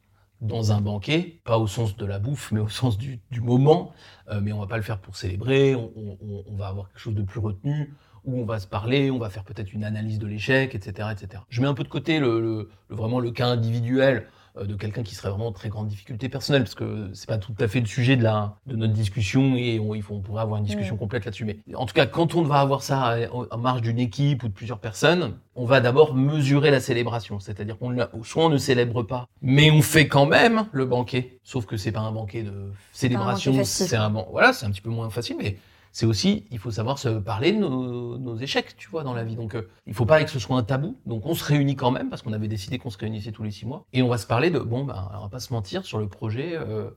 dans 0.41 0.71
un 0.71 0.81
banquet, 0.81 1.39
pas 1.43 1.57
au 1.57 1.67
sens 1.67 1.97
de 1.97 2.05
la 2.05 2.19
bouffe, 2.19 2.51
mais 2.51 2.59
au 2.59 2.69
sens 2.69 2.97
du, 2.97 3.19
moment. 3.41 3.91
Euh, 4.29 4.39
mais 4.41 4.51
on 4.51 4.59
va 4.59 4.67
pas 4.67 4.77
le 4.77 4.83
faire 4.83 4.99
pour 4.99 5.15
célébrer. 5.15 5.75
On, 5.75 6.55
va 6.55 6.67
avoir 6.67 6.89
quelque 6.89 6.99
chose 6.99 7.15
de 7.15 7.23
plus 7.23 7.39
retenu 7.39 7.93
où 8.25 8.39
on 8.39 8.45
va 8.45 8.59
se 8.59 8.67
parler, 8.67 9.09
on 9.09 9.19
va 9.19 9.29
faire 9.29 9.45
peut-être 9.45 9.71
une 9.73 9.85
analyse 9.85 10.19
de 10.19 10.27
l'échec, 10.27 10.75
etc., 10.75 11.09
etc. 11.11 11.43
Je 11.49 11.61
mets 11.61 11.67
un 11.67 11.73
peu 11.73 11.83
de 11.83 11.87
côté 11.87 12.19
le, 12.19 12.69
vraiment 12.89 13.19
le 13.19 13.31
cas 13.31 13.47
individuel 13.47 14.27
de 14.65 14.75
quelqu'un 14.75 15.03
qui 15.03 15.15
serait 15.15 15.29
vraiment 15.29 15.47
en 15.47 15.51
très 15.51 15.69
grande 15.69 15.87
difficulté 15.87 16.29
personnelle, 16.29 16.63
parce 16.63 16.75
que 16.75 17.09
c'est 17.13 17.27
pas 17.27 17.37
tout 17.37 17.53
à 17.59 17.67
fait 17.67 17.79
le 17.79 17.85
sujet 17.85 18.15
de, 18.15 18.23
la, 18.23 18.55
de 18.65 18.75
notre 18.75 18.93
discussion 18.93 19.55
et 19.55 19.79
on, 19.79 19.93
il 19.95 20.01
faut, 20.01 20.15
on 20.15 20.21
pourrait 20.21 20.41
avoir 20.41 20.59
une 20.59 20.65
discussion 20.65 20.95
complète 20.97 21.25
là-dessus. 21.25 21.45
Mais 21.45 21.57
en 21.75 21.85
tout 21.85 21.93
cas, 21.93 22.05
quand 22.05 22.35
on 22.35 22.41
va 22.43 22.59
avoir 22.59 22.81
ça 22.83 23.01
à- 23.03 23.17
en 23.31 23.57
marge 23.57 23.81
d'une 23.81 23.99
équipe 23.99 24.43
ou 24.43 24.47
de 24.47 24.53
plusieurs 24.53 24.79
personnes, 24.79 25.33
on 25.55 25.65
va 25.65 25.79
d'abord 25.81 26.13
mesurer 26.15 26.71
la 26.71 26.79
célébration. 26.79 27.39
C'est-à-dire 27.39 27.77
qu'on 27.77 27.95
soit 28.23 28.45
on 28.45 28.49
ne 28.49 28.57
célèbre 28.57 29.03
pas, 29.03 29.27
mais 29.41 29.71
on 29.71 29.81
fait 29.81 30.07
quand 30.07 30.25
même 30.25 30.65
le 30.71 30.85
banquet. 30.85 31.39
Sauf 31.43 31.65
que 31.65 31.77
c'est 31.77 31.91
pas 31.91 32.01
un 32.01 32.11
banquet 32.11 32.43
de 32.43 32.51
célébration, 32.91 33.51
c'est 33.89 33.95
un 33.95 34.09
ban- 34.09 34.27
voilà, 34.31 34.53
c'est 34.53 34.65
un 34.65 34.71
petit 34.71 34.81
peu 34.81 34.89
moins 34.89 35.09
facile, 35.09 35.35
mais 35.39 35.57
c'est 35.97 36.05
aussi, 36.05 36.45
il 36.51 36.59
faut 36.59 36.69
savoir 36.69 36.99
se 36.99 37.09
parler 37.09 37.51
de 37.53 37.57
nos, 37.57 38.37
échecs, 38.37 38.77
tu 38.77 38.87
vois, 38.87 39.01
dans 39.01 39.15
la 39.15 39.23
vie. 39.23 39.35
Donc, 39.35 39.55
euh, 39.55 39.67
il 39.87 39.95
faut 39.95 40.05
pas 40.05 40.23
que 40.23 40.29
ce 40.29 40.37
soit 40.37 40.55
un 40.55 40.61
tabou. 40.61 40.95
Donc, 41.07 41.25
on 41.25 41.33
se 41.33 41.43
réunit 41.43 41.75
quand 41.75 41.89
même, 41.89 42.11
parce 42.11 42.21
qu'on 42.21 42.33
avait 42.33 42.47
décidé 42.47 42.77
qu'on 42.77 42.91
se 42.91 42.99
réunissait 42.99 43.31
tous 43.31 43.41
les 43.41 43.49
six 43.49 43.65
mois. 43.65 43.83
Et 43.93 44.03
on 44.03 44.07
va 44.07 44.19
se 44.19 44.27
parler 44.27 44.51
de, 44.51 44.59
bon, 44.59 44.85
ben, 44.85 45.09
on 45.15 45.21
va 45.23 45.29
pas 45.29 45.39
se 45.39 45.51
mentir, 45.51 45.85
sur 45.85 45.97
le 45.97 46.07
projet, 46.07 46.55
euh, 46.55 46.91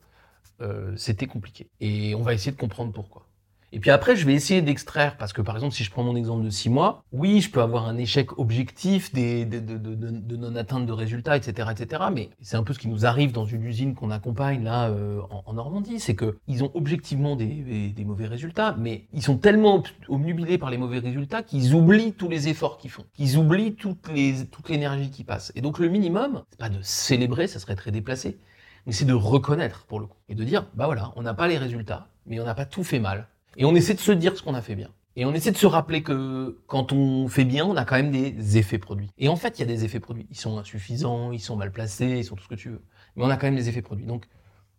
euh, 0.60 0.94
c'était 0.98 1.26
compliqué. 1.26 1.70
Et 1.80 2.14
on 2.14 2.20
va 2.20 2.34
essayer 2.34 2.52
de 2.52 2.58
comprendre 2.58 2.92
pourquoi. 2.92 3.26
Et 3.72 3.78
puis 3.78 3.90
après, 3.90 4.16
je 4.16 4.26
vais 4.26 4.34
essayer 4.34 4.62
d'extraire, 4.62 5.16
parce 5.16 5.32
que 5.32 5.42
par 5.42 5.54
exemple, 5.54 5.74
si 5.74 5.84
je 5.84 5.90
prends 5.90 6.02
mon 6.02 6.16
exemple 6.16 6.44
de 6.44 6.50
six 6.50 6.68
mois, 6.68 7.04
oui, 7.12 7.40
je 7.40 7.50
peux 7.50 7.62
avoir 7.62 7.86
un 7.86 7.96
échec 7.98 8.36
objectif 8.38 9.12
des, 9.12 9.44
de, 9.44 10.36
non-atteinte 10.36 10.86
de 10.86 10.92
résultats, 10.92 11.36
etc., 11.36 11.68
etc. 11.70 12.02
Mais 12.12 12.30
c'est 12.40 12.56
un 12.56 12.64
peu 12.64 12.72
ce 12.72 12.80
qui 12.80 12.88
nous 12.88 13.06
arrive 13.06 13.32
dans 13.32 13.44
une 13.44 13.64
usine 13.64 13.94
qu'on 13.94 14.10
accompagne 14.10 14.64
là 14.64 14.88
euh, 14.88 15.20
en, 15.30 15.52
Normandie, 15.52 16.00
c'est 16.00 16.14
que 16.14 16.38
ils 16.46 16.64
ont 16.64 16.70
objectivement 16.74 17.36
des, 17.36 17.94
mauvais 18.04 18.26
résultats, 18.26 18.74
mais 18.78 19.06
ils 19.12 19.22
sont 19.22 19.36
tellement 19.36 19.76
ob- 19.76 19.88
obnubilés 20.08 20.58
par 20.58 20.70
les 20.70 20.78
mauvais 20.78 20.98
résultats 20.98 21.42
qu'ils 21.42 21.74
oublient 21.74 22.12
tous 22.12 22.28
les 22.28 22.48
efforts 22.48 22.78
qu'ils 22.78 22.90
font, 22.90 23.04
qu'ils 23.12 23.36
oublient 23.36 23.74
toute 23.74 24.08
les 24.12 24.46
toute 24.46 24.68
l'énergie 24.68 25.10
qui 25.10 25.22
passe. 25.22 25.52
Et 25.54 25.60
donc 25.60 25.78
le 25.78 25.88
minimum, 25.88 26.42
c'est 26.50 26.58
pas 26.58 26.70
de 26.70 26.80
célébrer, 26.82 27.46
ça 27.46 27.58
serait 27.58 27.76
très 27.76 27.90
déplacé, 27.90 28.38
mais 28.86 28.92
c'est 28.92 29.04
de 29.04 29.12
reconnaître 29.12 29.84
pour 29.86 30.00
le 30.00 30.06
coup 30.06 30.16
et 30.28 30.34
de 30.34 30.44
dire, 30.44 30.66
bah 30.74 30.86
voilà, 30.86 31.12
on 31.16 31.22
n'a 31.22 31.34
pas 31.34 31.46
les 31.46 31.58
résultats, 31.58 32.08
mais 32.26 32.40
on 32.40 32.44
n'a 32.44 32.54
pas 32.54 32.64
tout 32.64 32.84
fait 32.84 33.00
mal. 33.00 33.28
Et 33.56 33.64
on 33.64 33.74
essaie 33.74 33.94
de 33.94 34.00
se 34.00 34.12
dire 34.12 34.36
ce 34.36 34.42
qu'on 34.42 34.54
a 34.54 34.62
fait 34.62 34.74
bien. 34.74 34.90
Et 35.16 35.24
on 35.24 35.34
essaie 35.34 35.50
de 35.50 35.56
se 35.56 35.66
rappeler 35.66 36.02
que 36.02 36.58
quand 36.66 36.92
on 36.92 37.28
fait 37.28 37.44
bien, 37.44 37.66
on 37.66 37.76
a 37.76 37.84
quand 37.84 37.96
même 37.96 38.10
des 38.12 38.58
effets 38.58 38.78
produits. 38.78 39.10
Et 39.18 39.28
en 39.28 39.36
fait, 39.36 39.58
il 39.58 39.60
y 39.60 39.64
a 39.64 39.66
des 39.66 39.84
effets 39.84 40.00
produits. 40.00 40.26
Ils 40.30 40.36
sont 40.38 40.56
insuffisants, 40.58 41.32
ils 41.32 41.40
sont 41.40 41.56
mal 41.56 41.72
placés, 41.72 42.18
ils 42.18 42.24
sont 42.24 42.36
tout 42.36 42.44
ce 42.44 42.48
que 42.48 42.54
tu 42.54 42.70
veux. 42.70 42.82
Mais 43.16 43.24
on 43.24 43.28
a 43.28 43.36
quand 43.36 43.46
même 43.48 43.56
des 43.56 43.68
effets 43.68 43.82
produits. 43.82 44.06
Donc 44.06 44.26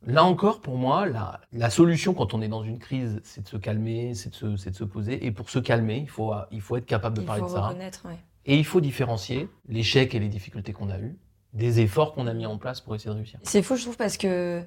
là 0.05 0.23
encore, 0.23 0.61
pour 0.61 0.77
moi, 0.77 1.05
la, 1.05 1.41
la 1.51 1.69
solution 1.69 2.13
quand 2.13 2.33
on 2.33 2.41
est 2.41 2.47
dans 2.47 2.63
une 2.63 2.79
crise, 2.79 3.19
c'est 3.23 3.43
de 3.43 3.47
se 3.47 3.57
calmer, 3.57 4.15
c'est 4.15 4.41
de 4.41 4.51
de 4.51 4.55
se 4.75 4.83
poser. 4.85 5.25
Et 5.25 5.31
pour 5.31 5.49
se 5.49 5.59
calmer, 5.59 5.97
il 5.97 6.09
faut, 6.09 6.33
il 6.51 6.61
faut 6.61 6.77
être 6.77 6.85
capable 6.85 7.17
de 7.17 7.21
il 7.21 7.27
parler 7.27 7.43
de 7.43 7.47
ça. 7.47 7.67
reconnaître. 7.67 8.05
ouais. 8.05 8.17
Et 8.45 8.57
il 8.57 8.65
faut 8.65 8.81
différencier 8.81 9.49
l'échec 9.67 10.15
et 10.15 10.19
les 10.19 10.29
difficultés 10.29 10.73
qu'on 10.73 10.89
a 10.89 10.97
eues 10.97 11.17
des 11.53 11.81
efforts 11.81 12.13
qu'on 12.13 12.27
a 12.27 12.33
mis 12.33 12.45
en 12.45 12.57
place 12.57 12.79
pour 12.81 12.95
essayer 12.95 13.11
de 13.11 13.15
réussir. 13.15 13.39
C'est 13.43 13.61
fou, 13.61 13.75
je 13.75 13.83
trouve, 13.83 13.97
parce 13.97 14.17
que 14.17 14.63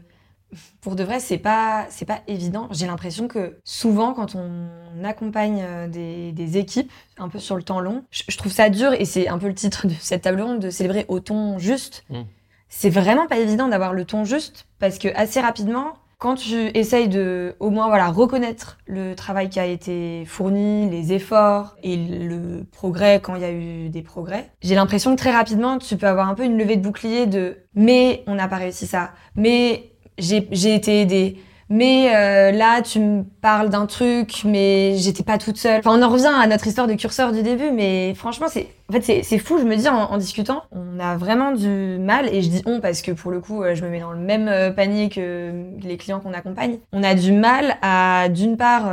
pour 0.81 0.97
de 0.97 1.05
vrai, 1.05 1.21
c'est 1.21 1.39
pas, 1.39 1.87
c'est 1.91 2.05
pas 2.05 2.21
évident. 2.27 2.69
J'ai 2.71 2.87
l'impression 2.87 3.29
que 3.29 3.59
souvent, 3.65 4.15
quand 4.15 4.35
on 4.35 5.05
accompagne 5.05 5.63
euh, 5.63 5.89
des, 5.89 6.33
des 6.33 6.59
équipes 6.59 6.91
un 7.19 7.29
peu 7.29 7.39
sur 7.39 7.57
le 7.57 7.63
temps 7.63 7.81
long, 7.81 8.05
je, 8.11 8.23
je 8.29 8.37
trouve 8.37 8.53
ça 8.53 8.71
dur 8.71 8.93
et 8.93 9.05
c'est 9.05 9.29
un 9.29 9.39
peu 9.39 9.49
le 9.49 9.55
titre 9.55 9.87
de 9.87 9.95
cette 9.99 10.23
table 10.23 10.41
ronde 10.41 10.61
de 10.61 10.71
célébrer 10.71 11.05
au 11.09 11.21
ton 11.21 11.59
juste. 11.59 12.05
Mm. 12.11 12.23
C'est 12.69 12.91
vraiment 12.91 13.27
pas 13.27 13.39
évident 13.39 13.69
d'avoir 13.69 13.93
le 13.93 14.05
ton 14.05 14.25
juste 14.25 14.67
parce 14.79 14.99
que 14.99 15.09
assez 15.15 15.41
rapidement, 15.41 15.95
quand 16.19 16.37
tu 16.37 16.71
essayes 16.75 17.09
de 17.09 17.55
au 17.61 17.71
moins 17.71 17.89
voilà 17.89 18.09
reconnaître 18.09 18.79
le 18.87 19.15
travail 19.15 19.49
qui 19.49 19.61
a 19.61 19.67
été 19.67 20.25
fourni, 20.27 20.89
les 20.89 21.13
efforts 21.13 21.77
et 21.83 21.97
le 21.97 22.65
progrès 22.65 23.21
quand 23.21 23.35
il 23.35 23.43
y 23.43 23.45
a 23.45 23.53
eu 23.53 23.91
des 23.91 24.03
progrès, 24.03 24.51
j'ai 24.63 24.75
l'impression 24.75 25.15
que 25.15 25.21
très 25.21 25.33
rapidement 25.33 25.79
tu 25.79 25.97
peux 25.97 26.07
avoir 26.07 26.29
un 26.29 26.35
peu 26.35 26.45
une 26.45 26.57
levée 26.57 26.77
de 26.77 26.83
bouclier 26.83 27.27
de 27.27 27.59
mais 27.75 28.25
on 28.27 28.35
n'a 28.35 28.49
pas 28.49 28.57
réussi 28.57 28.87
ça, 28.87 29.11
mais 29.37 29.94
j'ai 30.19 30.75
été 30.75 31.01
aidée. 31.01 31.39
Mais 31.71 32.15
euh, 32.15 32.53
là, 32.53 32.83
tu 32.83 33.01
me 33.01 33.23
parles 33.41 33.71
d'un 33.71 33.87
truc, 33.87 34.43
mais 34.45 34.97
j'étais 34.97 35.23
pas 35.23 35.39
toute 35.39 35.57
seule. 35.57 35.79
Enfin, 35.79 35.99
on 35.99 36.03
en 36.03 36.11
revient 36.11 36.27
à 36.27 36.47
notre 36.47 36.67
histoire 36.67 36.87
de 36.87 36.95
curseur 36.95 37.33
du 37.33 37.43
début, 37.43 37.71
mais 37.71 38.15
franchement, 38.15 38.47
c'est 38.51 38.69
en 38.91 38.93
fait 38.93 39.23
c'est 39.23 39.39
fou. 39.39 39.59
Je 39.59 39.65
me 39.65 39.75
dis 39.75 39.89
en, 39.89 40.17
discutant, 40.19 40.65
on 40.73 41.01
a 41.01 41.17
vraiment 41.17 41.53
du 41.53 41.99
mal, 41.99 42.29
et 42.29 42.43
je 42.43 42.49
dis 42.49 42.63
on 42.67 42.81
parce 42.81 43.01
que 43.01 43.13
pour 43.13 43.31
le 43.31 43.41
coup, 43.41 43.63
euh, 43.63 43.75
je 43.75 43.83
me 43.83 43.89
mets 43.89 44.01
dans 44.01 44.13
le 44.13 44.19
même 44.19 44.49
euh, 44.49 44.71
panier 44.71 45.09
que 45.09 45.53
les 45.83 45.97
clients 45.97 46.21
qu'on 46.21 46.35
accompagne. 46.35 46.79
On 46.93 47.03
a 47.03 47.15
du 47.15 47.33
mal 47.33 47.77
à 47.81 48.29
d'une 48.29 48.57
part 48.57 48.93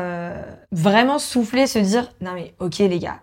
vraiment 0.71 1.19
souffler, 1.19 1.67
se 1.67 1.79
dire 1.79 2.11
non 2.21 2.31
mais 2.33 2.53
ok 2.59 2.79
les 2.79 2.99
gars, 2.99 3.19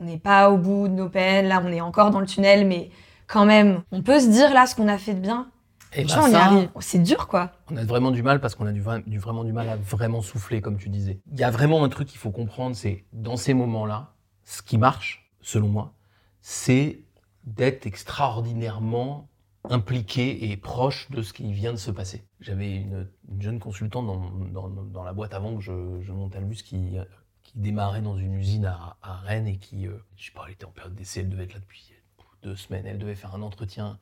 on 0.00 0.04
n'est 0.04 0.18
pas 0.18 0.50
au 0.50 0.56
bout 0.56 0.88
de 0.88 0.94
nos 0.94 1.08
peines, 1.08 1.48
là 1.48 1.60
on 1.64 1.72
est 1.72 1.80
encore 1.80 2.10
dans 2.10 2.20
le 2.20 2.26
tunnel, 2.26 2.66
mais 2.66 2.90
quand 3.26 3.44
même, 3.44 3.82
on 3.92 4.02
peut 4.02 4.20
se 4.20 4.28
dire 4.28 4.52
là 4.54 4.66
ce 4.66 4.74
qu'on 4.76 4.88
a 4.88 4.98
fait 4.98 5.14
de 5.14 5.20
bien. 5.20 5.48
Et 5.94 6.02
ben 6.04 6.08
Franchement, 6.08 6.24
on 6.24 6.28
y 6.28 6.32
ça. 6.66 6.70
C'est 6.80 6.98
dur 7.02 7.28
quoi. 7.28 7.52
On 7.70 7.76
a 7.76 7.84
vraiment 7.84 8.10
du 8.10 8.22
mal 8.22 8.40
parce 8.40 8.54
qu'on 8.54 8.66
a 8.66 8.72
du, 8.72 8.82
vra- 8.82 9.02
du- 9.04 9.18
vraiment 9.18 9.44
du 9.44 9.52
mal 9.52 9.68
à 9.68 9.76
vraiment 9.76 10.20
souffler, 10.22 10.60
comme 10.60 10.76
tu 10.78 10.88
disais. 10.88 11.20
Il 11.32 11.38
y 11.38 11.44
a 11.44 11.50
vraiment 11.50 11.82
un 11.84 11.88
truc 11.88 12.08
qu'il 12.08 12.18
faut 12.18 12.30
comprendre, 12.30 12.76
c'est 12.76 13.04
dans 13.12 13.36
ces 13.36 13.54
moments-là, 13.54 14.14
ce 14.44 14.62
qui 14.62 14.76
marche, 14.78 15.30
selon 15.40 15.68
moi, 15.68 15.94
c'est 16.40 17.00
d'être 17.44 17.86
extraordinairement 17.86 19.28
impliqué 19.70 20.50
et 20.50 20.56
proche 20.56 21.10
de 21.10 21.22
ce 21.22 21.32
qui 21.32 21.52
vient 21.52 21.72
de 21.72 21.76
se 21.78 21.90
passer. 21.90 22.24
J'avais 22.40 22.76
une, 22.76 23.08
une 23.30 23.42
jeune 23.42 23.58
consultante 23.58 24.06
dans, 24.06 24.68
dans- 24.68 24.68
dans 24.84 25.04
la 25.04 25.12
boîte 25.12 25.34
avant 25.34 25.56
que 25.56 25.60
je, 25.62 26.00
je 26.00 26.12
monte 26.12 26.36
à 26.36 26.40
Luz 26.40 26.62
qui, 26.62 26.96
qui 27.42 27.52
démarrait 27.58 28.02
dans 28.02 28.16
une 28.16 28.34
usine 28.34 28.66
à, 28.66 28.96
à 29.02 29.14
Rennes 29.16 29.46
et 29.48 29.56
qui, 29.58 29.86
euh, 29.86 29.96
je 30.16 30.26
sais 30.26 30.32
pas, 30.32 30.44
elle 30.46 30.52
était 30.52 30.64
en 30.64 30.70
période 30.70 30.94
d'essai, 30.94 31.20
elle 31.20 31.28
devait 31.28 31.44
être 31.44 31.54
là 31.54 31.60
depuis 31.60 31.92
deux 32.42 32.56
semaines, 32.56 32.86
elle 32.86 32.98
devait 32.98 33.14
faire 33.16 33.34
un 33.34 33.42
entretien 33.42 33.98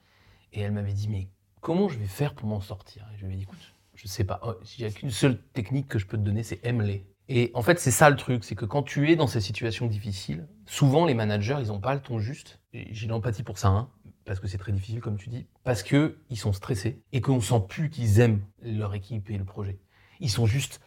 et 0.53 0.61
elle 0.61 0.73
m'avait 0.73 0.93
dit 0.93 1.09
mais 1.09 1.29
comment 1.67 1.89
je 1.89 1.99
vais 1.99 2.07
faire 2.07 2.33
pour 2.33 2.49
m'en 2.49 2.61
sortir 2.61 3.05
Et 3.13 3.19
je 3.19 3.27
lui 3.27 3.35
ai 3.35 3.37
dit 3.39 3.43
écoute, 3.43 3.75
je 3.97 4.07
sais 4.07 4.23
pas, 4.23 4.41
il 4.79 4.85
n'y 4.85 4.89
a 4.89 4.95
qu'une 4.95 5.11
seule 5.11 5.43
technique 5.53 5.89
que 5.89 5.99
je 5.99 6.07
peux 6.07 6.17
te 6.17 6.23
donner, 6.23 6.45
c'est 6.45 6.65
aime-les. 6.65 7.05
Et 7.29 7.51
en 7.55 7.63
fait, 7.63 7.81
c'est 7.81 7.91
ça 7.91 8.09
le 8.09 8.15
truc, 8.15 8.45
c'est 8.45 8.55
que 8.55 8.65
quand 8.65 8.85
tu 8.85 9.11
es 9.11 9.17
dans 9.17 9.27
ces 9.27 9.41
situations 9.41 9.89
difficiles, 9.89 10.47
souvent 10.65 11.07
les 11.07 11.15
managers, 11.15 11.57
ils 11.61 11.67
n'ont 11.67 11.81
pas 11.81 11.93
le 11.93 12.01
ton 12.01 12.21
juste. 12.21 12.61
J'ai 12.73 13.09
l'empathie 13.09 13.43
pour 13.43 13.59
ça, 13.59 13.67
hein, 13.67 13.91
parce 14.25 14.39
que 14.39 14.47
c'est 14.47 14.59
très 14.59 14.71
difficile, 14.71 15.01
comme 15.01 15.19
tu 15.19 15.29
dis, 15.29 15.45
parce 15.65 15.83
que 15.83 16.19
ils 16.31 16.39
sont 16.39 16.53
stressés 16.53 17.03
et 17.11 17.21
qu'on 17.21 17.41
sent 17.41 17.65
plus 17.69 17.91
qu'ils 17.91 18.21
aiment 18.21 18.45
leur 18.63 18.95
équipe 18.95 19.29
et 19.29 19.37
le 19.37 19.45
projet. 19.45 19.81
Ils 20.21 20.31
sont 20.31 20.47
juste, 20.47 20.81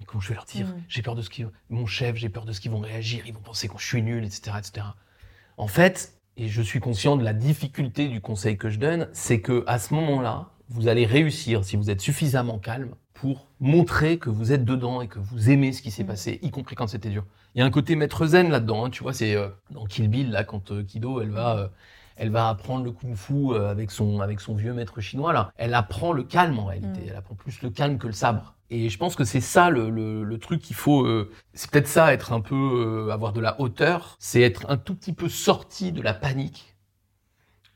mais 0.00 0.04
comment 0.04 0.20
je 0.20 0.28
vais 0.28 0.34
leur 0.34 0.44
dire. 0.44 0.66
J'ai 0.86 1.00
peur 1.00 1.14
de 1.14 1.22
ce 1.22 1.30
qu'ils, 1.30 1.48
mon 1.70 1.86
chef, 1.86 2.16
j'ai 2.16 2.28
peur 2.28 2.44
de 2.44 2.52
ce 2.52 2.60
qu'ils 2.60 2.72
vont 2.72 2.80
réagir, 2.80 3.26
ils 3.26 3.32
vont 3.32 3.40
penser 3.40 3.68
que 3.68 3.78
je 3.78 3.86
suis 3.86 4.02
nul, 4.02 4.22
etc., 4.22 4.58
etc. 4.58 4.86
En 5.56 5.66
fait, 5.66 6.20
et 6.36 6.48
je 6.48 6.62
suis 6.62 6.80
conscient 6.80 7.16
de 7.16 7.24
la 7.24 7.32
difficulté 7.32 8.08
du 8.08 8.20
conseil 8.20 8.56
que 8.58 8.68
je 8.68 8.78
donne, 8.78 9.08
c'est 9.12 9.40
que 9.40 9.64
à 9.66 9.78
ce 9.78 9.94
moment-là, 9.94 10.50
vous 10.68 10.88
allez 10.88 11.06
réussir 11.06 11.64
si 11.64 11.76
vous 11.76 11.90
êtes 11.90 12.00
suffisamment 12.00 12.58
calme 12.58 12.94
pour 13.12 13.46
montrer 13.60 14.18
que 14.18 14.30
vous 14.30 14.52
êtes 14.52 14.64
dedans 14.64 15.00
et 15.00 15.08
que 15.08 15.18
vous 15.18 15.50
aimez 15.50 15.72
ce 15.72 15.82
qui 15.82 15.90
s'est 15.90 16.04
Mm. 16.04 16.06
passé, 16.06 16.38
y 16.42 16.50
compris 16.50 16.74
quand 16.74 16.86
c'était 16.88 17.10
dur. 17.10 17.24
Il 17.54 17.60
y 17.60 17.62
a 17.62 17.64
un 17.64 17.70
côté 17.70 17.94
maître 17.96 18.26
zen 18.26 18.50
là-dedans, 18.50 18.86
hein, 18.86 18.90
tu 18.90 19.02
vois, 19.02 19.12
c'est 19.12 19.34
euh, 19.36 19.48
dans 19.70 19.84
Kill 19.86 20.08
Bill 20.08 20.30
là 20.30 20.44
quand 20.44 20.72
euh, 20.72 20.82
Kido 20.82 21.20
elle 21.20 21.30
va 21.30 21.56
euh, 21.58 21.68
elle 22.16 22.30
va 22.30 22.48
apprendre 22.48 22.84
le 22.84 22.92
kung-fu 22.92 23.52
euh, 23.52 23.70
avec 23.70 23.90
son, 23.90 24.20
avec 24.20 24.40
son 24.40 24.54
vieux 24.54 24.72
maître 24.74 25.00
chinois, 25.00 25.32
là. 25.32 25.50
Elle 25.56 25.74
apprend 25.74 26.12
le 26.12 26.22
calme, 26.24 26.58
en 26.58 26.66
réalité. 26.66 27.00
Mm. 27.00 27.06
Elle 27.08 27.16
apprend 27.16 27.34
plus 27.34 27.62
le 27.62 27.70
calme 27.70 27.98
que 27.98 28.06
le 28.06 28.12
sabre. 28.12 28.54
Et 28.70 28.88
je 28.88 28.98
pense 28.98 29.14
que 29.14 29.24
c'est 29.24 29.40
ça 29.40 29.70
le, 29.70 29.90
le, 29.90 30.24
le 30.24 30.38
truc 30.38 30.60
qu'il 30.62 30.76
faut. 30.76 31.04
euh, 31.04 31.30
c'est 31.52 31.70
peut-être 31.70 31.88
ça, 31.88 32.12
être 32.12 32.32
un 32.32 32.40
peu. 32.40 32.54
euh, 33.08 33.12
avoir 33.12 33.32
de 33.32 33.40
la 33.40 33.60
hauteur. 33.60 34.16
C'est 34.18 34.40
être 34.40 34.66
un 34.70 34.76
tout 34.76 34.94
petit 34.94 35.12
peu 35.12 35.28
sorti 35.28 35.92
de 35.92 36.02
la 36.02 36.14
panique 36.14 36.73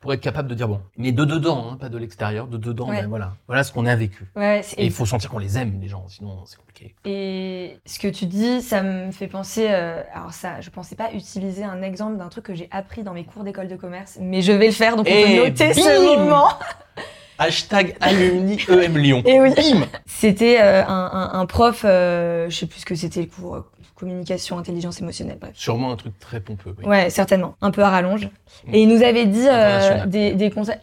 pour 0.00 0.12
être 0.12 0.20
capable 0.20 0.48
de 0.48 0.54
dire 0.54 0.68
bon. 0.68 0.80
Mais 0.96 1.10
de 1.12 1.24
dedans, 1.24 1.70
hein, 1.72 1.76
pas 1.76 1.88
de 1.88 1.98
l'extérieur, 1.98 2.46
de 2.46 2.56
dedans, 2.56 2.88
Ouais. 2.88 3.02
ben 3.02 3.08
voilà. 3.08 3.32
Voilà 3.48 3.64
ce 3.64 3.72
qu'on 3.72 3.84
a 3.86 3.96
vécu. 3.96 4.30
Ouais, 4.36 4.62
Et 4.76 4.84
il 4.86 4.92
faut 4.92 5.06
sentir 5.06 5.28
qu'on 5.30 5.38
les 5.38 5.58
aime, 5.58 5.78
les 5.80 5.88
gens, 5.88 6.04
sinon 6.08 6.38
c'est 6.46 6.56
compliqué. 6.56 6.94
Et 7.04 7.78
ce 7.84 7.98
que 7.98 8.06
tu 8.08 8.26
dis, 8.26 8.62
ça 8.62 8.82
me 8.82 9.10
fait 9.10 9.26
penser. 9.26 9.66
euh, 9.70 10.00
alors, 10.14 10.32
ça, 10.32 10.60
je 10.60 10.70
pensais 10.70 10.94
pas 10.94 11.10
utiliser 11.12 11.64
un 11.64 11.82
exemple 11.82 12.16
d'un 12.16 12.28
truc 12.28 12.44
que 12.44 12.54
j'ai 12.54 12.68
appris 12.70 13.02
dans 13.02 13.12
mes 13.12 13.24
cours 13.24 13.42
d'école 13.42 13.66
de 13.68 13.76
commerce, 13.76 14.18
mais 14.20 14.40
je 14.42 14.52
vais 14.52 14.66
le 14.66 14.72
faire, 14.72 14.94
donc 14.96 15.06
on 15.08 15.10
Et 15.10 15.24
peut 15.36 15.44
noter 15.48 15.74
ce 15.74 16.16
moment. 16.24 16.48
Hashtag 17.40 17.96
alumni 18.00 18.58
EM 18.68 18.98
Lyon. 18.98 19.22
Et 19.24 19.40
oui. 19.40 19.54
Bim 19.54 19.86
C'était 20.06 20.60
euh, 20.60 20.84
un, 20.84 21.10
un- 21.32 21.38
un 21.40 21.46
prof, 21.46 21.82
euh, 21.84 22.50
je 22.50 22.56
sais 22.56 22.66
plus 22.66 22.80
ce 22.80 22.84
que 22.86 22.96
c'était 22.96 23.20
le 23.20 23.26
cours, 23.28 23.64
communication, 23.98 24.58
intelligence 24.58 25.00
émotionnelle, 25.00 25.38
bref. 25.40 25.52
Sûrement 25.54 25.90
un 25.92 25.96
truc 25.96 26.18
très 26.18 26.40
pompeux. 26.40 26.74
oui. 26.78 26.86
Ouais, 26.86 27.10
certainement, 27.10 27.56
un 27.60 27.70
peu 27.70 27.82
à 27.82 27.90
rallonge. 27.90 28.26
Mm. 28.66 28.74
Et 28.74 28.82
il 28.82 28.88
nous 28.88 29.02
avait 29.02 29.26
dit 29.26 29.46
euh, 29.48 30.06
des, 30.06 30.32
des 30.32 30.50
conseils 30.50 30.76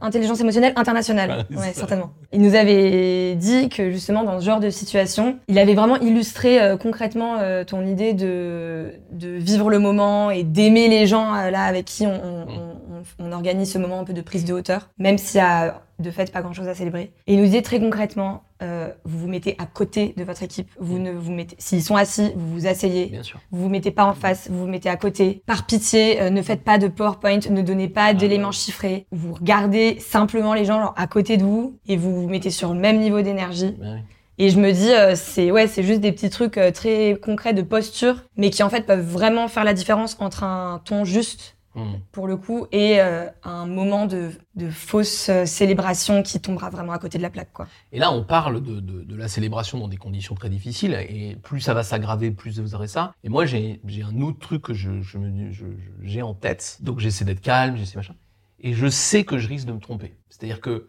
intelligence 0.00 0.40
émotionnelle 0.40 0.72
internationale. 0.76 1.46
Ouais, 1.50 1.72
certainement. 1.72 2.10
Il 2.32 2.42
nous 2.42 2.54
avait 2.54 3.34
dit 3.36 3.68
que 3.68 3.90
justement 3.90 4.24
dans 4.24 4.40
ce 4.40 4.44
genre 4.44 4.60
de 4.60 4.70
situation, 4.70 5.38
il 5.48 5.58
avait 5.58 5.74
vraiment 5.74 5.96
illustré 6.00 6.60
euh, 6.60 6.76
concrètement 6.76 7.36
euh, 7.40 7.64
ton 7.64 7.86
idée 7.86 8.12
de 8.12 8.92
de 9.12 9.28
vivre 9.28 9.70
le 9.70 9.78
moment 9.78 10.30
et 10.30 10.42
d'aimer 10.42 10.88
les 10.88 11.06
gens 11.06 11.34
euh, 11.34 11.50
là 11.50 11.64
avec 11.64 11.84
qui 11.86 12.06
on, 12.06 12.12
on, 12.24 12.46
Mm. 12.46 12.58
on, 12.58 12.75
on 13.18 13.32
organise 13.32 13.72
ce 13.72 13.78
moment 13.78 14.00
un 14.00 14.04
peu 14.04 14.12
de 14.12 14.20
prise 14.20 14.44
de 14.44 14.54
hauteur, 14.54 14.88
même 14.98 15.18
s'il 15.18 15.38
y 15.38 15.44
a 15.44 15.82
de 15.98 16.10
fait 16.10 16.30
pas 16.30 16.42
grand 16.42 16.52
chose 16.52 16.68
à 16.68 16.74
célébrer. 16.74 17.12
Et 17.26 17.34
il 17.34 17.38
nous 17.38 17.46
disait 17.46 17.62
très 17.62 17.80
concrètement, 17.80 18.42
euh, 18.62 18.90
vous 19.04 19.18
vous 19.18 19.28
mettez 19.28 19.54
à 19.58 19.66
côté 19.66 20.14
de 20.16 20.24
votre 20.24 20.42
équipe, 20.42 20.68
vous 20.78 20.98
ne 20.98 21.12
vous 21.12 21.32
mettez, 21.32 21.56
s'ils 21.58 21.82
sont 21.82 21.96
assis, 21.96 22.32
vous 22.36 22.52
vous 22.52 22.66
asseyez, 22.66 23.06
Bien 23.06 23.22
sûr. 23.22 23.40
vous 23.50 23.62
vous 23.62 23.68
mettez 23.68 23.90
pas 23.90 24.04
en 24.04 24.14
face, 24.14 24.48
vous 24.50 24.60
vous 24.60 24.66
mettez 24.66 24.88
à 24.88 24.96
côté. 24.96 25.42
Par 25.46 25.66
pitié, 25.66 26.20
euh, 26.20 26.30
ne 26.30 26.42
faites 26.42 26.64
pas 26.64 26.78
de 26.78 26.88
PowerPoint, 26.88 27.40
ne 27.50 27.62
donnez 27.62 27.88
pas 27.88 28.14
d'éléments 28.14 28.48
ouais. 28.48 28.52
chiffrés. 28.52 29.06
Vous 29.10 29.34
regardez 29.34 29.98
simplement 30.00 30.54
les 30.54 30.64
gens 30.64 30.80
genre, 30.80 30.94
à 30.96 31.06
côté 31.06 31.36
de 31.36 31.44
vous 31.44 31.78
et 31.86 31.96
vous 31.96 32.14
vous 32.14 32.28
mettez 32.28 32.50
sur 32.50 32.74
le 32.74 32.80
même 32.80 32.98
niveau 32.98 33.22
d'énergie. 33.22 33.74
Ben 33.78 33.94
oui. 33.94 34.00
Et 34.38 34.50
je 34.50 34.60
me 34.60 34.70
dis, 34.70 34.92
euh, 34.92 35.14
c'est 35.16 35.50
ouais, 35.50 35.66
c'est 35.66 35.82
juste 35.82 36.00
des 36.00 36.12
petits 36.12 36.28
trucs 36.28 36.58
euh, 36.58 36.70
très 36.70 37.18
concrets 37.22 37.54
de 37.54 37.62
posture, 37.62 38.22
mais 38.36 38.50
qui 38.50 38.62
en 38.62 38.68
fait 38.68 38.82
peuvent 38.82 39.00
vraiment 39.00 39.48
faire 39.48 39.64
la 39.64 39.72
différence 39.72 40.16
entre 40.20 40.44
un 40.44 40.82
ton 40.84 41.04
juste 41.04 41.55
Mm. 41.76 41.96
pour 42.10 42.26
le 42.26 42.38
coup 42.38 42.66
et 42.72 43.00
euh, 43.02 43.26
un 43.44 43.66
moment 43.66 44.06
de, 44.06 44.30
de 44.54 44.70
fausse 44.70 45.28
euh, 45.28 45.44
célébration 45.44 46.22
qui 46.22 46.40
tombera 46.40 46.70
vraiment 46.70 46.92
à 46.92 46.98
côté 46.98 47.18
de 47.18 47.22
la 47.22 47.28
plaque 47.28 47.52
quoi. 47.52 47.66
Et 47.92 47.98
là, 47.98 48.10
on 48.10 48.24
parle 48.24 48.62
de, 48.62 48.80
de, 48.80 49.02
de 49.02 49.14
la 49.14 49.28
célébration 49.28 49.78
dans 49.78 49.86
des 49.86 49.98
conditions 49.98 50.34
très 50.34 50.48
difficiles, 50.48 50.94
et 51.08 51.36
plus 51.42 51.60
ça 51.60 51.74
va 51.74 51.82
s'aggraver, 51.82 52.30
plus 52.30 52.58
vous 52.60 52.74
aurez 52.74 52.88
ça. 52.88 53.12
Et 53.24 53.28
moi, 53.28 53.44
j'ai 53.44 53.78
un 54.02 54.20
autre 54.22 54.38
truc 54.38 54.62
que 54.62 54.72
je, 54.74 55.02
je 55.02 55.18
me- 55.18 55.52
je- 55.52 55.66
je- 55.66 55.90
j'ai 56.02 56.22
en 56.22 56.32
tête, 56.32 56.78
donc 56.80 56.98
j'essaie 56.98 57.26
d'être 57.26 57.42
calme, 57.42 57.76
j'essaie 57.76 57.96
machin, 57.96 58.14
et 58.60 58.72
je 58.72 58.86
sais 58.88 59.24
que 59.24 59.36
je 59.36 59.46
risque 59.46 59.66
de 59.66 59.72
me 59.72 59.80
tromper. 59.80 60.16
C'est-à-dire 60.30 60.62
que, 60.62 60.88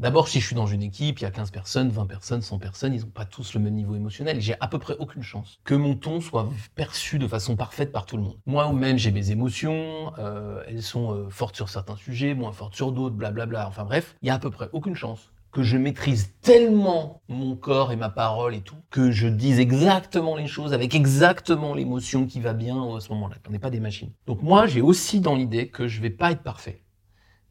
d'abord, 0.00 0.28
si 0.28 0.40
je 0.40 0.46
suis 0.46 0.56
dans 0.56 0.66
une 0.66 0.82
équipe, 0.82 1.20
il 1.20 1.22
y 1.22 1.26
a 1.26 1.30
15 1.30 1.50
personnes, 1.50 1.90
20 1.90 2.06
personnes, 2.06 2.42
100 2.42 2.58
personnes, 2.58 2.94
ils 2.94 3.02
n'ont 3.02 3.10
pas 3.10 3.24
tous 3.24 3.54
le 3.54 3.60
même 3.60 3.74
niveau 3.74 3.94
émotionnel, 3.94 4.40
j'ai 4.40 4.54
à 4.60 4.66
peu 4.66 4.78
près 4.78 4.96
aucune 4.98 5.22
chance 5.22 5.60
que 5.64 5.74
mon 5.74 5.94
ton 5.94 6.20
soit 6.20 6.48
perçu 6.74 7.18
de 7.18 7.28
façon 7.28 7.56
parfaite 7.56 7.92
par 7.92 8.06
tout 8.06 8.16
le 8.16 8.22
monde. 8.22 8.38
Moi-même, 8.46 8.96
j'ai 8.96 9.12
mes 9.12 9.30
émotions, 9.30 10.12
euh, 10.18 10.62
elles 10.66 10.82
sont 10.82 11.12
euh, 11.12 11.28
fortes 11.28 11.56
sur 11.56 11.68
certains 11.68 11.96
sujets, 11.96 12.34
moins 12.34 12.52
fortes 12.52 12.74
sur 12.74 12.92
d'autres, 12.92 13.14
blablabla, 13.14 13.68
enfin 13.68 13.84
bref, 13.84 14.16
il 14.22 14.28
y 14.28 14.30
a 14.30 14.34
à 14.34 14.38
peu 14.38 14.50
près 14.50 14.68
aucune 14.72 14.94
chance 14.94 15.30
que 15.52 15.62
je 15.62 15.76
maîtrise 15.76 16.32
tellement 16.42 17.20
mon 17.28 17.56
corps 17.56 17.92
et 17.92 17.96
ma 17.96 18.08
parole 18.08 18.54
et 18.54 18.60
tout, 18.60 18.76
que 18.90 19.10
je 19.10 19.26
dise 19.26 19.58
exactement 19.58 20.36
les 20.36 20.46
choses 20.46 20.72
avec 20.72 20.94
exactement 20.94 21.74
l'émotion 21.74 22.26
qui 22.26 22.40
va 22.40 22.52
bien 22.52 22.96
à 22.96 23.00
ce 23.00 23.10
moment-là. 23.12 23.36
On 23.48 23.50
n'est 23.50 23.58
pas 23.58 23.70
des 23.70 23.80
machines. 23.80 24.12
Donc 24.26 24.42
moi, 24.42 24.66
j'ai 24.66 24.80
aussi 24.80 25.20
dans 25.20 25.34
l'idée 25.34 25.68
que 25.68 25.88
je 25.88 26.00
vais 26.00 26.10
pas 26.10 26.30
être 26.30 26.42
parfait 26.42 26.82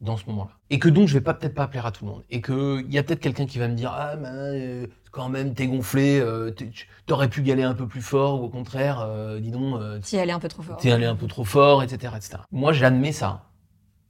dans 0.00 0.16
ce 0.16 0.24
moment-là. 0.26 0.50
Et 0.70 0.78
que 0.78 0.88
donc 0.88 1.08
je 1.08 1.14
vais 1.14 1.20
pas 1.20 1.34
peut-être 1.34 1.54
pas 1.54 1.66
plaire 1.68 1.86
à 1.86 1.92
tout 1.92 2.04
le 2.04 2.10
monde. 2.12 2.24
Et 2.30 2.40
que 2.40 2.82
il 2.86 2.92
y 2.92 2.98
a 2.98 3.02
peut-être 3.02 3.20
quelqu'un 3.20 3.46
qui 3.46 3.58
va 3.58 3.68
me 3.68 3.74
dire 3.74 3.92
ah 3.94 4.16
mais 4.16 4.28
euh, 4.32 4.86
quand 5.10 5.28
même 5.28 5.54
t'es 5.54 5.66
gonflé, 5.66 6.18
euh, 6.20 6.50
t'es- 6.50 6.70
t'aurais 7.06 7.28
pu 7.28 7.42
y 7.42 7.52
aller 7.52 7.62
un 7.64 7.74
peu 7.74 7.86
plus 7.86 8.00
fort 8.02 8.40
ou 8.40 8.44
au 8.44 8.48
contraire 8.48 9.00
euh, 9.00 9.40
dis 9.40 9.50
donc 9.50 9.80
euh, 9.80 10.00
Qui 10.00 10.18
allait 10.18 10.32
un 10.32 10.38
peu 10.38 10.48
trop 10.48 10.62
fort. 10.62 10.76
t'es 10.78 10.90
allé 10.92 11.04
un 11.06 11.16
peu 11.16 11.26
trop 11.26 11.44
fort, 11.44 11.82
etc., 11.82 12.14
etc. 12.16 12.38
Moi 12.52 12.72
j'admets 12.72 13.12
ça 13.12 13.50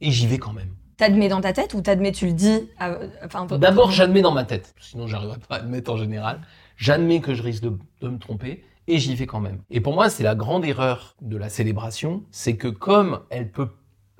et 0.01 0.11
j'y 0.11 0.27
vais 0.27 0.39
quand 0.39 0.53
même. 0.53 0.71
T'admets 0.97 1.29
dans 1.29 1.41
ta 1.41 1.53
tête 1.55 1.73
ou 1.75 1.81
t'admets 1.81 2.13
tu 2.13 2.27
le 2.27 2.33
dis 2.35 2.69
à- 2.79 2.99
enfin 3.25 3.47
D'abord, 3.47 3.91
j'admets 3.91 4.21
dans 4.23 4.33
ma 4.33 4.45
tête, 4.45 4.75
sinon 4.79 5.07
j'arriverai 5.07 5.39
pas 5.39 5.57
à 5.57 5.59
admettre 5.61 5.91
en 5.93 5.97
général. 5.97 6.41
J'admets 6.77 7.21
que 7.21 7.35
je 7.35 7.43
risque 7.43 7.63
de, 7.63 7.73
de 8.03 8.09
me 8.09 8.19
tromper 8.19 8.63
et 8.87 8.99
j'y 8.99 9.15
vais 9.15 9.27
quand 9.27 9.41
même. 9.41 9.61
Et 9.71 9.81
pour 9.81 9.95
moi, 9.95 10.11
c'est 10.11 10.23
la 10.23 10.35
grande 10.35 10.65
erreur 10.65 11.17
de 11.23 11.37
la 11.39 11.49
célébration, 11.49 12.23
c'est 12.31 12.57
que 12.57 12.69
comme 12.69 13.21
elle 13.31 13.51
peut, 13.51 13.69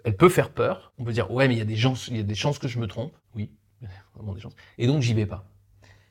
elle 0.05 0.17
peut 0.17 0.29
faire 0.29 0.51
peur, 0.51 0.93
on 0.99 1.05
peut 1.05 1.13
dire 1.13 1.31
ouais, 1.31 1.49
mais 1.49 1.55
il 1.55 1.59
y 1.59 1.63
a 1.63 1.67
des 1.67 1.77
chances, 1.77 2.09
il 2.09 2.17
y 2.17 2.21
a 2.21 2.25
des 2.25 2.35
chances 2.35 2.59
que 2.59 2.69
je 2.69 2.79
me 2.79 2.87
trompe, 2.87 3.13
oui, 3.35 3.51
vraiment 4.15 4.35
des 4.35 4.41
chances, 4.41 4.57
et 4.79 4.87
donc 4.87 5.03
j'y 5.03 5.15
vais 5.15 5.27
pas. 5.27 5.49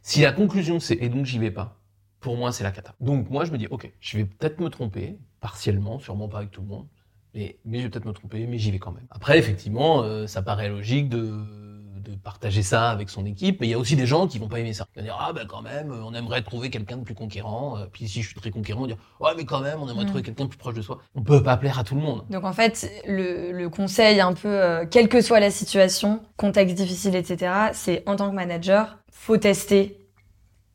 Si 0.01 0.21
la 0.21 0.31
conclusion 0.31 0.79
c'est 0.79 0.95
et 0.95 1.09
donc 1.09 1.25
j'y 1.25 1.39
vais 1.39 1.51
pas, 1.51 1.79
pour 2.19 2.37
moi 2.37 2.51
c'est 2.51 2.63
la 2.63 2.71
cata. 2.71 2.95
Donc 2.99 3.29
moi 3.29 3.45
je 3.45 3.51
me 3.51 3.57
dis 3.57 3.67
ok, 3.67 3.91
je 3.99 4.17
vais 4.17 4.25
peut-être 4.25 4.59
me 4.59 4.69
tromper 4.69 5.17
partiellement, 5.39 5.99
sûrement 5.99 6.27
pas 6.27 6.39
avec 6.39 6.51
tout 6.51 6.61
le 6.61 6.67
monde, 6.67 6.87
mais, 7.33 7.59
mais 7.65 7.79
je 7.79 7.83
vais 7.83 7.89
peut-être 7.89 8.05
me 8.05 8.13
tromper, 8.13 8.47
mais 8.47 8.57
j'y 8.57 8.71
vais 8.71 8.79
quand 8.79 8.91
même. 8.91 9.07
Après, 9.11 9.37
effectivement, 9.37 10.03
euh, 10.03 10.27
ça 10.27 10.41
paraît 10.41 10.69
logique 10.69 11.09
de, 11.09 11.68
de 11.99 12.15
partager 12.15 12.63
ça 12.63 12.89
avec 12.89 13.09
son 13.09 13.25
équipe, 13.25 13.59
mais 13.61 13.67
il 13.67 13.69
y 13.71 13.73
a 13.73 13.77
aussi 13.79 13.95
des 13.95 14.05
gens 14.05 14.27
qui 14.27 14.39
vont 14.39 14.47
pas 14.47 14.59
aimer 14.59 14.73
ça. 14.73 14.87
Ils 14.95 14.99
vont 14.99 15.05
dire, 15.05 15.17
ah 15.19 15.33
ben 15.33 15.45
quand 15.47 15.61
même, 15.61 15.91
on 15.91 16.13
aimerait 16.13 16.41
trouver 16.41 16.69
quelqu'un 16.69 16.97
de 16.97 17.03
plus 17.03 17.13
conquérant. 17.15 17.77
Euh, 17.77 17.85
Puis 17.91 18.07
si 18.07 18.21
je 18.21 18.27
suis 18.27 18.35
très 18.39 18.51
conquérant, 18.51 18.79
on 18.79 18.83
va 18.83 18.87
dire, 18.87 18.97
ouais 19.19 19.31
mais 19.37 19.45
quand 19.45 19.59
même, 19.61 19.81
on 19.81 19.87
aimerait 19.89 20.03
Mm. 20.05 20.07
trouver 20.07 20.23
quelqu'un 20.23 20.43
de 20.45 20.49
plus 20.49 20.57
proche 20.57 20.75
de 20.75 20.81
soi. 20.81 20.99
On 21.15 21.21
peut 21.21 21.43
pas 21.43 21.57
plaire 21.57 21.77
à 21.79 21.83
tout 21.83 21.95
le 21.95 22.01
monde. 22.01 22.23
Donc 22.29 22.43
en 22.45 22.53
fait, 22.53 22.89
le, 23.07 23.51
le 23.51 23.69
conseil 23.69 24.19
un 24.21 24.33
peu, 24.33 24.47
euh, 24.47 24.85
quelle 24.89 25.09
que 25.09 25.21
soit 25.21 25.39
la 25.39 25.51
situation, 25.51 26.21
contexte 26.37 26.75
difficile, 26.75 27.15
etc., 27.15 27.51
c'est 27.73 28.03
en 28.07 28.15
tant 28.15 28.29
que 28.29 28.35
manager, 28.35 28.97
faut 29.11 29.37
tester 29.37 29.97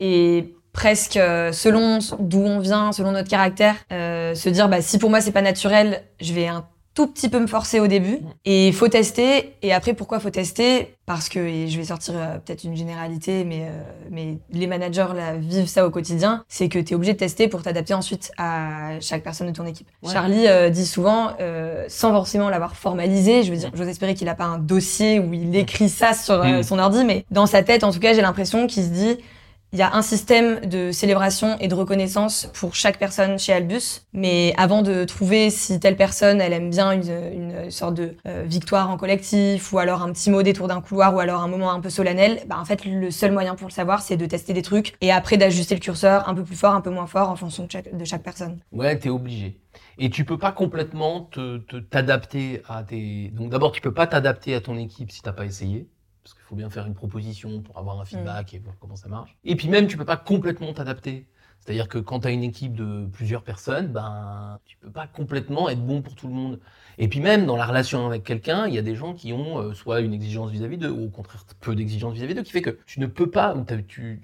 et 0.00 0.54
presque 0.72 1.16
euh, 1.16 1.52
selon 1.52 1.98
d'où 2.18 2.40
on 2.40 2.58
vient, 2.58 2.92
selon 2.92 3.12
notre 3.12 3.28
caractère, 3.30 3.76
euh, 3.92 4.34
se 4.34 4.48
dire 4.48 4.68
bah 4.68 4.82
si 4.82 4.98
pour 4.98 5.08
moi 5.10 5.20
c'est 5.20 5.32
pas 5.32 5.42
naturel, 5.42 6.02
je 6.20 6.32
vais 6.32 6.48
un 6.48 6.66
tout 6.94 7.06
petit 7.08 7.28
peu 7.28 7.40
me 7.40 7.46
forcer 7.46 7.80
au 7.80 7.86
début. 7.86 8.18
Et 8.44 8.68
il 8.68 8.72
faut 8.74 8.88
tester. 8.88 9.54
Et 9.62 9.72
après 9.72 9.94
pourquoi 9.94 10.20
faut 10.20 10.30
tester? 10.30 10.94
Parce 11.06 11.28
que 11.28 11.38
et 11.38 11.68
je 11.68 11.76
vais 11.76 11.84
sortir 11.84 12.14
euh, 12.16 12.38
peut-être 12.38 12.64
une 12.64 12.76
généralité 12.76 13.44
mais 13.44 13.62
euh, 13.68 13.82
mais 14.10 14.38
les 14.52 14.66
managers 14.66 15.08
là, 15.14 15.34
vivent 15.36 15.66
ça 15.68 15.86
au 15.86 15.90
quotidien. 15.90 16.44
C'est 16.48 16.68
que 16.70 16.78
tu 16.78 16.92
es 16.92 16.96
obligé 16.96 17.12
de 17.12 17.18
tester 17.18 17.46
pour 17.48 17.62
t'adapter 17.62 17.92
ensuite 17.92 18.32
à 18.38 18.98
chaque 19.00 19.22
personne 19.22 19.48
de 19.48 19.52
ton 19.52 19.66
équipe. 19.66 19.88
Ouais. 20.02 20.12
Charlie 20.12 20.46
euh, 20.46 20.70
dit 20.70 20.86
souvent 20.86 21.32
euh, 21.40 21.84
sans 21.88 22.10
forcément 22.12 22.48
l'avoir 22.48 22.74
formalisé 22.76 23.42
je 23.42 23.50
veux 23.50 23.58
dire 23.58 23.70
j'ose 23.74 23.88
espérer 23.88 24.14
qu'il 24.14 24.28
a 24.28 24.34
pas 24.34 24.44
un 24.44 24.58
dossier 24.58 25.18
où 25.18 25.34
il 25.34 25.54
écrit 25.56 25.88
ça 25.90 26.14
sur 26.14 26.34
euh, 26.34 26.60
Mm. 26.60 26.62
son 26.62 26.78
ordi 26.78 27.04
mais 27.04 27.24
dans 27.30 27.46
sa 27.46 27.62
tête 27.62 27.84
en 27.84 27.90
tout 27.92 28.00
cas 28.00 28.14
j'ai 28.14 28.22
l'impression 28.22 28.66
qu'il 28.66 28.84
se 28.84 28.88
dit 28.88 29.16
il 29.74 29.78
y 29.80 29.82
a 29.82 29.92
un 29.96 30.02
système 30.02 30.60
de 30.60 30.92
célébration 30.92 31.58
et 31.58 31.66
de 31.66 31.74
reconnaissance 31.74 32.48
pour 32.54 32.76
chaque 32.76 32.96
personne 32.96 33.40
chez 33.40 33.52
Albus, 33.52 34.06
mais 34.12 34.54
avant 34.56 34.82
de 34.82 35.02
trouver 35.02 35.50
si 35.50 35.80
telle 35.80 35.96
personne 35.96 36.40
elle 36.40 36.52
aime 36.52 36.70
bien 36.70 36.92
une, 36.92 37.10
une 37.10 37.70
sorte 37.72 37.94
de 37.94 38.16
euh, 38.26 38.44
victoire 38.46 38.88
en 38.88 38.96
collectif 38.96 39.72
ou 39.72 39.80
alors 39.80 40.02
un 40.02 40.12
petit 40.12 40.30
mot 40.30 40.44
détour 40.44 40.68
d'un 40.68 40.80
couloir 40.80 41.12
ou 41.12 41.18
alors 41.18 41.42
un 41.42 41.48
moment 41.48 41.72
un 41.72 41.80
peu 41.80 41.90
solennel, 41.90 42.40
bah 42.46 42.56
en 42.60 42.64
fait 42.64 42.84
le 42.84 43.10
seul 43.10 43.32
moyen 43.32 43.56
pour 43.56 43.66
le 43.66 43.72
savoir 43.72 44.00
c'est 44.00 44.16
de 44.16 44.26
tester 44.26 44.52
des 44.52 44.62
trucs 44.62 44.94
et 45.00 45.10
après 45.10 45.36
d'ajuster 45.38 45.74
le 45.74 45.80
curseur 45.80 46.28
un 46.28 46.34
peu 46.34 46.44
plus 46.44 46.54
fort, 46.56 46.74
un 46.74 46.80
peu 46.80 46.90
moins 46.90 47.08
fort 47.08 47.28
en 47.28 47.36
fonction 47.36 47.66
de 47.66 48.04
chaque, 48.04 48.22
personne. 48.22 48.60
Ouais, 48.70 48.96
t'es 48.96 49.08
obligé. 49.08 49.58
Et 49.98 50.08
tu 50.08 50.24
peux 50.24 50.38
pas 50.38 50.52
complètement 50.52 51.22
te 51.22 51.58
te- 51.58 51.76
t'adapter 51.78 52.62
à 52.68 52.84
tes. 52.84 53.30
Donc 53.30 53.50
d'abord, 53.50 53.72
tu 53.72 53.80
peux 53.80 53.92
pas 53.94 54.06
t'adapter 54.06 54.54
à 54.54 54.60
ton 54.60 54.76
équipe 54.78 55.10
si 55.10 55.20
t'as 55.20 55.32
pas 55.32 55.44
essayé, 55.44 55.88
parce 56.24 56.34
qu'il 56.34 56.42
faut 56.42 56.56
bien 56.56 56.70
faire 56.70 56.86
une 56.86 56.94
proposition 56.94 57.60
pour 57.60 57.78
avoir 57.78 58.00
un 58.00 58.04
feedback 58.06 58.54
et 58.54 58.58
voir 58.58 58.74
comment 58.80 58.96
ça 58.96 59.08
marche. 59.08 59.36
Et 59.44 59.56
puis 59.56 59.68
même, 59.68 59.86
tu 59.86 59.96
peux 59.98 60.06
pas 60.06 60.16
complètement 60.16 60.72
t'adapter. 60.72 61.26
C'est-à-dire 61.60 61.88
que 61.88 61.98
quand 61.98 62.20
tu 62.20 62.28
as 62.28 62.30
une 62.30 62.42
équipe 62.42 62.74
de 62.74 63.06
plusieurs 63.12 63.42
personnes, 63.42 63.88
ben 63.88 64.58
tu 64.64 64.76
peux 64.78 64.90
pas 64.90 65.06
complètement 65.06 65.68
être 65.68 65.84
bon 65.84 66.02
pour 66.02 66.14
tout 66.14 66.26
le 66.28 66.34
monde. 66.34 66.60
Et 66.98 67.08
puis 67.08 67.20
même 67.20 67.46
dans 67.46 67.56
la 67.56 67.66
relation 67.66 68.06
avec 68.06 68.24
quelqu'un, 68.24 68.66
il 68.66 68.74
y 68.74 68.78
a 68.78 68.82
des 68.82 68.96
gens 68.96 69.14
qui 69.14 69.32
ont 69.32 69.58
euh, 69.58 69.74
soit 69.74 70.00
une 70.00 70.12
exigence 70.14 70.50
vis-à-vis 70.50 70.76
d'eux, 70.78 70.90
ou 70.90 71.04
au 71.06 71.08
contraire 71.10 71.44
peu 71.60 71.74
d'exigence 71.74 72.14
vis-à-vis 72.14 72.34
d'eux, 72.34 72.42
qui 72.42 72.52
fait 72.52 72.62
que 72.62 72.78
tu 72.86 73.00
ne 73.00 73.06
peux 73.06 73.30
pas, 73.30 73.54
ou 73.54 73.64
t'as- 73.64 73.82
tu, 73.82 74.20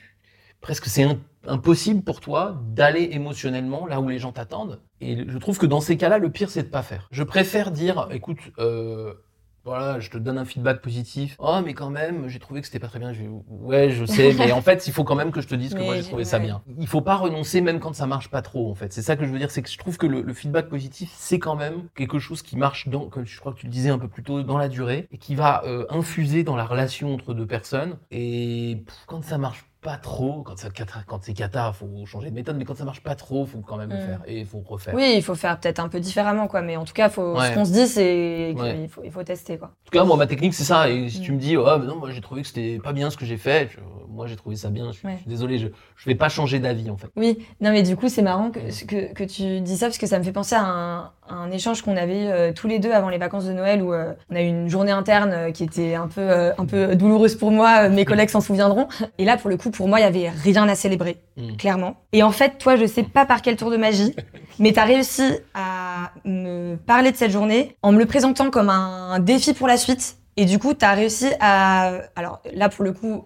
presque 0.60 0.86
c'est 0.86 1.02
un- 1.04 1.18
impossible 1.46 2.02
pour 2.02 2.20
toi 2.20 2.60
d'aller 2.74 3.08
émotionnellement 3.12 3.86
là 3.86 4.00
où 4.00 4.08
les 4.08 4.18
gens 4.18 4.32
t'attendent. 4.32 4.80
Et 5.00 5.24
je 5.26 5.38
trouve 5.38 5.58
que 5.58 5.66
dans 5.66 5.80
ces 5.80 5.96
cas-là, 5.96 6.18
le 6.18 6.30
pire 6.30 6.50
c'est 6.50 6.64
de 6.64 6.68
pas 6.68 6.82
faire. 6.82 7.08
Je 7.10 7.22
préfère 7.22 7.70
dire, 7.70 8.08
écoute, 8.10 8.38
euh, 8.58 9.14
voilà, 9.64 10.00
je 10.00 10.10
te 10.10 10.18
donne 10.18 10.38
un 10.38 10.44
feedback 10.44 10.80
positif. 10.80 11.36
Oh, 11.38 11.60
mais 11.64 11.74
quand 11.74 11.90
même, 11.90 12.28
j'ai 12.28 12.38
trouvé 12.38 12.60
que 12.60 12.66
c'était 12.66 12.78
pas 12.78 12.88
très 12.88 12.98
bien. 12.98 13.12
Je 13.12 13.22
ouais, 13.48 13.90
je 13.90 14.04
sais, 14.04 14.32
mais 14.38 14.52
en 14.52 14.62
fait, 14.62 14.86
il 14.86 14.92
faut 14.92 15.04
quand 15.04 15.14
même 15.14 15.32
que 15.32 15.40
je 15.40 15.48
te 15.48 15.54
dise 15.54 15.74
que 15.74 15.78
Mais 15.78 15.84
moi 15.84 15.96
j'ai 15.96 16.02
trouvé 16.02 16.24
ça 16.24 16.38
bien. 16.38 16.62
Il 16.78 16.86
faut 16.86 17.02
pas 17.02 17.16
renoncer 17.16 17.60
même 17.60 17.80
quand 17.80 17.94
ça 17.94 18.06
marche 18.06 18.28
pas 18.30 18.42
trop, 18.42 18.70
en 18.70 18.74
fait. 18.74 18.92
C'est 18.92 19.02
ça 19.02 19.16
que 19.16 19.24
je 19.24 19.30
veux 19.30 19.38
dire, 19.38 19.50
c'est 19.50 19.62
que 19.62 19.70
je 19.70 19.78
trouve 19.78 19.98
que 19.98 20.06
le, 20.06 20.22
le 20.22 20.32
feedback 20.34 20.68
positif, 20.68 21.10
c'est 21.14 21.38
quand 21.38 21.56
même 21.56 21.88
quelque 21.94 22.18
chose 22.18 22.42
qui 22.42 22.56
marche 22.56 22.88
dans, 22.88 23.08
comme 23.08 23.26
je 23.26 23.38
crois 23.40 23.52
que 23.52 23.58
tu 23.58 23.66
le 23.66 23.72
disais 23.72 23.90
un 23.90 23.98
peu 23.98 24.08
plus 24.08 24.22
tôt, 24.22 24.42
dans 24.42 24.58
la 24.58 24.68
durée 24.68 25.08
et 25.12 25.18
qui 25.18 25.34
va 25.34 25.62
euh, 25.64 25.86
infuser 25.90 26.42
dans 26.42 26.56
la 26.56 26.64
relation 26.64 27.14
entre 27.14 27.34
deux 27.34 27.46
personnes. 27.46 27.98
Et 28.10 28.82
pff, 28.86 28.96
quand 29.06 29.22
ça 29.24 29.38
marche 29.38 29.64
pas 29.82 29.96
trop, 29.96 30.42
quand, 30.42 30.58
ça, 30.58 30.68
quand 31.06 31.18
c'est 31.22 31.32
cata, 31.32 31.72
faut 31.72 31.88
changer 32.04 32.28
de 32.30 32.34
méthode, 32.34 32.56
mais 32.58 32.64
quand 32.64 32.76
ça 32.76 32.84
marche 32.84 33.02
pas 33.02 33.14
trop, 33.14 33.46
faut 33.46 33.60
quand 33.60 33.76
même 33.78 33.88
le 33.90 33.96
Mm. 33.96 34.00
faire 34.06 34.20
et 34.26 34.40
il 34.40 34.46
faut 34.46 34.62
refaire. 34.66 34.94
Oui, 34.94 35.14
il 35.16 35.22
faut 35.22 35.34
faire 35.34 35.58
peut-être 35.58 35.78
un 35.80 35.88
peu 35.88 36.00
différemment, 36.00 36.48
quoi. 36.48 36.60
Mais 36.60 36.76
en 36.76 36.84
tout 36.84 36.92
cas, 36.92 37.08
faut, 37.08 37.34
Ouais. 37.38 37.48
ce 37.48 37.54
qu'on 37.54 37.64
se 37.64 37.72
dit, 37.72 37.86
c'est 37.86 38.52
qu'il 38.54 38.62
Ouais. 38.62 38.88
faut, 38.88 39.00
il 39.04 39.10
faut 39.10 39.22
tester, 39.22 39.56
quoi. 39.56 39.68
En 39.68 39.84
tout 39.90 39.98
cas, 39.98 40.04
moi, 40.04 40.16
ma 40.18 40.26
technique, 40.26 40.52
c'est 40.54 40.64
ça. 40.64 40.90
Et 40.90 41.08
si 41.08 41.20
Mm. 41.20 41.22
tu 41.22 41.32
me 41.32 41.38
dis, 41.38 41.56
oh, 41.56 41.78
non, 41.78 41.96
moi, 41.96 42.10
j'ai 42.10 42.20
trouvé 42.20 42.42
que 42.42 42.48
c'était 42.48 42.78
pas 42.78 42.92
bien 42.92 43.08
ce 43.10 43.16
que 43.16 43.24
j'ai 43.24 43.38
fait, 43.38 43.70
je- 43.72 43.78
moi, 44.12 44.26
j'ai 44.26 44.36
trouvé 44.36 44.56
ça 44.56 44.68
bien, 44.68 44.92
je 44.92 44.98
suis, 44.98 45.06
Ouais. 45.06 45.14
je 45.14 45.20
suis 45.20 45.28
désolé, 45.30 45.58
je, 45.58 45.68
je 45.96 46.04
vais 46.10 46.14
pas 46.14 46.28
changer 46.28 46.58
d'avis, 46.58 46.90
en 46.90 46.96
fait. 46.98 47.08
Oui, 47.16 47.38
non, 47.62 47.70
mais 47.70 47.82
du 47.82 47.96
coup, 47.96 48.08
c'est 48.08 48.22
marrant 48.22 48.50
que, 48.50 48.58
que, 48.86 49.14
que 49.14 49.24
tu 49.24 49.60
dis 49.60 49.76
ça 49.78 49.86
parce 49.86 49.98
que 49.98 50.06
ça 50.06 50.18
me 50.18 50.24
fait 50.24 50.32
penser 50.32 50.56
à 50.56 50.62
un, 50.62 50.98
à 51.28 51.34
un 51.34 51.50
échange 51.52 51.80
qu'on 51.82 51.96
avait 51.96 52.24
eu 52.24 52.26
euh, 52.26 52.52
tous 52.52 52.66
les 52.66 52.80
deux 52.80 52.90
avant 52.92 53.08
les 53.08 53.18
vacances 53.18 53.44
de 53.46 53.52
Noël 53.52 53.82
où 53.82 53.94
euh, 53.94 54.12
on 54.30 54.34
a 54.36 54.42
eu 54.42 54.46
une 54.48 54.68
journée 54.68 54.90
interne 54.90 55.32
euh, 55.32 55.50
qui 55.52 55.62
était 55.62 55.94
un 55.94 56.08
peu, 56.08 56.20
euh, 56.20 56.52
un 56.58 56.66
peu 56.66 56.96
douloureuse 56.96 57.36
pour 57.36 57.52
moi. 57.52 57.88
Mes 57.88 58.04
collègues 58.04 58.28
s'en 58.30 58.40
souviendront. 58.40 58.88
Et 59.18 59.24
là, 59.24 59.36
pour 59.36 59.48
le 59.48 59.56
coup, 59.56 59.69
pour 59.70 59.88
moi, 59.88 59.98
il 60.00 60.02
y 60.02 60.06
avait 60.06 60.28
rien 60.28 60.68
à 60.68 60.74
célébrer, 60.74 61.18
Mm. 61.36 61.56
clairement. 61.56 61.96
Et 62.12 62.22
en 62.22 62.30
fait, 62.32 62.58
toi, 62.58 62.76
je 62.76 62.84
sais 62.86 63.02
pas 63.02 63.24
par 63.26 63.40
quel 63.42 63.56
tour 63.56 63.70
de 63.70 63.76
magie, 63.76 64.14
mais 64.58 64.72
t'as 64.72 64.84
réussi 64.84 65.22
à 65.54 66.12
me 66.24 66.76
parler 66.76 67.12
de 67.12 67.16
cette 67.16 67.30
journée 67.30 67.76
en 67.82 67.92
me 67.92 67.98
le 67.98 68.06
présentant 68.06 68.50
comme 68.50 68.68
un 68.68 69.18
défi 69.20 69.54
pour 69.54 69.68
la 69.68 69.76
suite. 69.76 70.16
Et 70.36 70.44
du 70.44 70.58
coup, 70.58 70.74
t'as 70.74 70.92
réussi 70.94 71.28
à, 71.40 71.92
alors 72.16 72.40
là, 72.54 72.68
pour 72.68 72.84
le 72.84 72.92
coup, 72.92 73.24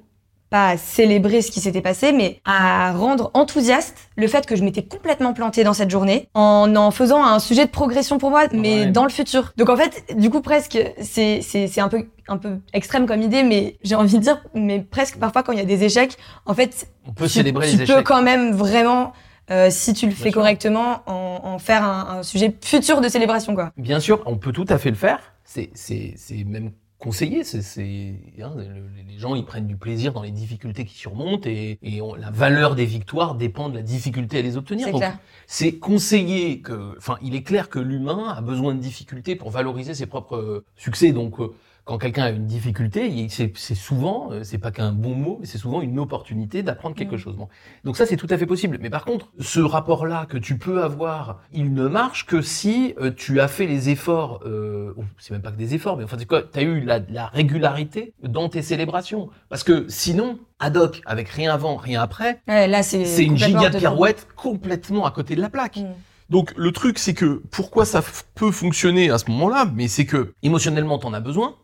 pas 0.54 0.68
à 0.68 0.76
célébrer 0.76 1.42
ce 1.42 1.50
qui 1.50 1.58
s'était 1.60 1.80
passé, 1.80 2.12
mais 2.12 2.40
à 2.44 2.92
rendre 2.92 3.32
enthousiaste 3.34 3.96
le 4.16 4.28
fait 4.28 4.46
que 4.46 4.54
je 4.54 4.62
m'étais 4.62 4.84
complètement 4.84 5.32
plantée 5.32 5.64
dans 5.64 5.72
cette 5.72 5.90
journée 5.90 6.28
en 6.34 6.76
en 6.76 6.92
faisant 6.92 7.24
un 7.24 7.40
sujet 7.40 7.64
de 7.66 7.70
progression 7.72 8.18
pour 8.18 8.30
moi, 8.30 8.44
mais 8.52 8.82
Ouais. 8.82 8.86
dans 8.86 9.02
le 9.02 9.10
futur. 9.10 9.52
Donc 9.56 9.68
en 9.68 9.76
fait, 9.76 10.04
du 10.16 10.30
coup, 10.30 10.40
presque, 10.42 10.78
c'est, 11.00 11.40
c'est, 11.42 11.66
c'est 11.66 11.80
un 11.80 11.88
peu, 11.88 12.06
un 12.28 12.36
peu 12.36 12.58
extrême 12.72 13.06
comme 13.06 13.20
idée, 13.20 13.42
mais 13.42 13.78
j'ai 13.82 13.96
envie 13.96 14.14
de 14.16 14.22
dire, 14.22 14.44
mais 14.54 14.78
presque 14.78 15.16
parfois 15.18 15.42
quand 15.42 15.50
il 15.50 15.58
y 15.58 15.62
a 15.62 15.64
des 15.64 15.82
échecs, 15.82 16.16
en 16.46 16.54
fait, 16.54 16.86
On 17.08 17.12
peut 17.12 17.24
tu, 17.24 17.30
célébrer 17.32 17.68
tu 17.68 17.76
les 17.78 17.84
peux 17.86 17.92
échecs. 17.94 18.06
quand 18.06 18.22
même 18.22 18.52
vraiment, 18.54 19.12
euh, 19.50 19.70
si 19.70 19.92
tu 19.92 20.06
le 20.06 20.12
fais 20.12 20.30
sûr. 20.30 20.34
correctement, 20.34 21.02
en, 21.06 21.40
en 21.42 21.58
faire 21.58 21.82
un, 21.82 22.18
un 22.18 22.22
sujet 22.22 22.54
futur 22.62 23.00
de 23.00 23.08
célébration, 23.08 23.56
quoi. 23.56 23.72
Bien 23.76 23.98
sûr, 23.98 24.22
on 24.24 24.36
peut 24.36 24.52
tout 24.52 24.66
à 24.68 24.78
fait 24.78 24.90
le 24.90 24.96
faire. 24.96 25.18
C'est, 25.42 25.70
c'est, 25.74 26.14
c'est 26.16 26.44
même 26.44 26.70
conseillé. 27.04 27.44
C'est, 27.44 27.62
c'est, 27.62 28.14
hein, 28.42 28.52
le- 28.56 28.64
les 29.08 29.18
gens, 29.18 29.34
ils 29.36 29.44
prennent 29.44 29.66
du 29.68 29.76
plaisir 29.76 30.12
dans 30.12 30.22
les 30.22 30.30
difficultés 30.32 30.84
qui 30.84 30.94
surmontent 30.96 31.48
et, 31.48 31.78
et 31.82 32.00
on- 32.00 32.14
la 32.14 32.30
valeur 32.30 32.74
des 32.74 32.84
victoires 32.86 33.34
dépend 33.36 33.68
de 33.68 33.74
la 33.76 33.82
difficulté 33.82 34.38
à 34.38 34.42
les 34.42 34.56
obtenir. 34.56 34.86
C'est 34.86 34.92
Donc, 34.92 35.00
clair. 35.00 35.18
c'est 35.46 35.74
conseillé 35.78 36.60
que, 36.60 36.96
enfin, 36.98 37.16
il 37.22 37.34
est 37.34 37.42
clair 37.42 37.68
que 37.68 37.78
l'humain 37.78 38.34
a 38.36 38.40
besoin 38.40 38.74
de 38.74 38.80
difficultés 38.80 39.36
pour 39.36 39.50
valoriser 39.50 39.94
ses 39.94 40.06
propres 40.06 40.64
succès. 40.76 41.12
Donc, 41.12 41.38
euh, 41.40 41.52
quand 41.84 41.98
quelqu'un 41.98 42.22
a 42.24 42.30
une 42.30 42.46
difficulté, 42.46 43.26
c'est 43.28 43.52
c'est 43.56 43.74
souvent, 43.74 44.28
euh, 44.32 44.42
c'est 44.42 44.58
pas 44.58 44.70
qu'un 44.70 44.92
bon 44.92 45.14
mot, 45.14 45.36
mais 45.40 45.46
c'est 45.46 45.58
souvent 45.58 45.82
une 45.82 45.98
opportunité 45.98 46.62
d'apprendre 46.62 46.96
quelque 46.96 47.16
Mm. 47.16 47.18
chose. 47.18 47.36
Bon. 47.36 47.48
Donc 47.84 47.96
ça, 47.96 48.06
c'est 48.06 48.16
tout 48.16 48.26
à 48.30 48.38
fait 48.38 48.46
possible. 48.46 48.78
Mais 48.80 48.88
par 48.90 49.04
contre, 49.04 49.28
ce 49.38 49.60
rapport-là 49.60 50.26
que 50.26 50.38
tu 50.38 50.56
peux 50.58 50.82
avoir, 50.82 51.40
il 51.52 51.74
ne 51.74 51.86
marche 51.86 52.24
que 52.26 52.40
si 52.40 52.94
euh, 53.00 53.10
tu 53.14 53.40
as 53.40 53.48
fait 53.48 53.66
les 53.66 53.90
efforts, 53.90 54.40
euh, 54.46 54.94
c'est 55.18 55.32
même 55.32 55.42
pas 55.42 55.50
que 55.52 55.58
des 55.58 55.74
efforts, 55.74 55.96
mais 55.98 56.04
enfin, 56.04 56.16
tu 56.16 56.58
as 56.58 56.62
eu 56.62 56.80
la, 56.80 57.00
la 57.10 57.26
régularité 57.26 58.14
dans 58.22 58.48
tes 58.48 58.62
célébrations. 58.62 59.28
Parce 59.50 59.62
que 59.62 59.84
sinon, 59.88 60.38
ad 60.60 60.76
hoc, 60.76 61.02
avec 61.04 61.28
rien 61.28 61.52
avant, 61.52 61.76
rien 61.76 62.00
après, 62.00 62.40
Ouais, 62.48 62.66
là, 62.66 62.82
c'est, 62.82 63.04
c'est 63.04 63.24
une 63.24 63.36
giga 63.36 63.68
de 63.68 63.78
pirouette 63.78 64.26
complètement 64.36 65.04
à 65.06 65.10
côté 65.10 65.36
de 65.36 65.40
la 65.42 65.50
plaque. 65.50 65.76
Mm. 65.76 65.92
Donc 66.30 66.54
le 66.56 66.72
truc 66.72 66.98
c'est 66.98 67.12
que 67.12 67.42
pourquoi 67.50 67.84
ça 67.84 68.02
peut 68.34 68.50
fonctionner 68.50 69.10
à 69.10 69.18
ce 69.18 69.30
moment-là, 69.30 69.66
mais 69.74 69.88
c'est 69.88 70.06
que 70.06 70.32
émotionnellement 70.42 70.98
t'en 70.98 71.12
as 71.12 71.20
besoin, 71.20 71.54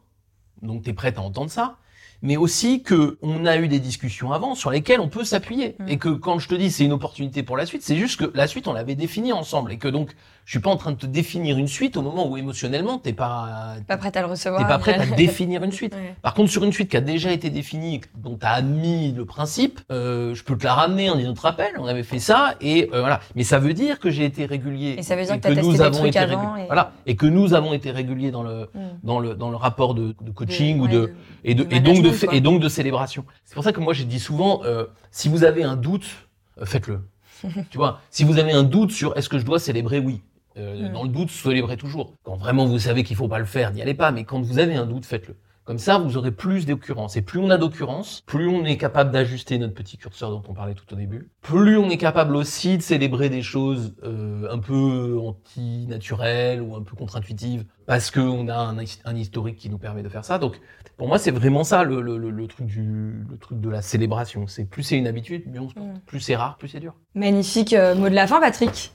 donc 0.62 0.82
t'es 0.82 0.92
prête 0.92 1.18
à 1.18 1.22
entendre 1.22 1.50
ça, 1.50 1.76
mais 2.22 2.36
aussi 2.36 2.82
que 2.82 3.18
on 3.22 3.46
a 3.46 3.56
eu 3.56 3.68
des 3.68 3.80
discussions 3.80 4.32
avant 4.32 4.54
sur 4.54 4.70
lesquelles 4.70 5.00
on 5.00 5.08
peut 5.08 5.24
s'appuyer. 5.24 5.76
Mm. 5.78 5.88
et 5.88 5.98
que 5.98 6.08
quand 6.08 6.38
je 6.38 6.48
te 6.48 6.54
dis 6.54 6.70
c'est 6.70 6.84
une 6.84 6.92
opportunité 6.92 7.42
pour 7.42 7.56
la 7.56 7.66
suite, 7.66 7.82
c'est 7.82 7.96
juste 7.96 8.20
que 8.20 8.30
la 8.34 8.46
suite 8.46 8.68
on 8.68 8.72
l'avait 8.72 8.94
définie 8.94 9.32
ensemble. 9.32 9.72
Et 9.72 9.78
que 9.78 9.88
donc 9.88 10.14
je 10.50 10.54
suis 10.56 10.60
pas 10.62 10.70
en 10.70 10.76
train 10.76 10.90
de 10.90 10.96
te 10.96 11.06
définir 11.06 11.58
une 11.58 11.68
suite 11.68 11.96
au 11.96 12.02
moment 12.02 12.26
où 12.28 12.36
émotionnellement 12.36 12.98
t'es 12.98 13.12
pas 13.12 13.76
Pas 13.86 13.96
prête 13.96 14.16
à 14.16 14.20
le 14.22 14.26
recevoir. 14.26 14.60
t'es 14.60 14.66
pas 14.66 14.78
prête 14.80 15.00
à 15.00 15.06
définir 15.14 15.62
une 15.62 15.70
suite. 15.70 15.94
Ouais. 15.94 16.16
Par 16.22 16.34
contre, 16.34 16.50
sur 16.50 16.64
une 16.64 16.72
suite 16.72 16.90
qui 16.90 16.96
a 16.96 17.00
déjà 17.00 17.30
été 17.30 17.50
définie, 17.50 18.00
dont 18.16 18.36
tu 18.36 18.44
as 18.44 18.54
admis 18.54 19.12
le 19.12 19.24
principe, 19.24 19.78
euh, 19.92 20.34
je 20.34 20.42
peux 20.42 20.58
te 20.58 20.64
la 20.64 20.74
ramener 20.74 21.08
en 21.08 21.14
disant, 21.14 21.34
te 21.34 21.40
rappelles, 21.40 21.74
on 21.78 21.86
avait 21.86 22.02
fait 22.02 22.18
ça, 22.18 22.56
et 22.60 22.90
euh, 22.92 22.98
voilà. 22.98 23.20
Mais 23.36 23.44
ça 23.44 23.60
veut 23.60 23.74
dire 23.74 24.00
que 24.00 24.10
j'ai 24.10 24.24
été 24.24 24.44
régulier. 24.44 24.96
Et 24.98 25.04
ça 25.04 25.14
veut 25.14 25.24
dire 25.24 25.36
que 25.36 25.40
t'as 25.40 25.50
nous 25.50 25.54
testé 25.54 25.72
des 25.74 25.82
avons 25.82 25.98
trucs 25.98 26.08
été 26.08 26.18
avant 26.18 26.56
et- 26.56 26.66
Voilà. 26.66 26.94
Et 27.06 27.14
que 27.14 27.26
nous 27.26 27.54
avons 27.54 27.72
été 27.72 27.92
réguliers 27.92 28.32
dans 28.32 28.42
le, 28.42 28.68
Mm. 28.74 28.78
dans 29.04 29.20
le, 29.20 29.34
dans 29.36 29.50
le 29.50 29.56
rapport 29.56 29.94
de, 29.94 30.16
de 30.20 30.30
coaching 30.32 30.78
De- 30.78 30.80
ou 30.80 30.84
ouais, 30.86 30.90
de, 30.90 31.12
et, 31.44 31.54
de, 31.54 31.62
de 31.62 31.72
et, 31.76 31.78
donc 31.78 32.02
de, 32.02 32.10
quoi. 32.26 32.34
et 32.34 32.40
donc 32.40 32.60
de 32.60 32.68
célébration. 32.68 33.24
C'est 33.44 33.54
pour 33.54 33.62
ça 33.62 33.70
que 33.72 33.78
moi, 33.78 33.92
j'ai 33.92 34.04
dit 34.04 34.18
souvent, 34.18 34.62
euh, 34.64 34.86
si 35.12 35.28
vous 35.28 35.44
avez 35.44 35.62
un 35.62 35.76
doute, 35.76 36.06
euh, 36.60 36.64
faites-le. 36.66 37.06
tu 37.70 37.78
vois, 37.78 38.00
si 38.10 38.24
vous 38.24 38.40
avez 38.40 38.50
un 38.50 38.64
doute 38.64 38.90
sur 38.90 39.16
est-ce 39.16 39.28
que 39.28 39.38
je 39.38 39.44
dois 39.44 39.60
célébrer, 39.60 40.00
oui. 40.00 40.22
Euh, 40.56 40.88
Mm. 40.88 40.92
Dans 40.92 41.02
le 41.04 41.08
doute, 41.10 41.30
célébrez 41.30 41.76
toujours. 41.76 42.14
Quand 42.24 42.36
vraiment 42.36 42.66
vous 42.66 42.78
savez 42.78 43.04
qu'il 43.04 43.16
faut 43.16 43.28
pas 43.28 43.38
le 43.38 43.44
faire, 43.44 43.72
n'y 43.72 43.82
allez 43.82 43.94
pas. 43.94 44.10
Mais 44.10 44.24
quand 44.24 44.40
vous 44.42 44.58
avez 44.58 44.74
un 44.74 44.86
doute, 44.86 45.06
faites-le. 45.06 45.36
Comme 45.64 45.78
ça, 45.78 45.98
vous 45.98 46.16
aurez 46.16 46.32
plus 46.32 46.66
d'occurrences. 46.66 47.16
Et 47.16 47.22
plus 47.22 47.38
on 47.38 47.48
a 47.50 47.56
d'occurrences, 47.56 48.22
plus 48.26 48.48
on 48.48 48.64
est 48.64 48.76
capable 48.76 49.12
d'ajuster 49.12 49.56
notre 49.58 49.74
petit 49.74 49.96
curseur 49.98 50.30
dont 50.30 50.42
on 50.48 50.54
parlait 50.54 50.74
tout 50.74 50.92
au 50.92 50.96
début. 50.96 51.28
Plus 51.42 51.76
on 51.78 51.88
est 51.90 51.98
capable 51.98 52.34
aussi 52.34 52.76
de 52.78 52.82
célébrer 52.82 53.28
des 53.28 53.42
choses 53.42 53.94
euh, 54.02 54.48
un 54.50 54.58
peu 54.58 55.16
anti-naturelles 55.24 56.60
ou 56.62 56.74
un 56.74 56.82
peu 56.82 56.96
contre-intuitives 56.96 57.64
parce 57.86 58.10
qu'on 58.10 58.48
a 58.48 58.56
un, 58.56 58.80
his- 58.80 59.00
un 59.04 59.14
historique 59.16 59.56
qui 59.56 59.68
nous 59.70 59.78
permet 59.78 60.02
de 60.02 60.08
faire 60.08 60.24
ça. 60.24 60.38
Donc, 60.38 60.60
pour 60.96 61.08
moi, 61.08 61.18
c'est 61.18 61.30
vraiment 61.30 61.62
ça 61.62 61.84
le, 61.84 62.00
le- 62.00 62.18
le- 62.18 62.30
le 62.30 62.46
truc 62.46 62.66
du, 62.66 63.24
le 63.28 63.36
truc 63.38 63.60
de 63.60 63.68
la 63.68 63.82
célébration. 63.82 64.46
C'est 64.46 64.64
plus 64.64 64.82
c'est 64.82 64.98
une 64.98 65.06
habitude, 65.06 65.44
mieux 65.46 65.60
on 65.60 65.68
se 65.68 65.74
porte. 65.74 65.86
Mm. 65.86 66.00
Plus 66.06 66.20
c'est 66.20 66.36
rare, 66.36 66.56
plus 66.56 66.68
c'est 66.68 66.80
dur. 66.80 66.94
Magnifique 67.14 67.72
euh, 67.74 67.94
mot 67.94 68.08
de 68.08 68.14
la 68.14 68.26
fin, 68.26 68.40
Patrick. 68.40 68.92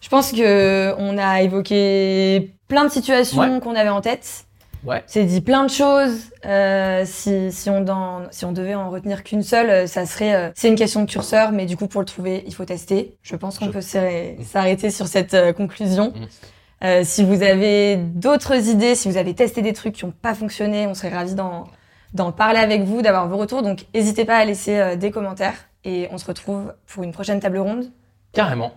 Je 0.00 0.08
pense 0.08 0.32
que 0.32 0.94
on 0.98 1.18
a 1.18 1.42
évoqué 1.42 2.52
plein 2.68 2.84
de 2.84 2.90
situations 2.90 3.40
Ouais. 3.40 3.60
qu'on 3.60 3.74
avait 3.74 3.88
en 3.88 4.00
tête. 4.00 4.44
Ouais. 4.84 5.02
C'est 5.06 5.24
dit 5.24 5.40
plein 5.40 5.64
de 5.64 5.70
choses. 5.70 6.30
Euh, 6.44 7.02
si, 7.06 7.50
si, 7.50 7.68
on 7.70 7.80
dans, 7.80 8.22
si 8.30 8.44
on 8.44 8.52
devait 8.52 8.76
en 8.76 8.88
retenir 8.90 9.24
qu'une 9.24 9.42
seule, 9.42 9.68
euh, 9.70 9.86
ça 9.88 10.06
serait. 10.06 10.34
euh, 10.34 10.50
c'est 10.54 10.68
une 10.68 10.76
question 10.76 11.00
de 11.02 11.10
curseur, 11.10 11.50
mais 11.50 11.66
du 11.66 11.76
coup, 11.76 11.88
pour 11.88 12.00
le 12.00 12.06
trouver, 12.06 12.44
il 12.46 12.54
faut 12.54 12.64
tester. 12.64 13.16
Je 13.22 13.34
pense 13.34 13.58
qu'on 13.58 13.66
Je- 13.66 13.70
peut 13.72 13.80
s'arrêter 13.80 14.44
s'arrêter 14.44 14.90
sur 14.90 15.08
cette 15.08 15.34
euh, 15.34 15.52
conclusion. 15.52 16.12
Mm. 16.14 17.02
Si 17.04 17.24
vous 17.24 17.42
avez 17.42 17.96
d'autres 17.96 18.68
idées, 18.68 18.94
si 18.94 19.08
vous 19.10 19.16
avez 19.16 19.34
testé 19.34 19.62
des 19.62 19.72
trucs 19.72 19.94
qui 19.94 20.04
n'ont 20.04 20.12
pas 20.12 20.34
fonctionné, 20.34 20.86
on 20.86 20.92
serait 20.94 21.08
ravis 21.08 21.34
d'en 21.34 22.32
parler 22.32 22.58
avec 22.60 22.82
vous, 22.82 23.00
d'avoir 23.00 23.26
vos 23.28 23.38
retours. 23.38 23.62
Donc, 23.62 23.86
n'hésitez 23.94 24.24
pas 24.26 24.36
à 24.36 24.44
laisser 24.44 24.94
des 24.96 25.10
commentaires. 25.10 25.54
Et 25.84 26.06
on 26.12 26.18
se 26.18 26.26
retrouve 26.26 26.74
pour 26.86 27.02
une 27.02 27.12
prochaine 27.12 27.40
table 27.40 27.58
ronde. 27.58 27.86
Carrément. 28.34 28.72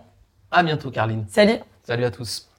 À 0.50 0.62
bientôt, 0.62 0.90
Carline. 0.90 1.24
Salut 1.28 1.58
Salut 1.84 2.04
à 2.04 2.10
tous. 2.10 2.49